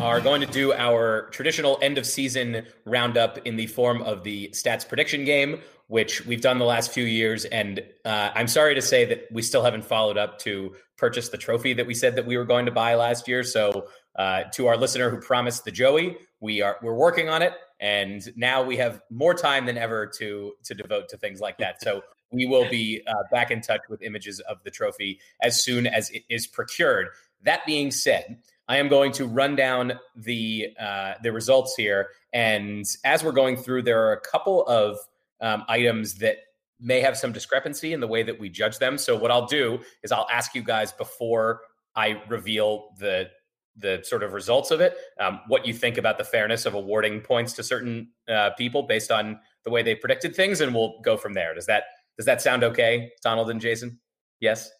are 0.00 0.20
going 0.20 0.40
to 0.40 0.46
do 0.46 0.72
our 0.72 1.28
traditional 1.30 1.78
end 1.82 1.98
of 1.98 2.06
season 2.06 2.66
roundup 2.84 3.38
in 3.46 3.56
the 3.56 3.66
form 3.66 4.02
of 4.02 4.24
the 4.24 4.48
stats 4.50 4.88
prediction 4.88 5.24
game 5.24 5.60
which 5.88 6.24
we've 6.24 6.40
done 6.40 6.58
the 6.58 6.64
last 6.64 6.92
few 6.92 7.04
years. 7.04 7.44
And 7.44 7.80
uh, 8.04 8.30
I'm 8.34 8.48
sorry 8.48 8.74
to 8.74 8.82
say 8.82 9.04
that 9.06 9.26
we 9.30 9.42
still 9.42 9.62
haven't 9.62 9.84
followed 9.84 10.16
up 10.16 10.38
to 10.40 10.74
purchase 10.96 11.28
the 11.28 11.36
trophy 11.36 11.74
that 11.74 11.86
we 11.86 11.94
said 11.94 12.16
that 12.16 12.26
we 12.26 12.36
were 12.36 12.44
going 12.44 12.66
to 12.66 12.72
buy 12.72 12.94
last 12.94 13.28
year. 13.28 13.42
So 13.42 13.88
uh, 14.16 14.44
to 14.54 14.66
our 14.66 14.76
listener 14.76 15.10
who 15.10 15.20
promised 15.20 15.64
the 15.64 15.70
Joey, 15.70 16.16
we 16.40 16.62
are 16.62 16.78
we're 16.82 16.94
working 16.94 17.28
on 17.28 17.42
it, 17.42 17.52
and 17.80 18.22
now 18.36 18.62
we 18.62 18.76
have 18.76 19.00
more 19.10 19.34
time 19.34 19.66
than 19.66 19.76
ever 19.76 20.06
to 20.18 20.52
to 20.64 20.74
devote 20.74 21.08
to 21.10 21.16
things 21.16 21.40
like 21.40 21.58
that. 21.58 21.82
So 21.82 22.02
we 22.30 22.46
will 22.46 22.68
be 22.68 23.02
uh, 23.06 23.12
back 23.30 23.50
in 23.50 23.60
touch 23.60 23.82
with 23.88 24.02
images 24.02 24.40
of 24.40 24.58
the 24.64 24.70
trophy 24.70 25.20
as 25.42 25.62
soon 25.62 25.86
as 25.86 26.10
it 26.10 26.22
is 26.28 26.46
procured. 26.46 27.08
That 27.42 27.66
being 27.66 27.90
said. 27.90 28.38
I 28.68 28.78
am 28.78 28.88
going 28.88 29.12
to 29.12 29.26
run 29.26 29.56
down 29.56 29.94
the 30.16 30.68
uh, 30.80 31.14
the 31.22 31.32
results 31.32 31.74
here, 31.76 32.10
and 32.32 32.84
as 33.04 33.22
we're 33.22 33.32
going 33.32 33.56
through, 33.56 33.82
there 33.82 34.06
are 34.06 34.12
a 34.12 34.20
couple 34.20 34.64
of 34.66 34.98
um, 35.40 35.64
items 35.68 36.14
that 36.16 36.38
may 36.80 37.00
have 37.00 37.16
some 37.16 37.32
discrepancy 37.32 37.92
in 37.92 38.00
the 38.00 38.08
way 38.08 38.22
that 38.22 38.38
we 38.38 38.48
judge 38.48 38.78
them. 38.78 38.98
So 38.98 39.16
what 39.16 39.30
I'll 39.30 39.46
do 39.46 39.80
is 40.02 40.12
I'll 40.12 40.28
ask 40.30 40.54
you 40.54 40.62
guys 40.62 40.92
before 40.92 41.60
I 41.94 42.22
reveal 42.28 42.90
the 42.98 43.30
the 43.76 44.00
sort 44.04 44.22
of 44.22 44.32
results 44.32 44.70
of 44.70 44.80
it, 44.80 44.96
um, 45.18 45.40
what 45.48 45.66
you 45.66 45.74
think 45.74 45.98
about 45.98 46.16
the 46.16 46.24
fairness 46.24 46.64
of 46.64 46.74
awarding 46.74 47.20
points 47.20 47.52
to 47.54 47.62
certain 47.62 48.08
uh, 48.28 48.50
people 48.50 48.84
based 48.84 49.10
on 49.10 49.40
the 49.64 49.70
way 49.70 49.82
they 49.82 49.96
predicted 49.96 50.34
things, 50.34 50.60
and 50.60 50.72
we'll 50.72 51.00
go 51.02 51.16
from 51.16 51.32
there. 51.32 51.54
Does 51.54 51.66
that 51.66 51.84
does 52.16 52.26
that 52.26 52.40
sound 52.40 52.62
okay, 52.62 53.10
Donald 53.22 53.50
and 53.50 53.60
Jason? 53.60 53.98
Yes, 54.40 54.70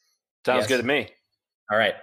sounds 0.46 0.62
yes. 0.62 0.68
good 0.68 0.78
to 0.78 0.86
me. 0.86 1.08
All 1.70 1.78
right, 1.78 1.94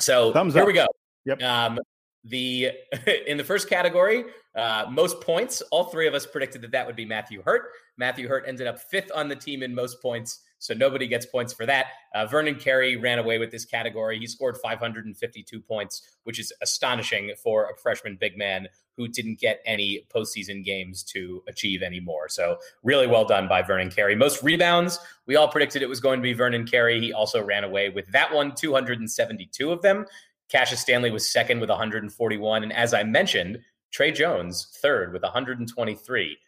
so 0.00 0.32
Thumbs 0.32 0.54
here 0.54 0.62
up. 0.62 0.66
we 0.66 0.72
go. 0.72 0.86
Yep. 1.24 1.42
Um, 1.42 1.78
the 2.24 2.72
in 3.26 3.36
the 3.36 3.44
first 3.44 3.68
category, 3.68 4.24
uh, 4.56 4.86
most 4.90 5.20
points. 5.20 5.62
All 5.70 5.84
three 5.84 6.06
of 6.06 6.14
us 6.14 6.26
predicted 6.26 6.62
that 6.62 6.72
that 6.72 6.86
would 6.86 6.96
be 6.96 7.04
Matthew 7.04 7.42
Hurt. 7.42 7.70
Matthew 7.96 8.28
Hurt 8.28 8.44
ended 8.46 8.66
up 8.66 8.78
fifth 8.78 9.10
on 9.14 9.28
the 9.28 9.36
team 9.36 9.62
in 9.62 9.74
most 9.74 10.02
points, 10.02 10.42
so 10.58 10.74
nobody 10.74 11.06
gets 11.06 11.26
points 11.26 11.52
for 11.52 11.66
that. 11.66 11.86
Uh, 12.14 12.26
Vernon 12.26 12.54
Carey 12.54 12.96
ran 12.96 13.18
away 13.18 13.38
with 13.38 13.50
this 13.50 13.64
category. 13.64 14.18
He 14.18 14.26
scored 14.26 14.56
552 14.56 15.60
points, 15.60 16.02
which 16.24 16.38
is 16.40 16.52
astonishing 16.62 17.32
for 17.42 17.64
a 17.64 17.76
freshman 17.76 18.16
big 18.18 18.38
man 18.38 18.68
who 18.96 19.06
didn't 19.06 19.38
get 19.38 19.60
any 19.66 20.06
postseason 20.14 20.64
games 20.64 21.02
to 21.02 21.42
achieve 21.46 21.82
anymore. 21.82 22.28
So 22.28 22.56
really 22.82 23.06
well 23.06 23.26
done 23.26 23.48
by 23.48 23.62
Vernon 23.62 23.90
Carey. 23.90 24.14
Most 24.16 24.42
rebounds, 24.42 24.98
we 25.26 25.36
all 25.36 25.48
predicted 25.48 25.82
it 25.82 25.88
was 25.88 26.00
going 26.00 26.18
to 26.20 26.22
be 26.22 26.32
Vernon 26.32 26.66
Carey. 26.66 27.00
He 27.00 27.12
also 27.12 27.44
ran 27.44 27.64
away 27.64 27.90
with 27.90 28.10
that 28.12 28.32
one, 28.32 28.54
272 28.54 29.70
of 29.70 29.82
them. 29.82 30.06
Cassius 30.48 30.80
Stanley 30.80 31.10
was 31.10 31.28
second 31.28 31.60
with 31.60 31.68
141. 31.68 32.62
And 32.62 32.72
as 32.72 32.94
I 32.94 33.02
mentioned, 33.02 33.58
Tre 33.90 34.10
Jones 34.10 34.68
third 34.80 35.12
with 35.12 35.22
123. 35.22 36.38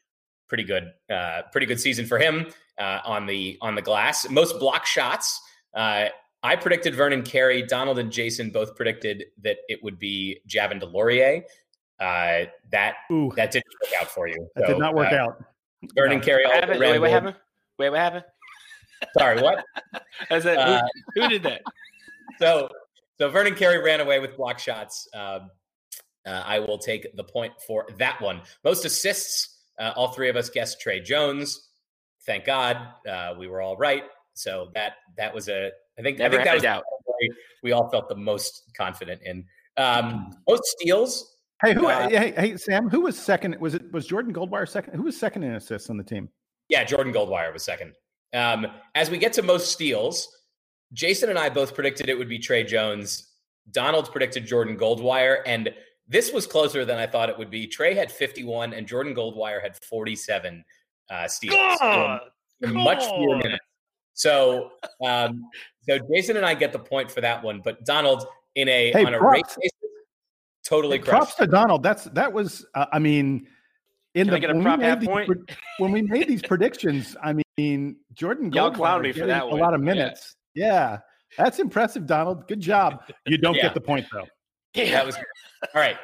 Pretty 0.49 0.64
good, 0.64 0.92
uh, 1.11 1.42
pretty 1.53 1.66
good 1.66 1.81
season 1.81 2.07
for 2.07 2.18
him 2.18 2.47
uh, 2.79 3.01
on 3.05 3.27
the 3.27 3.59
on 3.61 3.75
the 3.75 3.83
glass. 3.83 4.29
Most 4.29 4.59
block 4.59 4.87
shots. 4.87 5.41
Uh, 5.75 6.07
I 6.43 6.57
predicted 6.57 6.95
Vernon 6.95 7.23
Carey. 7.23 7.62
Donald 7.62 7.99
and 7.99 8.12
Jason 8.12 8.51
both 8.51 8.77
predicted 8.77 9.25
that 9.43 9.59
it 9.69 9.83
would 9.83 9.99
be 9.99 10.41
Javin 10.49 10.81
DeLaurier. 10.81 11.43
Uh, 11.99 12.47
that 12.71 12.95
Ooh. 13.11 13.33
that 13.37 13.51
didn't 13.51 13.67
work 13.83 13.93
out 14.01 14.09
for 14.09 14.29
you. 14.29 14.49
That 14.55 14.67
so, 14.67 14.73
did 14.75 14.79
not 14.79 14.95
work 14.95 15.12
uh, 15.12 15.17
out. 15.17 15.45
Vernon 15.95 16.19
no. 16.19 16.25
Carey. 16.25 16.45
Wait, 16.47 16.79
wait, 16.79 16.99
what 16.99 17.11
happened? 17.11 17.37
Wait, 17.79 17.91
what 17.91 17.99
happened? 17.99 18.25
Sorry, 19.17 19.41
what? 19.41 19.64
I 20.31 20.41
said, 20.41 20.59
uh, 20.59 20.83
who, 21.14 21.23
who, 21.23 21.29
did 21.29 21.43
that? 21.45 21.62
So, 22.38 22.69
so 23.19 23.29
Vernon 23.31 23.57
Carey 23.57 23.83
ran 23.83 23.99
away 23.99 24.21
with 24.21 24.37
block 24.37 24.61
shots. 24.61 25.09
Um, 25.12 25.51
uh, 26.25 26.43
I 26.47 26.61
will 26.61 26.79
take 26.79 27.17
the 27.17 27.25
point 27.25 27.53
for 27.67 27.88
that 27.99 28.21
one. 28.21 28.43
Most 28.62 28.85
assists. 28.85 29.57
Uh, 29.77 29.93
all 29.97 30.09
three 30.09 30.29
of 30.29 30.37
us 30.37 30.49
guessed 30.49 30.81
Tre 30.81 31.01
Jones. 31.01 31.68
Thank 32.29 32.45
God 32.45 32.77
uh, 33.09 33.35
we 33.38 33.49
were 33.49 33.62
all 33.62 33.79
right. 33.79 34.05
So 34.35 34.69
that 34.75 34.97
that 35.17 35.35
was 35.35 35.49
a. 35.49 35.71
I 35.99 36.03
think 36.03 36.19
Never 36.19 36.35
I 36.35 36.37
think 36.37 36.45
that 36.45 36.55
was 36.55 36.62
doubt. 36.62 36.85
we 37.62 37.73
all 37.73 37.88
felt 37.88 38.11
the 38.11 38.14
most 38.14 38.71
confident 38.77 39.23
in. 39.25 39.47
Um, 39.79 40.37
most 40.47 40.62
steals. 40.67 41.37
Hey, 41.62 41.73
who? 41.73 41.88
Uh, 41.88 42.11
hey, 42.11 42.33
hey, 42.37 42.57
Sam. 42.59 42.91
Who 42.91 43.01
was 43.01 43.19
second? 43.19 43.57
Was 43.61 43.75
it 43.75 43.91
was 43.95 44.07
Jordan 44.07 44.35
Goldwire 44.35 44.69
second? 44.69 44.95
Who 44.95 45.05
was 45.05 45.17
second 45.17 45.43
in 45.43 45.55
assists 45.55 45.88
on 45.88 45.97
the 45.97 46.05
team? 46.05 46.29
Yeah, 46.69 46.85
Jordan 46.85 47.14
Goldwire 47.14 47.51
was 47.51 47.62
second. 47.62 47.95
Um, 48.35 48.67
as 48.95 49.09
we 49.11 49.17
get 49.17 49.33
to 49.33 49.43
most 49.43 49.73
steals, 49.73 50.29
Jason 50.93 51.31
and 51.31 51.38
I 51.38 51.49
both 51.49 51.75
predicted 51.75 52.11
it 52.11 52.19
would 52.19 52.29
be 52.29 52.38
Tre 52.38 52.62
Jones. 52.62 53.33
Donald 53.71 54.12
predicted 54.12 54.47
Jordan 54.47 54.77
Goldwire, 54.77 55.38
and 55.47 55.71
this 56.07 56.31
was 56.31 56.47
closer 56.47 56.85
than 56.85 56.99
I 56.99 57.07
thought 57.07 57.31
it 57.31 57.38
would 57.38 57.51
be. 57.51 57.67
Trey 57.67 57.95
had 57.95 58.12
51, 58.12 58.75
and 58.75 58.87
Jordan 58.87 59.14
Goldwire 59.14 59.62
had 59.62 59.83
47 59.85 60.64
uh, 61.11 61.29
steals. 61.29 61.79
God, 61.81 62.21
much 62.62 63.05
fewer 63.05 63.37
minutes. 63.37 63.64
So, 64.14 64.73
um, 65.05 65.42
so 65.88 65.99
Jason 66.12 66.37
and 66.37 66.44
I 66.44 66.55
get 66.55 66.73
the 66.73 66.79
point 66.79 67.11
for 67.11 67.21
that 67.21 67.42
one, 67.42 67.61
but 67.62 67.85
Donald 67.85 68.27
in 68.57 68.68
a 68.68 68.92
hey, 68.92 69.05
on 69.05 69.14
a 69.14 69.21
race 69.21 69.42
basis, 69.47 69.79
totally 70.64 70.99
hey, 70.99 71.05
props 71.05 71.37
to 71.37 71.47
Donald. 71.47 71.83
That's 71.83 72.05
that 72.05 72.33
was. 72.33 72.66
Uh, 72.75 72.87
I 72.92 72.99
mean, 72.99 73.47
in 74.14 74.27
Can 74.27 74.31
the 74.33 74.37
I 74.37 74.40
get 74.40 74.51
a 74.51 74.61
prop 74.61 74.81
half 74.81 75.05
point? 75.05 75.31
when 75.79 75.92
we 75.92 76.03
made 76.03 76.29
these 76.29 76.42
predictions, 76.49 77.16
I 77.23 77.37
mean, 77.57 77.97
Jordan 78.14 78.51
Goldwire 78.51 79.16
for 79.16 79.27
that 79.27 79.44
a 79.44 79.47
one. 79.47 79.61
lot 79.61 79.75
of 79.75 79.81
minutes. 79.81 80.35
Yeah. 80.55 80.66
yeah. 80.66 80.99
that's 81.37 81.59
impressive, 81.61 82.07
Donald. 82.07 82.49
Good 82.49 82.61
job. 82.61 83.03
You 83.27 83.38
don't 83.38 83.55
yeah. 83.55 83.62
get 83.62 83.75
the 83.75 83.81
point 83.81 84.07
though. 84.12 84.27
Yeah, 84.75 84.90
that 84.92 85.07
was 85.07 85.16
all 85.16 85.23
right. 85.81 85.97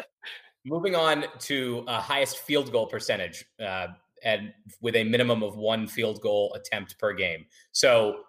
Moving 0.65 0.95
on 0.95 1.25
to 1.41 1.85
uh, 1.89 2.01
highest 2.01 2.39
field 2.39 2.71
goal 2.71 2.87
percentage, 2.87 3.45
uh, 3.65 3.89
and 4.25 4.53
with 4.81 4.97
a 4.97 5.05
minimum 5.05 5.43
of 5.43 5.57
one 5.57 5.87
field 5.87 6.21
goal 6.21 6.55
attempt 6.55 6.99
per 6.99 7.13
game. 7.13 7.47
So 7.73 8.21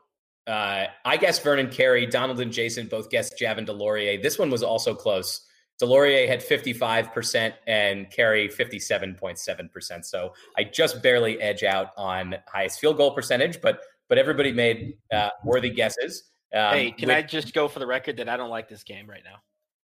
uh, 0.48 0.86
I 1.04 1.18
guess 1.18 1.40
Vernon 1.40 1.70
Carey, 1.70 2.06
Donald 2.06 2.40
and 2.40 2.52
Jason 2.52 2.88
both 2.88 3.10
guessed 3.10 3.40
Javin 3.40 3.66
DeLaurier. 3.68 4.22
This 4.22 4.38
one 4.38 4.50
was 4.50 4.64
also 4.64 4.94
close. 4.94 5.42
DeLaurier 5.82 6.28
had 6.28 6.42
55% 6.42 7.54
and 7.68 8.10
Carey 8.10 8.48
57.7%. 8.48 10.06
So 10.06 10.34
I 10.58 10.64
just 10.64 11.02
barely 11.04 11.42
edge 11.42 11.64
out 11.64 11.88
on 11.98 12.36
highest 12.48 12.80
field 12.80 12.98
goal 12.98 13.12
percentage, 13.14 13.62
but 13.62 13.82
but 14.08 14.20
everybody 14.20 14.52
made 14.52 14.98
uh, 15.12 15.30
worthy 15.44 15.72
guesses. 15.72 16.26
Um, 16.54 16.74
hey, 16.74 16.92
can 16.92 17.10
I 17.10 17.24
just 17.24 17.54
go 17.54 17.68
for 17.68 17.80
the 17.80 17.88
record 17.88 18.18
that 18.18 18.30
I 18.30 18.38
don't 18.38 18.52
like 18.52 18.70
this 18.70 18.84
game 18.84 19.10
right 19.10 19.24
now? 19.26 19.38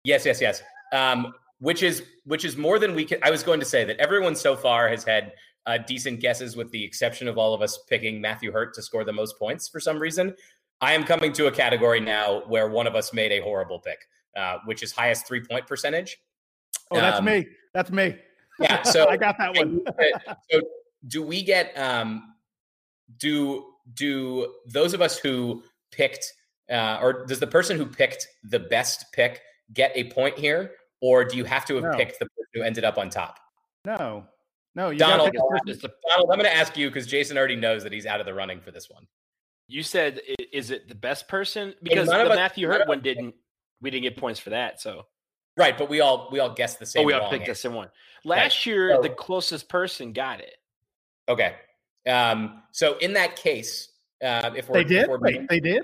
Yes, 0.06 0.26
yes, 0.26 0.40
yes. 0.40 0.64
Um, 0.94 1.34
which 1.60 1.84
is 1.84 2.04
which 2.24 2.46
is 2.46 2.56
more 2.56 2.80
than 2.80 2.96
we 2.96 3.06
can. 3.06 3.20
I 3.22 3.30
was 3.30 3.44
going 3.44 3.60
to 3.60 3.66
say 3.66 3.84
that 3.84 3.98
everyone 3.98 4.36
so 4.36 4.56
far 4.56 4.88
has 4.88 5.04
had 5.04 5.34
uh, 5.66 5.78
decent 5.80 6.20
guesses, 6.20 6.56
with 6.56 6.72
the 6.72 6.84
exception 6.84 7.28
of 7.28 7.38
all 7.38 7.54
of 7.54 7.62
us 7.62 7.80
picking 7.90 8.22
Matthew 8.22 8.52
Hurt 8.52 8.74
to 8.76 8.82
score 8.82 9.04
the 9.04 9.14
most 9.14 9.38
points 9.40 9.68
for 9.68 9.80
some 9.80 10.00
reason. 10.00 10.36
I 10.82 10.94
am 10.94 11.04
coming 11.04 11.32
to 11.34 11.48
a 11.48 11.52
category 11.52 12.00
now 12.00 12.44
where 12.48 12.70
one 12.70 12.86
of 12.86 12.96
us 12.96 13.14
made 13.14 13.32
a 13.32 13.40
horrible 13.40 13.80
pick. 13.80 14.00
Uh, 14.36 14.58
which 14.66 14.84
is 14.84 14.92
highest 14.92 15.26
three 15.26 15.40
point 15.40 15.66
percentage. 15.66 16.18
Oh, 16.92 16.98
that's 16.98 17.20
um, 17.20 17.26
me. 17.26 17.48
That's 17.74 17.90
me. 17.90 18.18
Yeah. 18.60 18.84
So 18.86 19.08
I 19.08 19.16
got 19.16 19.38
that 19.38 19.56
one. 19.56 19.80
so 20.52 20.62
do 21.08 21.24
we 21.24 21.42
get 21.42 21.78
um 21.78 22.36
do 23.18 23.66
do 23.94 24.54
those 24.68 24.94
of 24.94 25.02
us 25.02 25.18
who 25.18 25.64
picked 25.92 26.34
uh, 26.70 27.00
or 27.02 27.26
does 27.26 27.40
the 27.40 27.48
person 27.48 27.78
who 27.78 27.86
picked 27.86 28.28
the 28.44 28.60
best 28.60 29.06
pick 29.14 29.40
get 29.74 29.94
a 29.96 30.12
point 30.12 30.38
here, 30.38 30.72
or 31.02 31.24
do 31.24 31.38
you 31.38 31.46
have 31.46 31.64
to 31.68 31.76
have 31.76 31.84
no. 31.84 31.96
picked 31.96 32.20
the 32.20 32.26
person 32.26 32.50
who 32.56 32.62
ended 32.62 32.84
up 32.84 32.98
on 32.98 33.10
top? 33.10 33.40
No, 33.86 34.26
no. 34.76 34.94
Donald, 34.94 35.32
Donald, 35.34 36.30
I'm 36.32 36.38
going 36.38 36.44
to 36.44 36.56
ask 36.56 36.78
you 36.78 36.90
because 36.90 37.08
Jason 37.08 37.38
already 37.38 37.56
knows 37.56 37.84
that 37.84 37.92
he's 37.92 38.06
out 38.06 38.20
of 38.20 38.26
the 38.26 38.34
running 38.34 38.60
for 38.60 38.72
this 38.72 38.90
one. 38.90 39.08
You 39.68 39.82
said, 39.82 40.22
is 40.52 40.70
it 40.70 40.88
the 40.88 40.96
best 40.96 41.28
person? 41.28 41.74
Because 41.82 42.08
the 42.08 42.14
Matthew 42.14 42.68
Hurt 42.68 42.88
one 42.88 43.02
didn't 43.02 43.34
we 43.82 43.90
didn't 43.90 44.04
get 44.04 44.18
points 44.18 44.40
for 44.40 44.52
that. 44.52 44.82
So 44.82 45.06
right, 45.58 45.78
but 45.78 45.90
we 45.90 46.02
all 46.02 46.30
we 46.32 46.40
all 46.40 46.54
guessed 46.54 46.80
the 46.80 46.86
same. 46.86 47.04
Oh, 47.04 47.06
we 47.06 47.14
all 47.14 47.30
picked 47.30 47.48
the 47.48 47.56
same 47.56 47.74
one. 47.74 47.90
Last 48.24 48.66
right. 48.66 48.66
year, 48.66 48.96
so, 48.96 49.02
the 49.02 49.10
closest 49.10 49.70
person 49.70 50.14
got 50.14 50.40
it. 50.40 50.56
Okay, 51.28 51.56
um, 52.08 52.64
so 52.72 52.98
in 52.98 53.14
that 53.14 53.36
case, 53.36 53.90
uh, 54.24 54.52
if 54.56 54.70
we're, 54.70 54.84
they 54.84 54.84
did, 54.84 55.10
if 55.10 55.22
Wait, 55.22 55.50
they 55.50 55.60
did. 55.60 55.84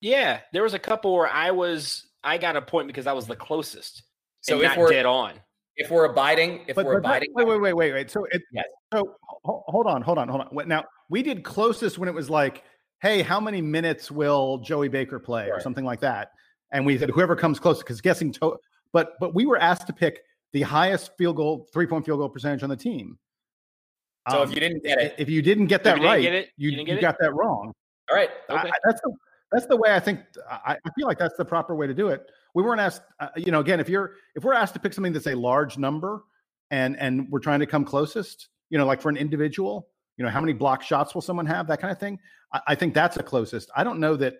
Yeah, 0.00 0.40
there 0.52 0.62
was 0.62 0.74
a 0.74 0.78
couple 0.78 1.14
where 1.14 1.28
I 1.28 1.50
was 1.50 2.06
I 2.22 2.38
got 2.38 2.56
a 2.56 2.62
point 2.62 2.86
because 2.86 3.06
I 3.06 3.12
was 3.12 3.26
the 3.26 3.36
closest. 3.36 4.02
So 4.40 4.60
if 4.62 4.76
we're 4.76 4.90
dead 4.90 5.06
on, 5.06 5.34
if 5.78 5.90
we're 5.90 6.04
abiding, 6.04 6.60
if 6.66 6.76
but, 6.76 6.84
we're 6.84 7.00
but, 7.00 7.08
abiding, 7.08 7.30
wait, 7.34 7.46
wait, 7.46 7.60
wait, 7.60 7.72
wait, 7.72 7.92
wait. 7.92 8.10
So 8.10 8.26
it, 8.30 8.42
yes. 8.52 8.66
so 8.92 9.16
hold 9.44 9.86
on, 9.86 10.02
hold 10.02 10.18
on, 10.18 10.28
hold 10.28 10.42
on. 10.42 10.68
Now 10.68 10.84
we 11.08 11.22
did 11.22 11.42
closest 11.42 11.98
when 11.98 12.08
it 12.08 12.14
was 12.14 12.28
like, 12.28 12.64
hey, 13.00 13.22
how 13.22 13.40
many 13.40 13.62
minutes 13.62 14.10
will 14.10 14.58
Joey 14.58 14.88
Baker 14.88 15.18
play 15.18 15.50
or 15.50 15.60
something 15.60 15.84
like 15.84 16.00
that? 16.00 16.32
and 16.72 16.84
we 16.84 16.98
said 16.98 17.10
whoever 17.10 17.36
comes 17.36 17.58
close 17.58 17.78
because 17.78 18.00
guessing 18.00 18.32
to 18.32 18.56
but 18.92 19.14
but 19.20 19.34
we 19.34 19.46
were 19.46 19.58
asked 19.58 19.86
to 19.86 19.92
pick 19.92 20.22
the 20.52 20.62
highest 20.62 21.12
field 21.18 21.36
goal 21.36 21.66
three 21.72 21.86
point 21.86 22.04
field 22.04 22.18
goal 22.18 22.28
percentage 22.28 22.62
on 22.62 22.70
the 22.70 22.76
team. 22.76 23.18
So 24.30 24.42
um, 24.42 24.48
if 24.48 24.54
you 24.54 24.60
didn't 24.60 24.84
get 24.84 24.98
it, 24.98 25.14
if 25.18 25.28
you 25.28 25.42
didn't 25.42 25.66
get 25.66 25.84
that 25.84 26.02
right, 26.02 26.22
you, 26.56 26.70
you, 26.70 26.84
you 26.84 27.00
got 27.00 27.16
that 27.20 27.34
wrong. 27.34 27.72
All 28.10 28.16
right, 28.16 28.30
okay. 28.48 28.68
I, 28.68 28.72
that's 28.84 29.00
the 29.02 29.14
that's 29.52 29.66
the 29.66 29.76
way 29.76 29.94
I 29.94 30.00
think. 30.00 30.20
I, 30.50 30.76
I, 30.84 30.90
feel 30.96 31.06
like 31.06 31.18
that's 31.18 31.36
the 31.36 31.44
proper 31.44 31.74
way 31.74 31.86
to 31.86 31.94
do 31.94 32.08
it. 32.08 32.30
We 32.54 32.62
weren't 32.62 32.80
asked, 32.80 33.02
uh, 33.20 33.28
you 33.36 33.50
know, 33.50 33.60
again, 33.60 33.80
if 33.80 33.88
you're 33.88 34.12
if 34.34 34.44
we're 34.44 34.54
asked 34.54 34.74
to 34.74 34.80
pick 34.80 34.92
something 34.92 35.12
that's 35.12 35.26
a 35.26 35.34
large 35.34 35.78
number, 35.78 36.22
and 36.70 36.98
and 36.98 37.28
we're 37.30 37.40
trying 37.40 37.60
to 37.60 37.66
come 37.66 37.84
closest, 37.84 38.48
you 38.70 38.78
know, 38.78 38.86
like 38.86 39.00
for 39.00 39.08
an 39.08 39.16
individual, 39.16 39.88
you 40.16 40.24
know, 40.24 40.30
how 40.30 40.40
many 40.40 40.52
block 40.52 40.82
shots 40.82 41.14
will 41.14 41.22
someone 41.22 41.46
have, 41.46 41.66
that 41.68 41.80
kind 41.80 41.90
of 41.90 41.98
thing. 41.98 42.18
I, 42.52 42.60
I 42.68 42.74
think 42.74 42.94
that's 42.94 43.16
the 43.16 43.22
closest. 43.22 43.70
I 43.74 43.84
don't 43.84 44.00
know 44.00 44.16
that 44.16 44.34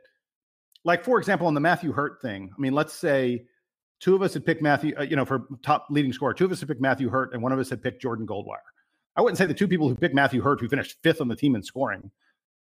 like 0.84 1.04
for 1.04 1.18
example, 1.18 1.46
on 1.46 1.54
the 1.54 1.60
Matthew 1.60 1.92
Hurt 1.92 2.20
thing, 2.20 2.50
I 2.56 2.60
mean, 2.60 2.72
let's 2.72 2.92
say 2.92 3.44
two 4.00 4.14
of 4.14 4.22
us 4.22 4.34
had 4.34 4.44
picked 4.44 4.62
Matthew, 4.62 4.94
uh, 4.98 5.02
you 5.02 5.16
know, 5.16 5.24
for 5.24 5.46
top 5.62 5.86
leading 5.90 6.12
scorer, 6.12 6.34
two 6.34 6.44
of 6.44 6.52
us 6.52 6.60
had 6.60 6.68
picked 6.68 6.80
Matthew 6.80 7.08
Hurt, 7.08 7.32
and 7.32 7.42
one 7.42 7.52
of 7.52 7.58
us 7.58 7.70
had 7.70 7.82
picked 7.82 8.00
Jordan 8.00 8.26
Goldwire. 8.26 8.56
I 9.16 9.22
wouldn't 9.22 9.38
say 9.38 9.46
the 9.46 9.54
two 9.54 9.66
people 9.66 9.88
who 9.88 9.96
picked 9.96 10.14
Matthew 10.14 10.40
Hurt, 10.40 10.60
who 10.60 10.68
finished 10.68 10.96
fifth 11.02 11.20
on 11.20 11.28
the 11.28 11.34
team 11.34 11.56
in 11.56 11.62
scoring, 11.62 12.10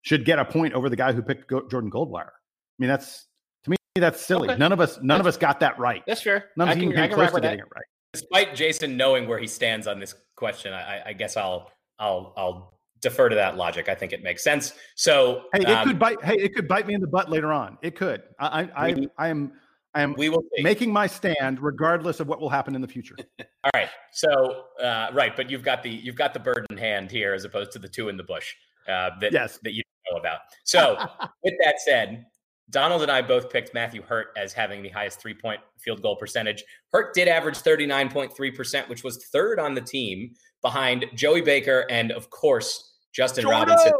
should 0.02 0.24
get 0.24 0.38
a 0.38 0.44
point 0.44 0.74
over 0.74 0.88
the 0.88 0.96
guy 0.96 1.12
who 1.12 1.22
picked 1.22 1.48
Go- 1.48 1.66
Jordan 1.68 1.90
Goldwire. 1.90 2.26
I 2.26 2.78
mean, 2.78 2.88
that's 2.88 3.26
to 3.64 3.70
me 3.70 3.76
that's 3.96 4.20
silly. 4.20 4.48
Okay. 4.48 4.58
None 4.58 4.72
of 4.72 4.80
us, 4.80 4.96
none 4.98 5.08
that's, 5.08 5.20
of 5.20 5.26
us 5.26 5.36
got 5.36 5.60
that 5.60 5.78
right. 5.78 6.02
That's 6.06 6.22
fair. 6.22 6.50
None 6.56 6.68
of 6.68 6.76
us 6.76 6.82
even 6.82 6.94
came 6.94 7.12
close 7.12 7.32
to 7.32 7.40
getting 7.40 7.58
that. 7.58 7.66
it 7.66 7.72
right. 7.74 7.84
Despite 8.12 8.54
Jason 8.54 8.96
knowing 8.96 9.26
where 9.26 9.38
he 9.38 9.46
stands 9.46 9.86
on 9.86 9.98
this 9.98 10.14
question, 10.36 10.74
I, 10.74 11.02
I 11.06 11.12
guess 11.12 11.36
I'll 11.36 11.70
I'll 11.98 12.34
I'll 12.36 12.78
defer 13.00 13.28
to 13.28 13.36
that 13.36 13.56
logic. 13.56 13.88
I 13.88 13.94
think 13.94 14.12
it 14.12 14.22
makes 14.22 14.42
sense. 14.42 14.74
So 14.96 15.44
hey, 15.54 15.62
it 15.62 15.68
um, 15.68 15.88
could 15.88 15.98
bite. 15.98 16.22
Hey, 16.22 16.34
it 16.34 16.54
could 16.54 16.68
bite 16.68 16.86
me 16.86 16.94
in 16.94 17.00
the 17.00 17.06
butt 17.06 17.30
later 17.30 17.52
on. 17.52 17.78
It 17.82 17.96
could. 17.96 18.22
I 18.38 18.68
I 18.74 18.92
we, 18.92 19.08
I, 19.18 19.28
am 19.28 19.52
I 19.94 20.02
am 20.02 20.14
we 20.16 20.28
will 20.28 20.44
see. 20.56 20.62
making 20.62 20.92
my 20.92 21.06
stand 21.06 21.60
regardless 21.60 22.20
of 22.20 22.28
what 22.28 22.40
will 22.40 22.50
happen 22.50 22.74
in 22.74 22.80
the 22.80 22.88
future. 22.88 23.16
All 23.64 23.70
right. 23.74 23.88
So 24.12 24.64
uh, 24.82 25.10
right, 25.12 25.36
but 25.36 25.50
you've 25.50 25.62
got 25.62 25.82
the 25.82 25.90
you've 25.90 26.16
got 26.16 26.34
the 26.34 26.40
bird 26.40 26.66
in 26.70 26.76
hand 26.76 27.10
here 27.10 27.34
as 27.34 27.44
opposed 27.44 27.72
to 27.72 27.78
the 27.78 27.88
two 27.88 28.08
in 28.08 28.16
the 28.16 28.24
bush 28.24 28.54
uh, 28.88 29.10
that 29.20 29.32
yes. 29.32 29.58
that 29.62 29.74
you 29.74 29.82
know 30.12 30.18
about. 30.20 30.40
So 30.64 30.96
with 31.42 31.54
that 31.64 31.80
said. 31.80 32.26
Donald 32.70 33.02
and 33.02 33.10
I 33.10 33.20
both 33.20 33.50
picked 33.50 33.74
Matthew 33.74 34.00
Hurt 34.00 34.28
as 34.34 34.54
having 34.54 34.82
the 34.82 34.88
highest 34.88 35.20
three 35.20 35.34
point 35.34 35.60
field 35.78 36.00
goal 36.00 36.16
percentage. 36.16 36.64
Hurt 36.90 37.12
did 37.12 37.28
average 37.28 37.58
39.3%, 37.58 38.88
which 38.88 39.04
was 39.04 39.26
third 39.26 39.60
on 39.60 39.74
the 39.74 39.80
team 39.82 40.32
behind 40.62 41.04
Joey 41.14 41.42
Baker 41.42 41.84
and, 41.90 42.10
of 42.12 42.30
course, 42.30 42.94
Justin 43.12 43.42
Jordan! 43.42 43.68
Robinson. 43.68 43.92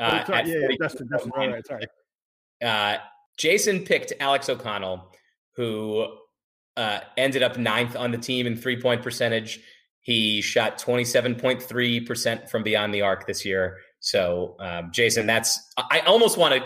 Uh, 0.00 0.24
sorry, 0.24 0.48
yeah, 0.48 0.56
yeah, 0.68 0.76
Justin, 0.80 1.08
Justin, 1.12 1.32
right, 1.36 1.66
sorry. 1.66 1.86
Uh, 2.64 2.96
Jason 3.36 3.84
picked 3.84 4.12
Alex 4.18 4.48
O'Connell, 4.48 5.12
who 5.54 6.06
uh, 6.76 7.00
ended 7.16 7.42
up 7.44 7.58
ninth 7.58 7.94
on 7.94 8.10
the 8.10 8.18
team 8.18 8.46
in 8.46 8.56
three 8.56 8.80
point 8.80 9.02
percentage. 9.02 9.60
He 10.00 10.40
shot 10.40 10.78
27.3% 10.78 12.50
from 12.50 12.64
beyond 12.64 12.92
the 12.92 13.02
arc 13.02 13.26
this 13.26 13.44
year. 13.44 13.78
So, 14.02 14.56
um, 14.60 14.90
Jason, 14.92 15.26
that's, 15.26 15.58
I 15.78 16.00
almost 16.00 16.36
want 16.36 16.54
to 16.54 16.62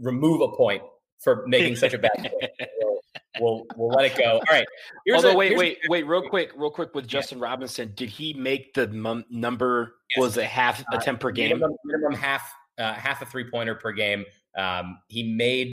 remove 0.00 0.40
a 0.40 0.56
point 0.56 0.82
for 1.18 1.44
making 1.46 1.76
such 1.76 1.92
a 1.92 1.98
bad 1.98 2.10
we'll 3.40 3.66
we'll 3.76 3.88
let 3.88 4.04
it 4.04 4.16
go. 4.16 4.34
All 4.34 4.42
right. 4.50 4.66
Although, 5.12 5.32
a, 5.32 5.36
wait, 5.36 5.56
wait, 5.56 5.78
a, 5.84 5.90
wait, 5.90 6.06
real 6.06 6.22
quick, 6.22 6.52
real 6.56 6.70
quick 6.70 6.94
with 6.94 7.06
Justin 7.06 7.38
yeah. 7.38 7.44
Robinson, 7.44 7.92
did 7.94 8.08
he 8.08 8.32
make 8.32 8.72
the 8.74 8.82
m- 8.82 9.24
number? 9.30 9.94
Yes. 10.16 10.22
Was 10.22 10.36
it 10.36 10.44
half 10.44 10.80
uh, 10.80 10.96
attempt 10.96 11.20
per 11.20 11.30
game? 11.32 11.58
Minimum, 11.58 11.76
minimum 11.84 12.14
half 12.14 12.50
uh, 12.78 12.94
half 12.94 13.22
a 13.22 13.26
three 13.26 13.50
pointer 13.50 13.74
per 13.74 13.92
game. 13.92 14.24
Um, 14.56 14.98
he 15.08 15.34
made 15.34 15.72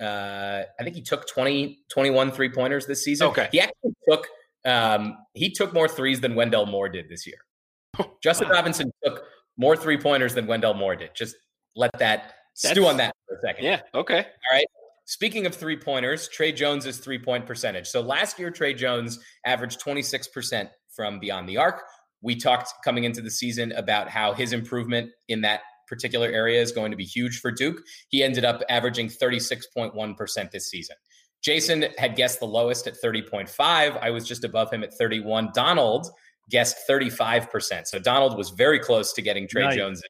uh, 0.00 0.62
I 0.78 0.82
think 0.82 0.94
he 0.94 1.02
took 1.02 1.26
20, 1.26 1.80
21 1.90 2.30
three 2.32 2.50
pointers 2.50 2.86
this 2.86 3.04
season. 3.04 3.28
Okay. 3.28 3.48
He 3.50 3.60
actually 3.60 3.94
took 4.08 4.26
um, 4.64 5.16
he 5.34 5.50
took 5.50 5.72
more 5.72 5.88
threes 5.88 6.20
than 6.20 6.34
Wendell 6.34 6.66
Moore 6.66 6.88
did 6.88 7.08
this 7.08 7.26
year. 7.26 7.38
Justin 8.22 8.48
Robinson 8.48 8.92
took 9.04 9.24
more 9.58 9.76
three 9.76 9.98
pointers 9.98 10.34
than 10.34 10.46
Wendell 10.46 10.74
Moore 10.74 10.96
did. 10.96 11.10
Just 11.14 11.36
let 11.76 11.90
that 11.98 12.34
That's, 12.62 12.72
stew 12.72 12.86
on 12.86 12.96
that 12.96 13.14
for 13.26 13.36
a 13.36 13.40
second. 13.40 13.64
Yeah. 13.64 13.80
Okay. 13.94 14.18
All 14.18 14.56
right. 14.56 14.66
Speaking 15.04 15.46
of 15.46 15.54
three 15.54 15.76
pointers, 15.76 16.28
Tre 16.28 16.52
Jones's 16.52 16.98
three 16.98 17.18
point 17.18 17.46
percentage. 17.46 17.86
So 17.86 18.00
last 18.00 18.38
year, 18.38 18.50
Tre 18.50 18.72
Jones 18.72 19.18
averaged 19.44 19.80
26% 19.80 20.68
from 20.94 21.18
beyond 21.18 21.48
the 21.48 21.56
arc. 21.56 21.82
We 22.20 22.36
talked 22.36 22.72
coming 22.84 23.04
into 23.04 23.20
the 23.20 23.30
season 23.30 23.72
about 23.72 24.08
how 24.08 24.32
his 24.32 24.52
improvement 24.52 25.10
in 25.28 25.40
that 25.42 25.60
particular 25.86 26.28
area 26.28 26.60
is 26.60 26.72
going 26.72 26.90
to 26.90 26.96
be 26.96 27.04
huge 27.04 27.40
for 27.40 27.50
Duke. 27.50 27.80
He 28.08 28.22
ended 28.22 28.44
up 28.44 28.62
averaging 28.68 29.08
36.1% 29.08 30.50
this 30.50 30.68
season. 30.68 30.96
Jason 31.42 31.86
had 31.96 32.16
guessed 32.16 32.40
the 32.40 32.46
lowest 32.46 32.86
at 32.86 33.00
30.5. 33.02 33.48
I 33.60 34.10
was 34.10 34.26
just 34.26 34.44
above 34.44 34.72
him 34.72 34.82
at 34.82 34.92
31. 34.92 35.50
Donald 35.54 36.08
guessed 36.50 36.76
35%. 36.88 37.86
So 37.86 37.98
Donald 37.98 38.36
was 38.36 38.50
very 38.50 38.78
close 38.78 39.12
to 39.12 39.22
getting 39.22 39.46
Tre 39.46 39.64
nice. 39.64 39.76
Jones 39.76 40.02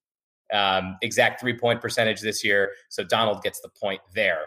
um, 0.53 0.97
exact 1.03 1.41
three 1.41 1.57
point 1.57 1.81
percentage 1.81 2.21
this 2.21 2.45
year. 2.45 2.73
So 2.89 3.05
Donald 3.05 3.43
gets 3.43 3.61
the 3.61 3.69
point 3.69 4.01
there. 4.15 4.47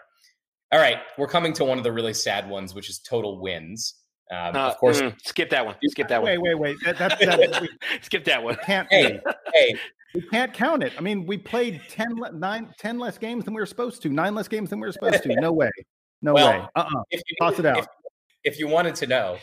All 0.72 0.80
right, 0.80 0.98
we're 1.18 1.28
coming 1.28 1.52
to 1.54 1.64
one 1.64 1.78
of 1.78 1.84
the 1.84 1.92
really 1.92 2.14
sad 2.14 2.48
ones, 2.48 2.74
which 2.74 2.88
is 2.88 2.98
total 2.98 3.40
wins. 3.40 3.94
Um, 4.30 4.56
uh, 4.56 4.68
of 4.68 4.78
course, 4.78 5.02
mm, 5.02 5.14
skip 5.22 5.50
that 5.50 5.64
one. 5.64 5.76
Skip 5.88 6.08
that 6.08 6.22
wait, 6.22 6.38
one. 6.38 6.48
Wait, 6.48 6.58
wait, 6.58 6.76
wait. 6.84 6.98
That, 6.98 7.18
that, 7.18 7.68
skip 8.02 8.24
that 8.24 8.42
one. 8.42 8.56
Can't. 8.64 8.88
Hey, 8.90 9.20
hey, 9.54 9.76
we 10.14 10.22
can't 10.22 10.54
count 10.54 10.82
it. 10.82 10.94
I 10.96 11.02
mean, 11.02 11.26
we 11.26 11.36
played 11.36 11.82
10, 11.90 12.18
nine, 12.34 12.72
10 12.78 12.98
less 12.98 13.18
games 13.18 13.44
than 13.44 13.52
we 13.52 13.60
were 13.60 13.66
supposed 13.66 14.00
to. 14.02 14.08
Nine 14.08 14.34
less 14.34 14.48
games 14.48 14.70
than 14.70 14.80
we 14.80 14.86
were 14.86 14.92
supposed 14.92 15.22
to. 15.22 15.34
No 15.40 15.52
way. 15.52 15.70
No 16.22 16.32
well, 16.32 16.60
way. 16.60 16.66
Uh-uh. 16.74 17.02
If 17.10 17.20
you, 17.28 17.36
Toss 17.40 17.58
it 17.58 17.66
out. 17.66 17.78
If, 17.78 17.86
if 18.44 18.58
you 18.58 18.66
wanted 18.68 18.94
to 18.96 19.06
know, 19.06 19.36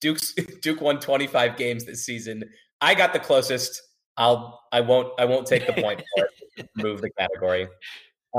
Duke's 0.00 0.34
Duke 0.62 0.80
won 0.80 1.00
25 1.00 1.56
games 1.56 1.84
this 1.84 2.04
season. 2.04 2.44
I 2.80 2.94
got 2.94 3.12
the 3.12 3.18
closest. 3.18 3.80
I'll 4.16 4.60
I 4.72 4.80
won't 4.80 5.08
I 5.18 5.24
won't 5.24 5.46
take 5.46 5.66
the 5.66 5.80
point 5.80 6.02
for 6.16 6.28
it. 6.56 6.68
Move 6.76 7.00
the 7.00 7.10
category. 7.10 7.68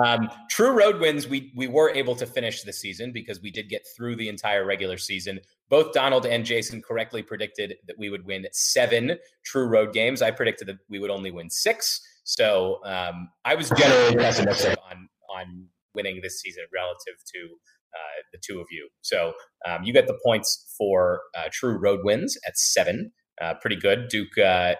Um, 0.01 0.29
true 0.49 0.71
road 0.71 1.01
wins, 1.01 1.27
we 1.27 1.51
we 1.55 1.67
were 1.67 1.89
able 1.89 2.15
to 2.15 2.25
finish 2.25 2.63
the 2.63 2.71
season 2.71 3.11
because 3.11 3.41
we 3.41 3.51
did 3.51 3.69
get 3.69 3.85
through 3.95 4.15
the 4.15 4.29
entire 4.29 4.65
regular 4.65 4.97
season. 4.97 5.39
Both 5.69 5.93
Donald 5.93 6.25
and 6.25 6.45
Jason 6.45 6.81
correctly 6.81 7.21
predicted 7.21 7.75
that 7.87 7.97
we 7.97 8.09
would 8.09 8.25
win 8.25 8.45
seven 8.51 9.17
true 9.43 9.67
road 9.67 9.93
games. 9.93 10.21
I 10.21 10.31
predicted 10.31 10.67
that 10.67 10.77
we 10.89 10.99
would 10.99 11.11
only 11.11 11.31
win 11.31 11.49
six. 11.49 12.01
So 12.23 12.79
um, 12.85 13.29
I 13.43 13.55
was 13.55 13.69
generally 13.71 14.15
pessimistic 14.15 14.77
on 14.89 15.09
on 15.29 15.65
winning 15.93 16.21
this 16.21 16.39
season 16.39 16.63
relative 16.73 17.15
to 17.33 17.49
uh, 17.93 18.21
the 18.31 18.39
two 18.45 18.59
of 18.59 18.67
you. 18.71 18.89
So 19.01 19.33
um, 19.67 19.83
you 19.83 19.93
get 19.93 20.07
the 20.07 20.19
points 20.25 20.73
for 20.77 21.21
uh, 21.37 21.49
true 21.51 21.77
road 21.77 22.01
wins 22.03 22.37
at 22.47 22.57
seven. 22.57 23.11
Uh, 23.41 23.55
pretty 23.61 23.75
good. 23.75 24.07
Duke 24.09 24.37
uh, 24.37 24.75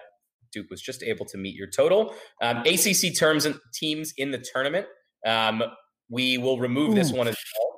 Duke 0.52 0.70
was 0.70 0.82
just 0.82 1.02
able 1.02 1.26
to 1.26 1.38
meet 1.38 1.54
your 1.54 1.68
total. 1.68 2.14
Um, 2.42 2.58
ACC 2.58 3.16
terms 3.16 3.46
and 3.46 3.56
teams 3.74 4.12
in 4.16 4.30
the 4.30 4.44
tournament. 4.52 4.86
Um, 5.26 5.62
we 6.10 6.36
will 6.36 6.58
remove 6.58 6.90
Ooh. 6.90 6.94
this 6.94 7.10
one 7.10 7.26
as 7.26 7.36
well 7.56 7.72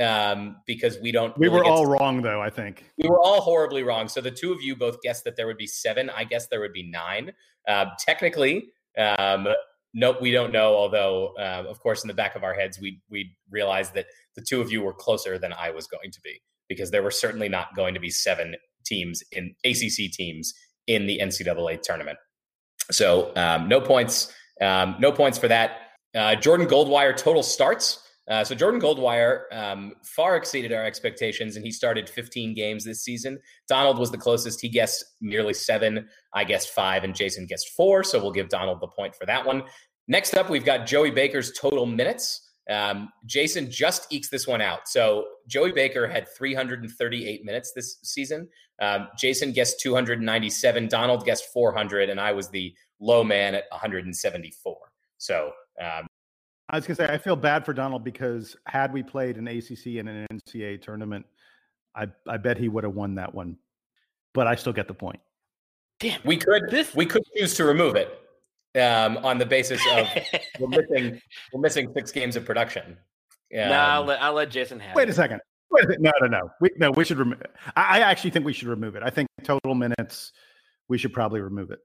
um, 0.00 0.56
because 0.66 0.98
we 1.00 1.12
don't. 1.12 1.36
We 1.38 1.48
really 1.48 1.60
were 1.60 1.64
all 1.64 1.86
wrong, 1.86 2.22
though. 2.22 2.40
I 2.40 2.50
think 2.50 2.84
we 2.98 3.08
were 3.08 3.20
all 3.20 3.40
horribly 3.40 3.82
wrong. 3.82 4.08
So 4.08 4.20
the 4.20 4.30
two 4.30 4.52
of 4.52 4.62
you 4.62 4.76
both 4.76 5.00
guessed 5.02 5.24
that 5.24 5.36
there 5.36 5.46
would 5.46 5.58
be 5.58 5.66
seven. 5.66 6.10
I 6.10 6.24
guess 6.24 6.48
there 6.48 6.60
would 6.60 6.72
be 6.72 6.90
nine. 6.90 7.32
Uh, 7.68 7.86
technically, 7.98 8.70
um, 8.98 9.48
nope, 9.94 10.18
we 10.20 10.30
don't 10.30 10.52
know. 10.52 10.74
Although, 10.74 11.34
uh, 11.38 11.64
of 11.68 11.80
course, 11.80 12.02
in 12.02 12.08
the 12.08 12.14
back 12.14 12.36
of 12.36 12.44
our 12.44 12.54
heads, 12.54 12.78
we 12.80 13.00
we 13.10 13.36
realized 13.50 13.94
that 13.94 14.06
the 14.36 14.42
two 14.42 14.60
of 14.60 14.70
you 14.70 14.82
were 14.82 14.94
closer 14.94 15.38
than 15.38 15.52
I 15.52 15.70
was 15.70 15.86
going 15.86 16.10
to 16.10 16.20
be 16.22 16.40
because 16.68 16.90
there 16.90 17.02
were 17.02 17.10
certainly 17.10 17.48
not 17.48 17.74
going 17.74 17.94
to 17.94 18.00
be 18.00 18.10
seven 18.10 18.54
teams 18.86 19.22
in 19.32 19.54
ACC 19.64 20.12
teams 20.12 20.52
in 20.86 21.06
the 21.06 21.20
NCAA 21.22 21.82
tournament. 21.82 22.18
So 22.90 23.32
um, 23.36 23.68
no 23.68 23.80
points, 23.80 24.32
um, 24.60 24.96
no 24.98 25.12
points 25.12 25.38
for 25.38 25.48
that. 25.48 25.72
Uh, 26.14 26.34
Jordan 26.34 26.66
Goldwire 26.66 27.16
total 27.16 27.42
starts. 27.42 28.06
Uh, 28.30 28.44
so 28.44 28.54
Jordan 28.54 28.80
Goldwire 28.80 29.42
um, 29.52 29.94
far 30.04 30.36
exceeded 30.36 30.72
our 30.72 30.84
expectations, 30.84 31.56
and 31.56 31.64
he 31.64 31.72
started 31.72 32.08
15 32.08 32.54
games 32.54 32.84
this 32.84 33.02
season. 33.02 33.40
Donald 33.68 33.98
was 33.98 34.12
the 34.12 34.18
closest; 34.18 34.60
he 34.60 34.68
guessed 34.68 35.04
nearly 35.20 35.52
seven. 35.52 36.08
I 36.32 36.44
guessed 36.44 36.70
five, 36.70 37.02
and 37.02 37.14
Jason 37.14 37.46
guessed 37.46 37.70
four. 37.70 38.04
So 38.04 38.22
we'll 38.22 38.30
give 38.30 38.48
Donald 38.48 38.80
the 38.80 38.86
point 38.86 39.16
for 39.16 39.26
that 39.26 39.44
one. 39.44 39.64
Next 40.06 40.34
up, 40.34 40.48
we've 40.48 40.64
got 40.64 40.86
Joey 40.86 41.10
Baker's 41.10 41.52
total 41.52 41.86
minutes. 41.86 42.48
Um, 42.70 43.10
Jason 43.26 43.68
just 43.68 44.12
ekes 44.12 44.30
this 44.30 44.46
one 44.46 44.60
out. 44.60 44.86
So 44.86 45.26
Joey 45.48 45.72
Baker 45.72 46.06
had 46.06 46.28
338 46.28 47.44
minutes 47.44 47.72
this 47.74 47.98
season. 48.04 48.48
Um, 48.80 49.08
Jason 49.18 49.52
guessed 49.52 49.80
297. 49.80 50.86
Donald 50.86 51.24
guessed 51.24 51.46
400, 51.52 52.10
and 52.10 52.20
I 52.20 52.32
was 52.32 52.48
the 52.48 52.72
low 53.00 53.24
man 53.24 53.56
at 53.56 53.64
174. 53.70 54.76
So 55.18 55.50
um, 55.82 56.06
I 56.70 56.76
was 56.76 56.86
going 56.86 56.96
to 56.96 57.02
say 57.04 57.12
I 57.12 57.18
feel 57.18 57.36
bad 57.36 57.64
for 57.64 57.72
Donald 57.72 58.04
because 58.04 58.56
had 58.66 58.92
we 58.92 59.02
played 59.02 59.36
an 59.36 59.48
ACC 59.48 59.98
and 59.98 60.08
an 60.08 60.26
NCAA 60.32 60.80
tournament, 60.80 61.26
I 61.94 62.06
I 62.28 62.36
bet 62.36 62.58
he 62.58 62.68
would 62.68 62.84
have 62.84 62.94
won 62.94 63.16
that 63.16 63.34
one. 63.34 63.56
But 64.32 64.46
I 64.46 64.54
still 64.54 64.72
get 64.72 64.86
the 64.86 64.94
point. 64.94 65.20
Damn, 65.98 66.20
we 66.24 66.36
could 66.36 66.70
this 66.70 66.94
we 66.94 67.06
could 67.06 67.22
choose 67.36 67.54
to 67.56 67.64
remove 67.64 67.96
it 67.96 68.08
um, 68.80 69.18
on 69.18 69.38
the 69.38 69.46
basis 69.46 69.82
of 69.92 70.06
we're 70.60 70.68
missing 70.68 71.20
we're 71.52 71.60
missing 71.60 71.92
six 71.94 72.12
games 72.12 72.36
of 72.36 72.44
production. 72.44 72.96
Um, 73.52 73.68
no, 73.68 73.72
I'll 73.72 74.04
let, 74.04 74.22
I'll 74.22 74.32
let 74.32 74.50
Jason 74.50 74.78
have. 74.78 74.94
Wait 74.94 75.08
it. 75.08 75.10
a 75.10 75.14
second. 75.14 75.40
Wait 75.72 75.84
a 75.84 75.88
second. 75.88 76.02
No, 76.02 76.12
no, 76.20 76.26
no. 76.28 76.50
We, 76.60 76.70
no, 76.76 76.92
we 76.92 77.04
should 77.04 77.18
remove. 77.18 77.42
I, 77.74 77.98
I 77.98 78.00
actually 78.00 78.30
think 78.30 78.44
we 78.44 78.52
should 78.52 78.68
remove 78.68 78.94
it. 78.94 79.02
I 79.02 79.10
think 79.10 79.26
total 79.42 79.74
minutes. 79.74 80.32
We 80.88 80.98
should 80.98 81.12
probably 81.12 81.40
remove 81.40 81.72
it. 81.72 81.80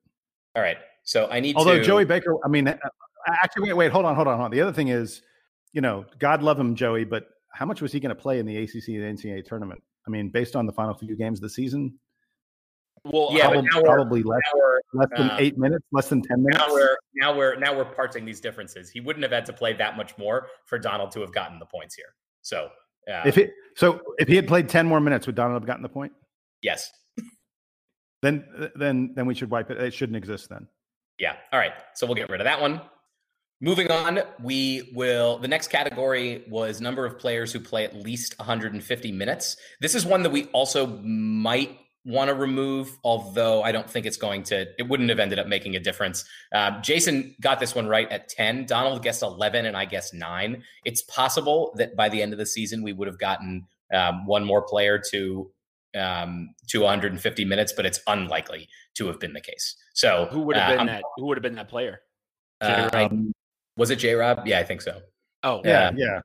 All 0.55 0.61
right. 0.61 0.77
So 1.03 1.27
I 1.31 1.39
need. 1.39 1.55
Although 1.55 1.79
to... 1.79 1.83
Joey 1.83 2.05
Baker, 2.05 2.35
I 2.45 2.47
mean, 2.47 2.67
uh, 2.67 2.77
actually, 3.27 3.63
wait, 3.69 3.73
wait, 3.73 3.91
hold 3.91 4.05
on, 4.05 4.15
hold 4.15 4.27
on, 4.27 4.35
hold 4.35 4.45
on. 4.45 4.51
The 4.51 4.61
other 4.61 4.73
thing 4.73 4.89
is, 4.89 5.21
you 5.73 5.81
know, 5.81 6.05
God 6.19 6.41
love 6.41 6.59
him, 6.59 6.75
Joey, 6.75 7.03
but 7.03 7.27
how 7.51 7.65
much 7.65 7.81
was 7.81 7.91
he 7.91 7.99
going 7.99 8.15
to 8.15 8.21
play 8.21 8.39
in 8.39 8.45
the 8.45 8.57
ACC 8.57 8.89
and 8.89 9.17
NCAA 9.17 9.45
tournament? 9.45 9.81
I 10.07 10.09
mean, 10.09 10.29
based 10.29 10.55
on 10.55 10.65
the 10.65 10.73
final 10.73 10.93
few 10.93 11.15
games 11.15 11.39
of 11.39 11.43
the 11.43 11.49
season, 11.49 11.97
well, 13.05 13.29
yeah, 13.31 13.49
probably, 13.49 13.69
probably 13.83 14.23
less, 14.23 14.41
less 14.93 15.09
than 15.15 15.29
uh, 15.29 15.37
eight 15.39 15.57
minutes, 15.57 15.85
less 15.91 16.09
than 16.09 16.21
ten 16.21 16.41
minutes. 16.41 16.57
Now 16.57 16.73
we're 16.73 16.97
now 17.15 17.37
we're 17.37 17.55
now 17.55 17.75
we're 17.75 17.85
parsing 17.85 18.25
these 18.25 18.39
differences. 18.39 18.89
He 18.89 18.99
wouldn't 18.99 19.21
have 19.23 19.31
had 19.31 19.45
to 19.45 19.53
play 19.53 19.73
that 19.73 19.95
much 19.95 20.17
more 20.17 20.47
for 20.65 20.79
Donald 20.79 21.11
to 21.11 21.21
have 21.21 21.31
gotten 21.31 21.59
the 21.59 21.65
points 21.65 21.93
here. 21.95 22.15
So 22.41 22.69
uh, 23.07 23.21
if 23.25 23.37
it 23.37 23.51
so 23.75 24.01
if 24.17 24.27
he 24.27 24.35
had 24.35 24.47
played 24.47 24.69
ten 24.69 24.87
more 24.87 24.99
minutes, 24.99 25.27
would 25.27 25.35
Donald 25.35 25.61
have 25.61 25.67
gotten 25.67 25.83
the 25.83 25.89
point? 25.89 26.13
Yes. 26.61 26.89
then 28.23 28.43
then 28.75 29.13
then 29.15 29.27
we 29.27 29.35
should 29.35 29.51
wipe 29.51 29.69
it. 29.69 29.77
It 29.77 29.93
shouldn't 29.93 30.17
exist 30.17 30.49
then. 30.49 30.67
Yeah. 31.19 31.35
All 31.53 31.59
right. 31.59 31.73
So 31.93 32.07
we'll 32.07 32.15
get 32.15 32.29
rid 32.29 32.41
of 32.41 32.45
that 32.45 32.59
one. 32.59 32.81
Moving 33.61 33.89
on, 33.89 34.19
we 34.43 34.91
will. 34.93 35.39
The 35.39 35.47
next 35.47 35.69
category 35.69 36.43
was 36.49 36.81
number 36.81 37.05
of 37.05 37.17
players 37.17 37.53
who 37.53 37.59
play 37.59 37.85
at 37.85 37.95
least 37.95 38.37
150 38.37 39.11
minutes. 39.13 39.55
This 39.79 39.95
is 39.95 40.05
one 40.05 40.23
that 40.23 40.31
we 40.31 40.45
also 40.47 40.87
might 40.87 41.79
want 42.05 42.27
to 42.27 42.35
remove, 42.35 42.97
although 43.03 43.63
I 43.63 43.71
don't 43.71 43.89
think 43.89 44.05
it's 44.05 44.17
going 44.17 44.43
to, 44.43 44.67
it 44.77 44.87
wouldn't 44.87 45.09
have 45.09 45.19
ended 45.19 45.39
up 45.39 45.47
making 45.47 45.75
a 45.75 45.79
difference. 45.79 46.25
Uh, 46.53 46.79
Jason 46.81 47.35
got 47.41 47.59
this 47.59 47.73
one 47.73 47.87
right 47.87 48.11
at 48.11 48.27
10. 48.29 48.65
Donald 48.65 49.01
guessed 49.01 49.23
11, 49.23 49.65
and 49.65 49.75
I 49.75 49.85
guessed 49.85 50.13
nine. 50.13 50.63
It's 50.83 51.01
possible 51.01 51.73
that 51.77 51.95
by 51.95 52.09
the 52.09 52.21
end 52.21 52.33
of 52.33 52.39
the 52.39 52.45
season, 52.45 52.83
we 52.83 52.93
would 52.93 53.07
have 53.07 53.17
gotten 53.17 53.65
um, 53.93 54.25
one 54.25 54.43
more 54.43 54.61
player 54.61 55.01
to 55.11 55.51
um, 55.95 56.49
to 56.67 56.81
150 56.81 57.45
minutes, 57.45 57.71
but 57.71 57.85
it's 57.85 58.01
unlikely 58.05 58.67
to 58.95 59.07
have 59.07 59.17
been 59.17 59.31
the 59.31 59.39
case. 59.39 59.77
So 59.93 60.27
who 60.29 60.41
would 60.41 60.57
have 60.57 60.73
uh, 60.73 60.77
been 60.77 60.87
that? 60.87 61.03
Who 61.15 61.27
would 61.27 61.37
have 61.37 61.41
been 61.41 61.55
that 61.55 61.69
player? 61.69 62.01
Um, 62.59 63.33
was 63.77 63.89
it 63.89 63.97
J 63.97 64.13
Rob? 64.13 64.45
Yeah, 64.45 64.59
I 64.59 64.63
think 64.63 64.81
so. 64.81 65.01
Oh, 65.43 65.61
yeah, 65.63 65.91
yeah. 65.95 66.19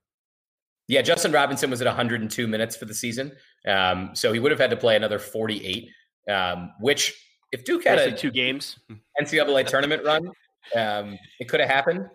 Yeah, 0.88 1.02
Justin 1.02 1.30
Robinson 1.30 1.70
was 1.70 1.80
at 1.80 1.86
102 1.86 2.48
minutes 2.48 2.74
for 2.74 2.84
the 2.84 2.94
season, 2.94 3.32
um, 3.66 4.10
so 4.14 4.32
he 4.32 4.40
would 4.40 4.50
have 4.50 4.58
had 4.58 4.70
to 4.70 4.76
play 4.76 4.96
another 4.96 5.20
48. 5.20 5.88
Um, 6.28 6.72
which, 6.80 7.14
if 7.52 7.64
Duke 7.64 7.84
had 7.84 7.98
a 7.98 8.12
two 8.12 8.30
games 8.30 8.78
NCAA 9.20 9.66
tournament 9.66 10.04
run, 10.04 10.30
um, 10.74 11.18
it 11.38 11.48
could 11.48 11.60
have 11.60 11.68
happened. 11.68 12.06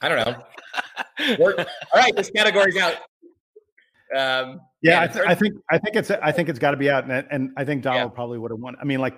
I 0.00 0.08
don't 0.08 0.18
know. 0.26 1.36
all 1.92 2.00
right, 2.00 2.14
this 2.16 2.30
category's 2.30 2.76
out. 2.76 2.94
Um, 4.16 4.60
yeah, 4.82 5.02
I, 5.02 5.06
th- 5.06 5.24
I, 5.26 5.34
think 5.34 5.54
I 5.70 5.78
think 5.78 5.96
it's 5.96 6.10
I 6.10 6.30
think 6.30 6.48
it's 6.48 6.58
got 6.58 6.72
to 6.72 6.76
be 6.76 6.90
out, 6.90 7.08
and, 7.08 7.26
and 7.30 7.50
I 7.56 7.64
think 7.64 7.82
Donald 7.82 8.12
yeah. 8.12 8.14
probably 8.14 8.38
would 8.38 8.50
have 8.50 8.60
won. 8.60 8.76
I 8.80 8.84
mean, 8.84 9.00
like 9.00 9.14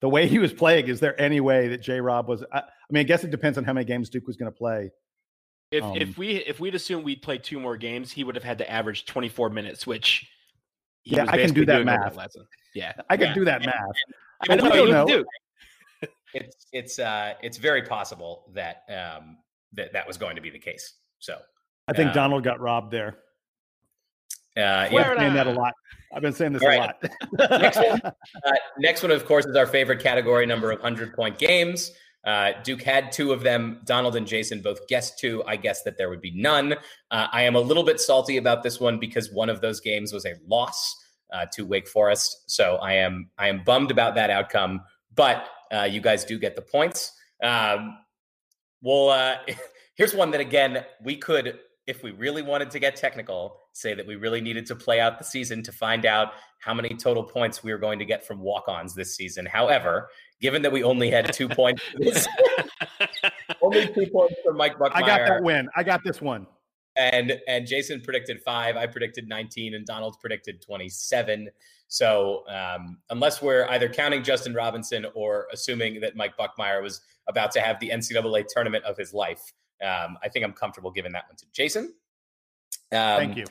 the 0.00 0.08
way 0.08 0.28
he 0.28 0.38
was 0.38 0.52
playing, 0.52 0.88
is 0.88 1.00
there 1.00 1.20
any 1.20 1.40
way 1.40 1.68
that 1.68 1.82
J. 1.82 2.00
Rob 2.00 2.28
was? 2.28 2.44
I, 2.52 2.58
I 2.58 2.62
mean, 2.90 3.00
I 3.00 3.04
guess 3.04 3.24
it 3.24 3.30
depends 3.30 3.58
on 3.58 3.64
how 3.64 3.72
many 3.72 3.84
games 3.84 4.08
Duke 4.08 4.26
was 4.26 4.36
going 4.36 4.50
to 4.50 4.56
play. 4.56 4.90
If 5.70 5.84
um, 5.84 5.96
if 5.96 6.16
we 6.16 6.36
if 6.36 6.60
we'd 6.60 6.74
assumed 6.74 7.04
we'd 7.04 7.22
play 7.22 7.38
two 7.38 7.60
more 7.60 7.76
games, 7.76 8.10
he 8.10 8.24
would 8.24 8.34
have 8.34 8.44
had 8.44 8.58
to 8.58 8.70
average 8.70 9.04
24 9.04 9.50
minutes, 9.50 9.86
which 9.86 10.26
yeah, 11.04 11.26
I 11.28 11.36
can 11.36 11.52
do 11.52 11.66
that 11.66 11.84
math. 11.84 12.16
Yeah, 12.74 12.92
I 13.10 13.16
can 13.16 13.28
yeah. 13.28 13.34
do 13.34 13.44
that 13.44 13.64
math. 13.64 13.74
I, 14.48 14.56
know, 14.56 14.68
don't 14.68 14.90
know. 14.90 15.06
Do. 15.06 15.24
It's 16.34 16.66
it's 16.72 16.98
uh 16.98 17.34
it's 17.42 17.58
very 17.58 17.82
possible 17.82 18.50
that 18.54 18.84
um 18.88 19.38
that 19.72 19.92
that 19.92 20.06
was 20.06 20.16
going 20.16 20.36
to 20.36 20.42
be 20.42 20.50
the 20.50 20.58
case. 20.58 20.94
So 21.18 21.38
I 21.86 21.92
think 21.92 22.12
Donald 22.12 22.44
got 22.44 22.60
robbed 22.60 22.90
there. 22.90 23.18
Uh, 24.56 24.88
yeah, 24.90 25.16
saying 25.16 25.34
that 25.34 25.46
a 25.46 25.52
lot. 25.52 25.72
I've 26.12 26.22
been 26.22 26.32
saying 26.32 26.52
this 26.52 26.62
a 26.62 26.78
lot. 26.78 26.96
next, 27.60 27.76
one, 27.76 28.00
uh, 28.02 28.52
next 28.78 29.02
one, 29.02 29.12
of 29.12 29.24
course, 29.24 29.46
is 29.46 29.54
our 29.54 29.66
favorite 29.66 30.00
category 30.00 30.46
number 30.46 30.72
of 30.72 30.80
100 30.80 31.14
point 31.14 31.38
games. 31.38 31.92
Uh, 32.24 32.52
Duke 32.62 32.82
had 32.82 33.12
two 33.12 33.32
of 33.32 33.42
them. 33.42 33.80
Donald 33.84 34.16
and 34.16 34.26
Jason 34.26 34.60
both 34.60 34.86
guessed 34.88 35.18
two. 35.18 35.42
I 35.46 35.56
guessed 35.56 35.84
that 35.84 35.96
there 35.96 36.10
would 36.10 36.20
be 36.20 36.32
none. 36.32 36.74
Uh, 37.10 37.26
I 37.32 37.42
am 37.42 37.54
a 37.54 37.60
little 37.60 37.84
bit 37.84 38.00
salty 38.00 38.36
about 38.36 38.62
this 38.62 38.80
one 38.80 38.98
because 38.98 39.32
one 39.32 39.48
of 39.48 39.60
those 39.60 39.80
games 39.80 40.12
was 40.12 40.26
a 40.26 40.34
loss 40.46 40.96
uh, 41.32 41.46
to 41.54 41.64
Wake 41.64 41.88
Forest. 41.88 42.44
So 42.46 42.76
I 42.76 42.94
am 42.94 43.30
I 43.38 43.48
am 43.48 43.62
bummed 43.64 43.90
about 43.90 44.14
that 44.16 44.30
outcome. 44.30 44.82
But 45.14 45.48
uh, 45.72 45.84
you 45.84 46.00
guys 46.00 46.24
do 46.24 46.38
get 46.38 46.56
the 46.56 46.62
points. 46.62 47.12
Um, 47.42 47.98
well, 48.82 49.10
uh, 49.10 49.36
here's 49.96 50.14
one 50.14 50.30
that 50.32 50.40
again 50.40 50.84
we 51.02 51.16
could, 51.16 51.58
if 51.86 52.02
we 52.02 52.10
really 52.10 52.42
wanted 52.42 52.70
to 52.70 52.78
get 52.78 52.96
technical, 52.96 53.60
say 53.78 53.94
that 53.94 54.06
we 54.06 54.16
really 54.16 54.40
needed 54.40 54.66
to 54.66 54.76
play 54.76 55.00
out 55.00 55.18
the 55.18 55.24
season 55.24 55.62
to 55.62 55.72
find 55.72 56.04
out 56.04 56.32
how 56.58 56.74
many 56.74 56.90
total 56.90 57.22
points 57.22 57.62
we 57.62 57.72
were 57.72 57.78
going 57.78 57.98
to 57.98 58.04
get 58.04 58.26
from 58.26 58.40
walk-ons 58.40 58.94
this 58.94 59.14
season. 59.14 59.46
However, 59.46 60.08
given 60.40 60.62
that 60.62 60.72
we 60.72 60.82
only 60.82 61.10
had 61.10 61.32
two 61.32 61.48
points, 61.48 61.82
only 63.62 63.86
two 63.88 64.06
points 64.12 64.34
from 64.44 64.56
Mike 64.56 64.76
Buckmire. 64.78 64.90
I 64.94 65.00
got 65.00 65.28
that 65.28 65.42
win. 65.42 65.68
I 65.76 65.82
got 65.82 66.02
this 66.04 66.20
one. 66.20 66.46
And 66.96 67.38
and 67.46 67.64
Jason 67.64 68.00
predicted 68.00 68.40
five. 68.44 68.76
I 68.76 68.86
predicted 68.86 69.28
19, 69.28 69.74
and 69.74 69.86
Donald 69.86 70.16
predicted 70.20 70.60
27. 70.60 71.48
So 71.86 72.44
um, 72.48 72.98
unless 73.10 73.40
we're 73.40 73.66
either 73.70 73.88
counting 73.88 74.24
Justin 74.24 74.52
Robinson 74.52 75.06
or 75.14 75.46
assuming 75.52 76.00
that 76.00 76.16
Mike 76.16 76.36
Buckmire 76.36 76.82
was 76.82 77.00
about 77.28 77.52
to 77.52 77.60
have 77.60 77.78
the 77.78 77.90
NCAA 77.90 78.46
tournament 78.48 78.84
of 78.84 78.96
his 78.96 79.14
life, 79.14 79.40
um, 79.82 80.18
I 80.22 80.28
think 80.28 80.44
I'm 80.44 80.52
comfortable 80.52 80.90
giving 80.90 81.12
that 81.12 81.24
one 81.28 81.36
to 81.36 81.46
Jason. 81.52 81.94
Um, 82.92 83.18
Thank 83.18 83.36
you. 83.36 83.44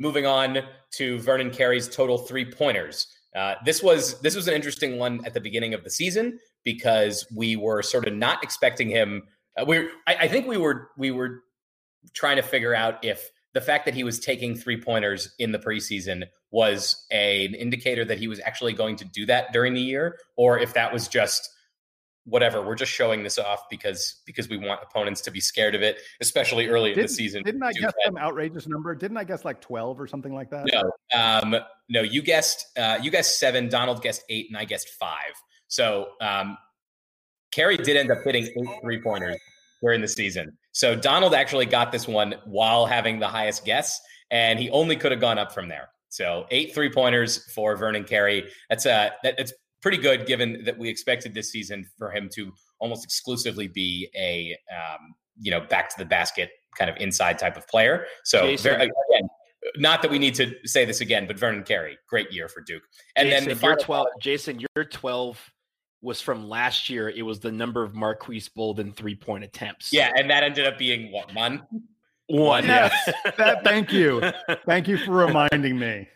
Moving 0.00 0.26
on 0.26 0.62
to 0.92 1.20
Vernon 1.20 1.50
Carey's 1.50 1.88
total 1.88 2.18
three 2.18 2.50
pointers. 2.50 3.06
Uh, 3.36 3.54
this 3.64 3.82
was 3.82 4.20
this 4.22 4.34
was 4.34 4.48
an 4.48 4.54
interesting 4.54 4.98
one 4.98 5.24
at 5.24 5.34
the 5.34 5.40
beginning 5.40 5.74
of 5.74 5.84
the 5.84 5.90
season 5.90 6.40
because 6.64 7.26
we 7.34 7.54
were 7.54 7.82
sort 7.82 8.08
of 8.08 8.14
not 8.14 8.42
expecting 8.42 8.88
him. 8.88 9.22
Uh, 9.56 9.64
we 9.66 9.78
I, 10.08 10.16
I 10.22 10.28
think 10.28 10.48
we 10.48 10.56
were 10.56 10.88
we 10.96 11.10
were 11.10 11.42
trying 12.14 12.36
to 12.36 12.42
figure 12.42 12.74
out 12.74 13.04
if 13.04 13.30
the 13.52 13.60
fact 13.60 13.84
that 13.84 13.94
he 13.94 14.02
was 14.02 14.18
taking 14.18 14.56
three 14.56 14.80
pointers 14.80 15.34
in 15.38 15.52
the 15.52 15.58
preseason 15.58 16.24
was 16.50 17.06
a, 17.12 17.46
an 17.46 17.54
indicator 17.54 18.04
that 18.04 18.18
he 18.18 18.26
was 18.26 18.40
actually 18.40 18.72
going 18.72 18.96
to 18.96 19.04
do 19.04 19.26
that 19.26 19.52
during 19.52 19.74
the 19.74 19.80
year, 19.80 20.18
or 20.36 20.58
if 20.58 20.74
that 20.74 20.92
was 20.92 21.08
just 21.08 21.48
whatever 22.24 22.62
we're 22.62 22.74
just 22.74 22.92
showing 22.92 23.22
this 23.22 23.38
off 23.38 23.62
because 23.70 24.20
because 24.26 24.48
we 24.48 24.56
want 24.56 24.80
opponents 24.82 25.20
to 25.22 25.30
be 25.30 25.40
scared 25.40 25.74
of 25.74 25.82
it 25.82 26.00
especially 26.20 26.68
early 26.68 26.90
didn't, 26.90 27.00
in 27.00 27.06
the 27.06 27.12
season. 27.12 27.42
didn't 27.42 27.62
i 27.62 27.72
guess 27.72 27.92
some 28.04 28.16
outrageous 28.18 28.66
number? 28.66 28.94
Didn't 28.94 29.16
i 29.16 29.24
guess 29.24 29.44
like 29.44 29.60
12 29.60 30.00
or 30.00 30.06
something 30.06 30.34
like 30.34 30.50
that? 30.50 30.66
No 30.72 31.18
um 31.18 31.56
no 31.88 32.02
you 32.02 32.22
guessed 32.22 32.66
uh 32.78 32.98
you 33.00 33.10
guessed 33.10 33.38
seven 33.38 33.68
donald 33.68 34.02
guessed 34.02 34.22
eight 34.28 34.48
and 34.48 34.56
i 34.56 34.64
guessed 34.64 34.90
five. 34.90 35.32
So 35.68 36.10
um 36.20 36.56
Carey 37.52 37.76
did 37.76 37.96
end 37.96 38.10
up 38.10 38.18
hitting 38.24 38.44
eight 38.44 38.80
three 38.82 39.00
pointers 39.00 39.36
during 39.82 40.00
the 40.00 40.08
season. 40.08 40.56
So 40.72 40.94
donald 40.94 41.34
actually 41.34 41.66
got 41.66 41.90
this 41.90 42.06
one 42.06 42.34
while 42.44 42.84
having 42.86 43.18
the 43.18 43.28
highest 43.28 43.64
guess 43.64 43.98
and 44.30 44.58
he 44.58 44.68
only 44.70 44.94
could 44.94 45.10
have 45.10 45.20
gone 45.20 45.38
up 45.38 45.52
from 45.52 45.68
there. 45.68 45.88
So 46.10 46.46
eight 46.50 46.74
three 46.74 46.90
pointers 46.90 47.50
for 47.52 47.76
Vernon 47.76 48.04
Carey. 48.04 48.50
That's 48.68 48.84
a 48.84 49.12
that, 49.22 49.36
that's 49.38 49.52
pretty 49.80 49.98
good 49.98 50.26
given 50.26 50.62
that 50.64 50.76
we 50.78 50.88
expected 50.88 51.34
this 51.34 51.50
season 51.50 51.86
for 51.98 52.10
him 52.10 52.28
to 52.34 52.52
almost 52.78 53.04
exclusively 53.04 53.68
be 53.68 54.08
a 54.16 54.56
um, 54.74 55.14
you 55.38 55.50
know 55.50 55.60
back 55.60 55.88
to 55.90 55.96
the 55.98 56.04
basket 56.04 56.50
kind 56.76 56.90
of 56.90 56.96
inside 56.98 57.38
type 57.38 57.56
of 57.56 57.66
player. 57.68 58.06
So 58.24 58.56
very, 58.56 58.76
again, 58.76 59.28
not 59.76 60.02
that 60.02 60.10
we 60.10 60.18
need 60.18 60.34
to 60.36 60.54
say 60.64 60.84
this 60.84 61.00
again, 61.00 61.26
but 61.26 61.38
Vernon 61.38 61.64
Carey, 61.64 61.98
great 62.08 62.32
year 62.32 62.48
for 62.48 62.60
Duke. 62.62 62.82
And 63.16 63.28
Jason, 63.28 63.48
then 63.48 63.58
the 63.58 63.66
your 63.66 63.76
twelve, 63.76 64.06
Jason, 64.20 64.60
your 64.76 64.84
twelve 64.84 65.38
was 66.02 66.20
from 66.20 66.48
last 66.48 66.88
year. 66.88 67.10
It 67.10 67.22
was 67.22 67.40
the 67.40 67.52
number 67.52 67.82
of 67.82 67.94
Marques 67.94 68.48
Bolden 68.48 68.92
three 68.92 69.16
point 69.16 69.44
attempts. 69.44 69.92
Yeah, 69.92 70.10
and 70.16 70.30
that 70.30 70.42
ended 70.42 70.66
up 70.66 70.78
being 70.78 71.12
what 71.12 71.34
one. 71.34 71.62
One. 72.28 72.64
Yes. 72.64 72.94
that, 73.38 73.64
thank 73.64 73.92
you. 73.92 74.22
Thank 74.64 74.86
you 74.86 74.98
for 74.98 75.10
reminding 75.10 75.78
me. 75.78 76.08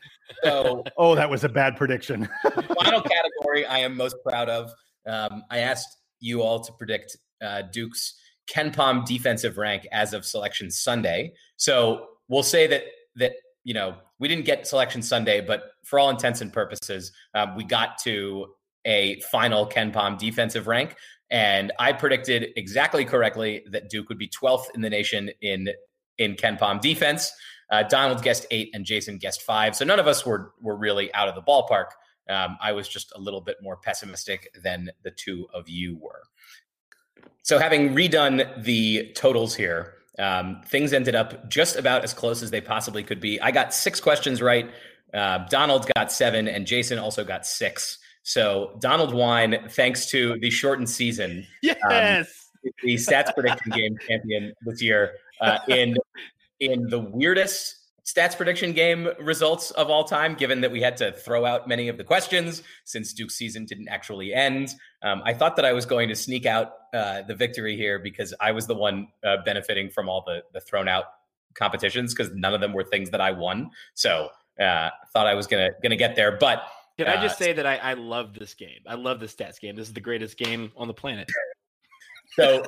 So, 0.42 0.84
oh, 0.98 1.14
that 1.14 1.28
was 1.28 1.44
a 1.44 1.48
bad 1.48 1.76
prediction. 1.76 2.28
final 2.42 3.02
category 3.02 3.66
I 3.66 3.78
am 3.78 3.96
most 3.96 4.16
proud 4.26 4.48
of. 4.48 4.70
Um, 5.06 5.42
I 5.50 5.58
asked 5.58 5.96
you 6.20 6.42
all 6.42 6.60
to 6.60 6.72
predict 6.72 7.16
uh, 7.42 7.62
Duke's 7.72 8.14
KenPom 8.50 9.06
defensive 9.06 9.56
rank 9.56 9.86
as 9.92 10.12
of 10.12 10.24
Selection 10.24 10.70
Sunday. 10.70 11.32
So 11.56 12.06
we'll 12.28 12.42
say 12.42 12.66
that 12.66 12.84
that 13.16 13.32
you 13.64 13.74
know 13.74 13.96
we 14.18 14.28
didn't 14.28 14.44
get 14.44 14.66
Selection 14.66 15.02
Sunday, 15.02 15.40
but 15.40 15.72
for 15.84 15.98
all 15.98 16.10
intents 16.10 16.40
and 16.40 16.52
purposes, 16.52 17.12
um, 17.34 17.56
we 17.56 17.64
got 17.64 17.98
to 18.04 18.46
a 18.84 19.20
final 19.32 19.66
KenPom 19.66 20.18
defensive 20.18 20.66
rank. 20.66 20.96
And 21.30 21.72
I 21.78 21.92
predicted 21.92 22.48
exactly 22.56 23.04
correctly 23.04 23.64
that 23.70 23.88
Duke 23.88 24.08
would 24.08 24.18
be 24.18 24.28
12th 24.28 24.66
in 24.74 24.82
the 24.82 24.90
nation 24.90 25.30
in 25.40 25.68
in 26.18 26.34
KenPom 26.34 26.80
defense. 26.80 27.32
Uh, 27.70 27.82
Donald 27.84 28.22
guessed 28.22 28.46
eight 28.50 28.70
and 28.74 28.84
Jason 28.84 29.18
guessed 29.18 29.42
five. 29.42 29.74
So 29.74 29.84
none 29.84 29.98
of 29.98 30.06
us 30.06 30.24
were 30.24 30.52
were 30.60 30.76
really 30.76 31.12
out 31.14 31.28
of 31.28 31.34
the 31.34 31.42
ballpark. 31.42 31.86
Um, 32.28 32.56
I 32.60 32.72
was 32.72 32.88
just 32.88 33.12
a 33.14 33.20
little 33.20 33.40
bit 33.40 33.56
more 33.62 33.76
pessimistic 33.76 34.48
than 34.62 34.90
the 35.02 35.10
two 35.10 35.46
of 35.52 35.68
you 35.68 35.96
were. 35.96 36.22
So 37.42 37.58
having 37.58 37.94
redone 37.94 38.62
the 38.62 39.12
totals 39.14 39.54
here, 39.54 39.94
um, 40.18 40.62
things 40.66 40.92
ended 40.92 41.14
up 41.14 41.48
just 41.50 41.76
about 41.76 42.04
as 42.04 42.14
close 42.14 42.42
as 42.42 42.50
they 42.50 42.60
possibly 42.60 43.02
could 43.02 43.20
be. 43.20 43.40
I 43.40 43.50
got 43.50 43.74
six 43.74 44.00
questions 44.00 44.40
right. 44.40 44.70
Uh, 45.12 45.46
Donald 45.48 45.88
got 45.94 46.10
seven, 46.10 46.48
and 46.48 46.66
Jason 46.66 46.98
also 46.98 47.24
got 47.24 47.46
six. 47.46 47.98
So 48.22 48.76
Donald 48.80 49.12
wine, 49.12 49.66
thanks 49.70 50.06
to 50.06 50.38
the 50.40 50.50
shortened 50.50 50.88
season. 50.88 51.46
Yes. 51.62 51.76
Um, 52.64 52.72
the 52.82 52.94
stats 52.94 53.34
prediction 53.34 53.70
game 53.72 53.98
champion 54.08 54.54
this 54.62 54.80
year 54.80 55.12
uh, 55.40 55.58
in 55.68 55.96
in 56.60 56.88
the 56.88 57.00
weirdest 57.00 57.76
stats 58.04 58.36
prediction 58.36 58.72
game 58.72 59.08
results 59.18 59.70
of 59.72 59.88
all 59.88 60.04
time, 60.04 60.34
given 60.34 60.60
that 60.60 60.70
we 60.70 60.80
had 60.80 60.96
to 60.98 61.12
throw 61.12 61.44
out 61.44 61.66
many 61.66 61.88
of 61.88 61.96
the 61.96 62.04
questions 62.04 62.62
since 62.84 63.12
Duke's 63.12 63.34
season 63.34 63.64
didn't 63.64 63.88
actually 63.88 64.34
end. 64.34 64.74
Um, 65.02 65.22
I 65.24 65.32
thought 65.32 65.56
that 65.56 65.64
I 65.64 65.72
was 65.72 65.86
going 65.86 66.08
to 66.10 66.14
sneak 66.14 66.44
out 66.46 66.72
uh, 66.92 67.22
the 67.22 67.34
victory 67.34 67.76
here 67.76 67.98
because 67.98 68.34
I 68.40 68.52
was 68.52 68.66
the 68.66 68.74
one 68.74 69.08
uh, 69.24 69.38
benefiting 69.44 69.88
from 69.88 70.08
all 70.08 70.22
the, 70.26 70.42
the 70.52 70.60
thrown 70.60 70.86
out 70.86 71.06
competitions 71.54 72.14
because 72.14 72.32
none 72.34 72.52
of 72.52 72.60
them 72.60 72.72
were 72.72 72.84
things 72.84 73.10
that 73.10 73.20
I 73.20 73.30
won. 73.30 73.70
So 73.94 74.28
uh, 74.60 74.90
thought 75.12 75.26
I 75.26 75.34
was 75.34 75.46
gonna 75.46 75.70
gonna 75.82 75.96
get 75.96 76.16
there, 76.16 76.36
but. 76.36 76.62
Can 76.96 77.08
I 77.08 77.20
just 77.20 77.40
uh, 77.40 77.44
say 77.46 77.52
that 77.54 77.66
I, 77.66 77.76
I 77.78 77.94
love 77.94 78.34
this 78.34 78.54
game? 78.54 78.78
I 78.86 78.94
love 78.94 79.18
the 79.18 79.26
stats 79.26 79.58
game. 79.58 79.74
This 79.74 79.88
is 79.88 79.94
the 79.94 80.00
greatest 80.00 80.38
game 80.38 80.70
on 80.76 80.86
the 80.86 80.94
planet. 80.94 81.28
So 82.38 82.64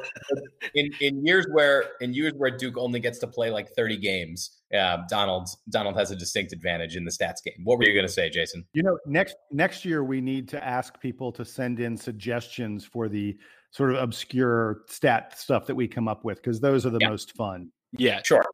in, 0.75 0.91
in 1.01 1.25
years 1.25 1.47
where 1.53 1.91
in 2.01 2.15
years 2.15 2.33
where 2.37 2.57
Duke 2.57 2.77
only 2.79 3.01
gets 3.01 3.19
to 3.21 3.27
play 3.27 3.51
like 3.51 3.71
30 3.71 3.97
games, 3.97 4.59
uh, 4.77 4.99
Donald 5.09 5.49
Donald 5.71 5.97
has 5.97 6.11
a 6.11 6.17
distinct 6.17 6.53
advantage 6.53 6.97
in 6.97 7.05
the 7.05 7.11
stats 7.11 7.43
game. 7.45 7.65
What 7.65 7.79
were 7.79 7.85
you 7.85 7.95
going 7.95 8.07
to 8.07 8.13
say, 8.13 8.31
Jason? 8.31 8.65
You 8.73 8.83
know, 8.83 8.99
next 9.07 9.37
next 9.51 9.85
year 9.85 10.05
we 10.05 10.21
need 10.21 10.49
to 10.51 10.65
ask 10.65 11.01
people 11.01 11.33
to 11.33 11.45
send 11.45 11.81
in 11.81 11.97
suggestions 11.97 12.85
for 12.85 13.09
the 13.09 13.37
sort 13.71 13.91
of 13.91 13.97
obscure 13.97 14.83
stat 14.89 15.39
stuff 15.39 15.67
that 15.67 15.75
we 15.75 15.89
come 15.89 16.09
up 16.09 16.25
with 16.25 16.39
because 16.43 16.61
those 16.61 16.87
are 16.87 16.91
the 16.91 16.99
yeah. 17.01 17.11
most 17.11 17.37
fun. 17.37 17.71
Yeah, 17.93 18.23
sure. 18.25 18.45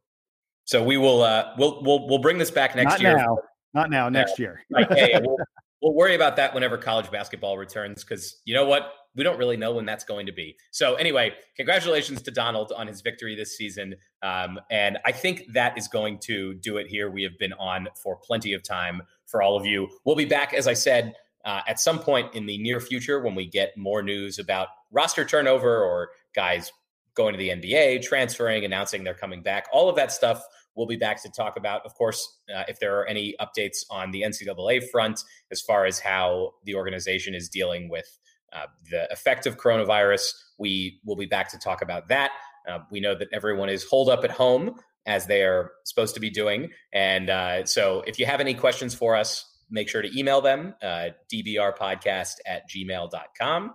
So 0.64 0.82
we 0.82 0.96
will 0.96 1.22
uh 1.22 1.52
we'll 1.58 1.82
we'll 1.82 2.08
we'll 2.08 2.18
bring 2.18 2.38
this 2.38 2.50
back 2.50 2.74
next 2.74 2.92
Not 2.92 3.00
year. 3.00 3.16
Now. 3.16 3.38
Not 3.74 3.90
now, 3.90 4.08
next 4.10 4.38
year. 4.38 4.62
Right. 4.70 4.90
Hey, 4.92 5.18
we'll, 5.24 5.36
we'll 5.82 5.94
worry 5.94 6.14
about 6.14 6.36
that 6.36 6.54
whenever 6.54 6.78
college 6.78 7.10
basketball 7.10 7.58
returns 7.58 8.04
because 8.04 8.40
you 8.44 8.54
know 8.54 8.64
what? 8.64 8.92
we 9.14 9.24
don't 9.24 9.38
really 9.38 9.56
know 9.56 9.72
when 9.72 9.84
that's 9.84 10.04
going 10.04 10.26
to 10.26 10.32
be. 10.32 10.56
So, 10.70 10.94
anyway, 10.94 11.34
congratulations 11.56 12.22
to 12.22 12.30
Donald 12.30 12.72
on 12.76 12.86
his 12.86 13.00
victory 13.00 13.34
this 13.34 13.56
season. 13.56 13.94
Um, 14.22 14.58
and 14.70 14.98
I 15.04 15.12
think 15.12 15.44
that 15.52 15.76
is 15.76 15.88
going 15.88 16.18
to 16.20 16.54
do 16.54 16.78
it 16.78 16.86
here. 16.86 17.10
We 17.10 17.22
have 17.24 17.38
been 17.38 17.52
on 17.54 17.88
for 18.02 18.16
plenty 18.16 18.52
of 18.54 18.62
time 18.62 19.02
for 19.26 19.42
all 19.42 19.56
of 19.56 19.66
you. 19.66 19.88
We'll 20.04 20.16
be 20.16 20.24
back, 20.24 20.54
as 20.54 20.66
I 20.66 20.74
said, 20.74 21.14
uh, 21.44 21.60
at 21.66 21.80
some 21.80 21.98
point 21.98 22.34
in 22.34 22.46
the 22.46 22.58
near 22.58 22.80
future 22.80 23.20
when 23.20 23.34
we 23.34 23.46
get 23.46 23.76
more 23.76 24.02
news 24.02 24.38
about 24.38 24.68
roster 24.90 25.24
turnover 25.24 25.82
or 25.82 26.10
guys 26.34 26.72
going 27.14 27.34
to 27.34 27.38
the 27.38 27.50
NBA, 27.50 28.02
transferring, 28.02 28.64
announcing 28.64 29.04
they're 29.04 29.12
coming 29.12 29.42
back. 29.42 29.66
All 29.72 29.90
of 29.90 29.96
that 29.96 30.12
stuff 30.12 30.42
we'll 30.74 30.86
be 30.86 30.96
back 30.96 31.22
to 31.22 31.30
talk 31.30 31.56
about. 31.56 31.84
Of 31.84 31.94
course, 31.94 32.38
uh, 32.54 32.64
if 32.68 32.78
there 32.80 32.98
are 32.98 33.06
any 33.06 33.34
updates 33.40 33.84
on 33.90 34.10
the 34.10 34.22
NCAA 34.22 34.90
front 34.90 35.20
as 35.50 35.60
far 35.60 35.86
as 35.86 35.98
how 35.98 36.52
the 36.64 36.74
organization 36.74 37.34
is 37.34 37.48
dealing 37.48 37.88
with 37.88 38.06
uh, 38.52 38.66
the 38.90 39.10
effect 39.10 39.46
of 39.46 39.56
coronavirus. 39.56 40.30
We 40.58 41.00
will 41.06 41.16
be 41.16 41.26
back 41.26 41.50
to 41.52 41.58
talk 41.58 41.80
about 41.80 42.08
that. 42.08 42.32
Uh, 42.68 42.80
we 42.90 43.00
know 43.00 43.14
that 43.14 43.28
everyone 43.32 43.68
is 43.68 43.84
holed 43.84 44.10
up 44.10 44.24
at 44.24 44.30
home 44.30 44.74
as 45.06 45.26
they 45.26 45.42
are 45.42 45.72
supposed 45.84 46.14
to 46.14 46.20
be 46.20 46.30
doing. 46.30 46.70
And 46.92 47.30
uh, 47.30 47.64
so 47.64 48.04
if 48.06 48.18
you 48.18 48.26
have 48.26 48.40
any 48.40 48.54
questions 48.54 48.94
for 48.94 49.16
us, 49.16 49.44
make 49.70 49.88
sure 49.88 50.02
to 50.02 50.18
email 50.18 50.40
them, 50.40 50.74
uh, 50.82 51.08
dbrpodcast 51.32 52.34
at 52.46 52.68
gmail.com. 52.68 53.72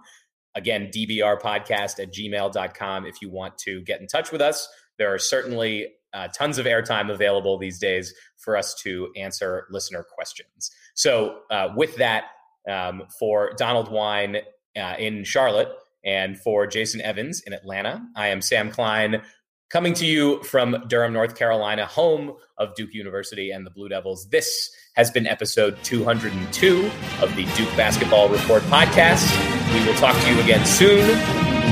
Again, 0.55 0.91
dbrpodcast 0.93 1.99
at 1.99 2.13
gmail.com 2.13 3.05
if 3.05 3.21
you 3.21 3.29
want 3.29 3.57
to 3.59 3.81
get 3.81 3.99
in 3.99 4.07
touch 4.07 4.31
with 4.31 4.41
us. 4.41 4.69
There 4.97 5.13
are 5.13 5.19
certainly 5.19 5.87
uh, 6.17 6.27
tons 6.29 6.57
of 6.57 6.65
airtime 6.65 7.11
available 7.11 7.59
these 7.59 7.77
days 7.77 8.13
for 8.37 8.57
us 8.57 8.73
to 8.73 9.09
answer 9.15 9.67
listener 9.69 10.03
questions. 10.03 10.71
So, 10.95 11.41
uh, 11.51 11.69
with 11.75 11.95
that, 11.97 12.25
um, 12.67 13.03
for 13.19 13.53
Donald 13.55 13.91
Wine 13.91 14.37
uh, 14.75 14.95
in 14.97 15.23
Charlotte 15.23 15.69
and 16.03 16.39
for 16.39 16.65
Jason 16.65 17.01
Evans 17.01 17.41
in 17.41 17.53
Atlanta, 17.53 18.01
I 18.15 18.29
am 18.29 18.41
Sam 18.41 18.71
Klein 18.71 19.21
coming 19.69 19.93
to 19.93 20.05
you 20.05 20.41
from 20.43 20.85
Durham, 20.87 21.13
North 21.13 21.35
Carolina, 21.35 21.85
home 21.85 22.33
of 22.57 22.73
Duke 22.75 22.93
University 22.93 23.51
and 23.51 23.65
the 23.65 23.69
Blue 23.69 23.89
Devils. 23.89 24.29
This 24.29 24.71
has 24.95 25.11
been 25.11 25.27
episode 25.27 25.77
202 25.83 26.89
of 27.21 27.35
the 27.35 27.45
Duke 27.55 27.75
Basketball 27.77 28.27
Report 28.29 28.63
podcast. 28.63 29.29
We 29.73 29.85
will 29.85 29.95
talk 29.95 30.19
to 30.23 30.33
you 30.33 30.39
again 30.41 30.65
soon. 30.65 31.05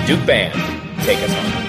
Duke 0.05 0.25
Band, 0.27 0.53
take 1.03 1.19
us 1.19 1.33
home. 1.33 1.64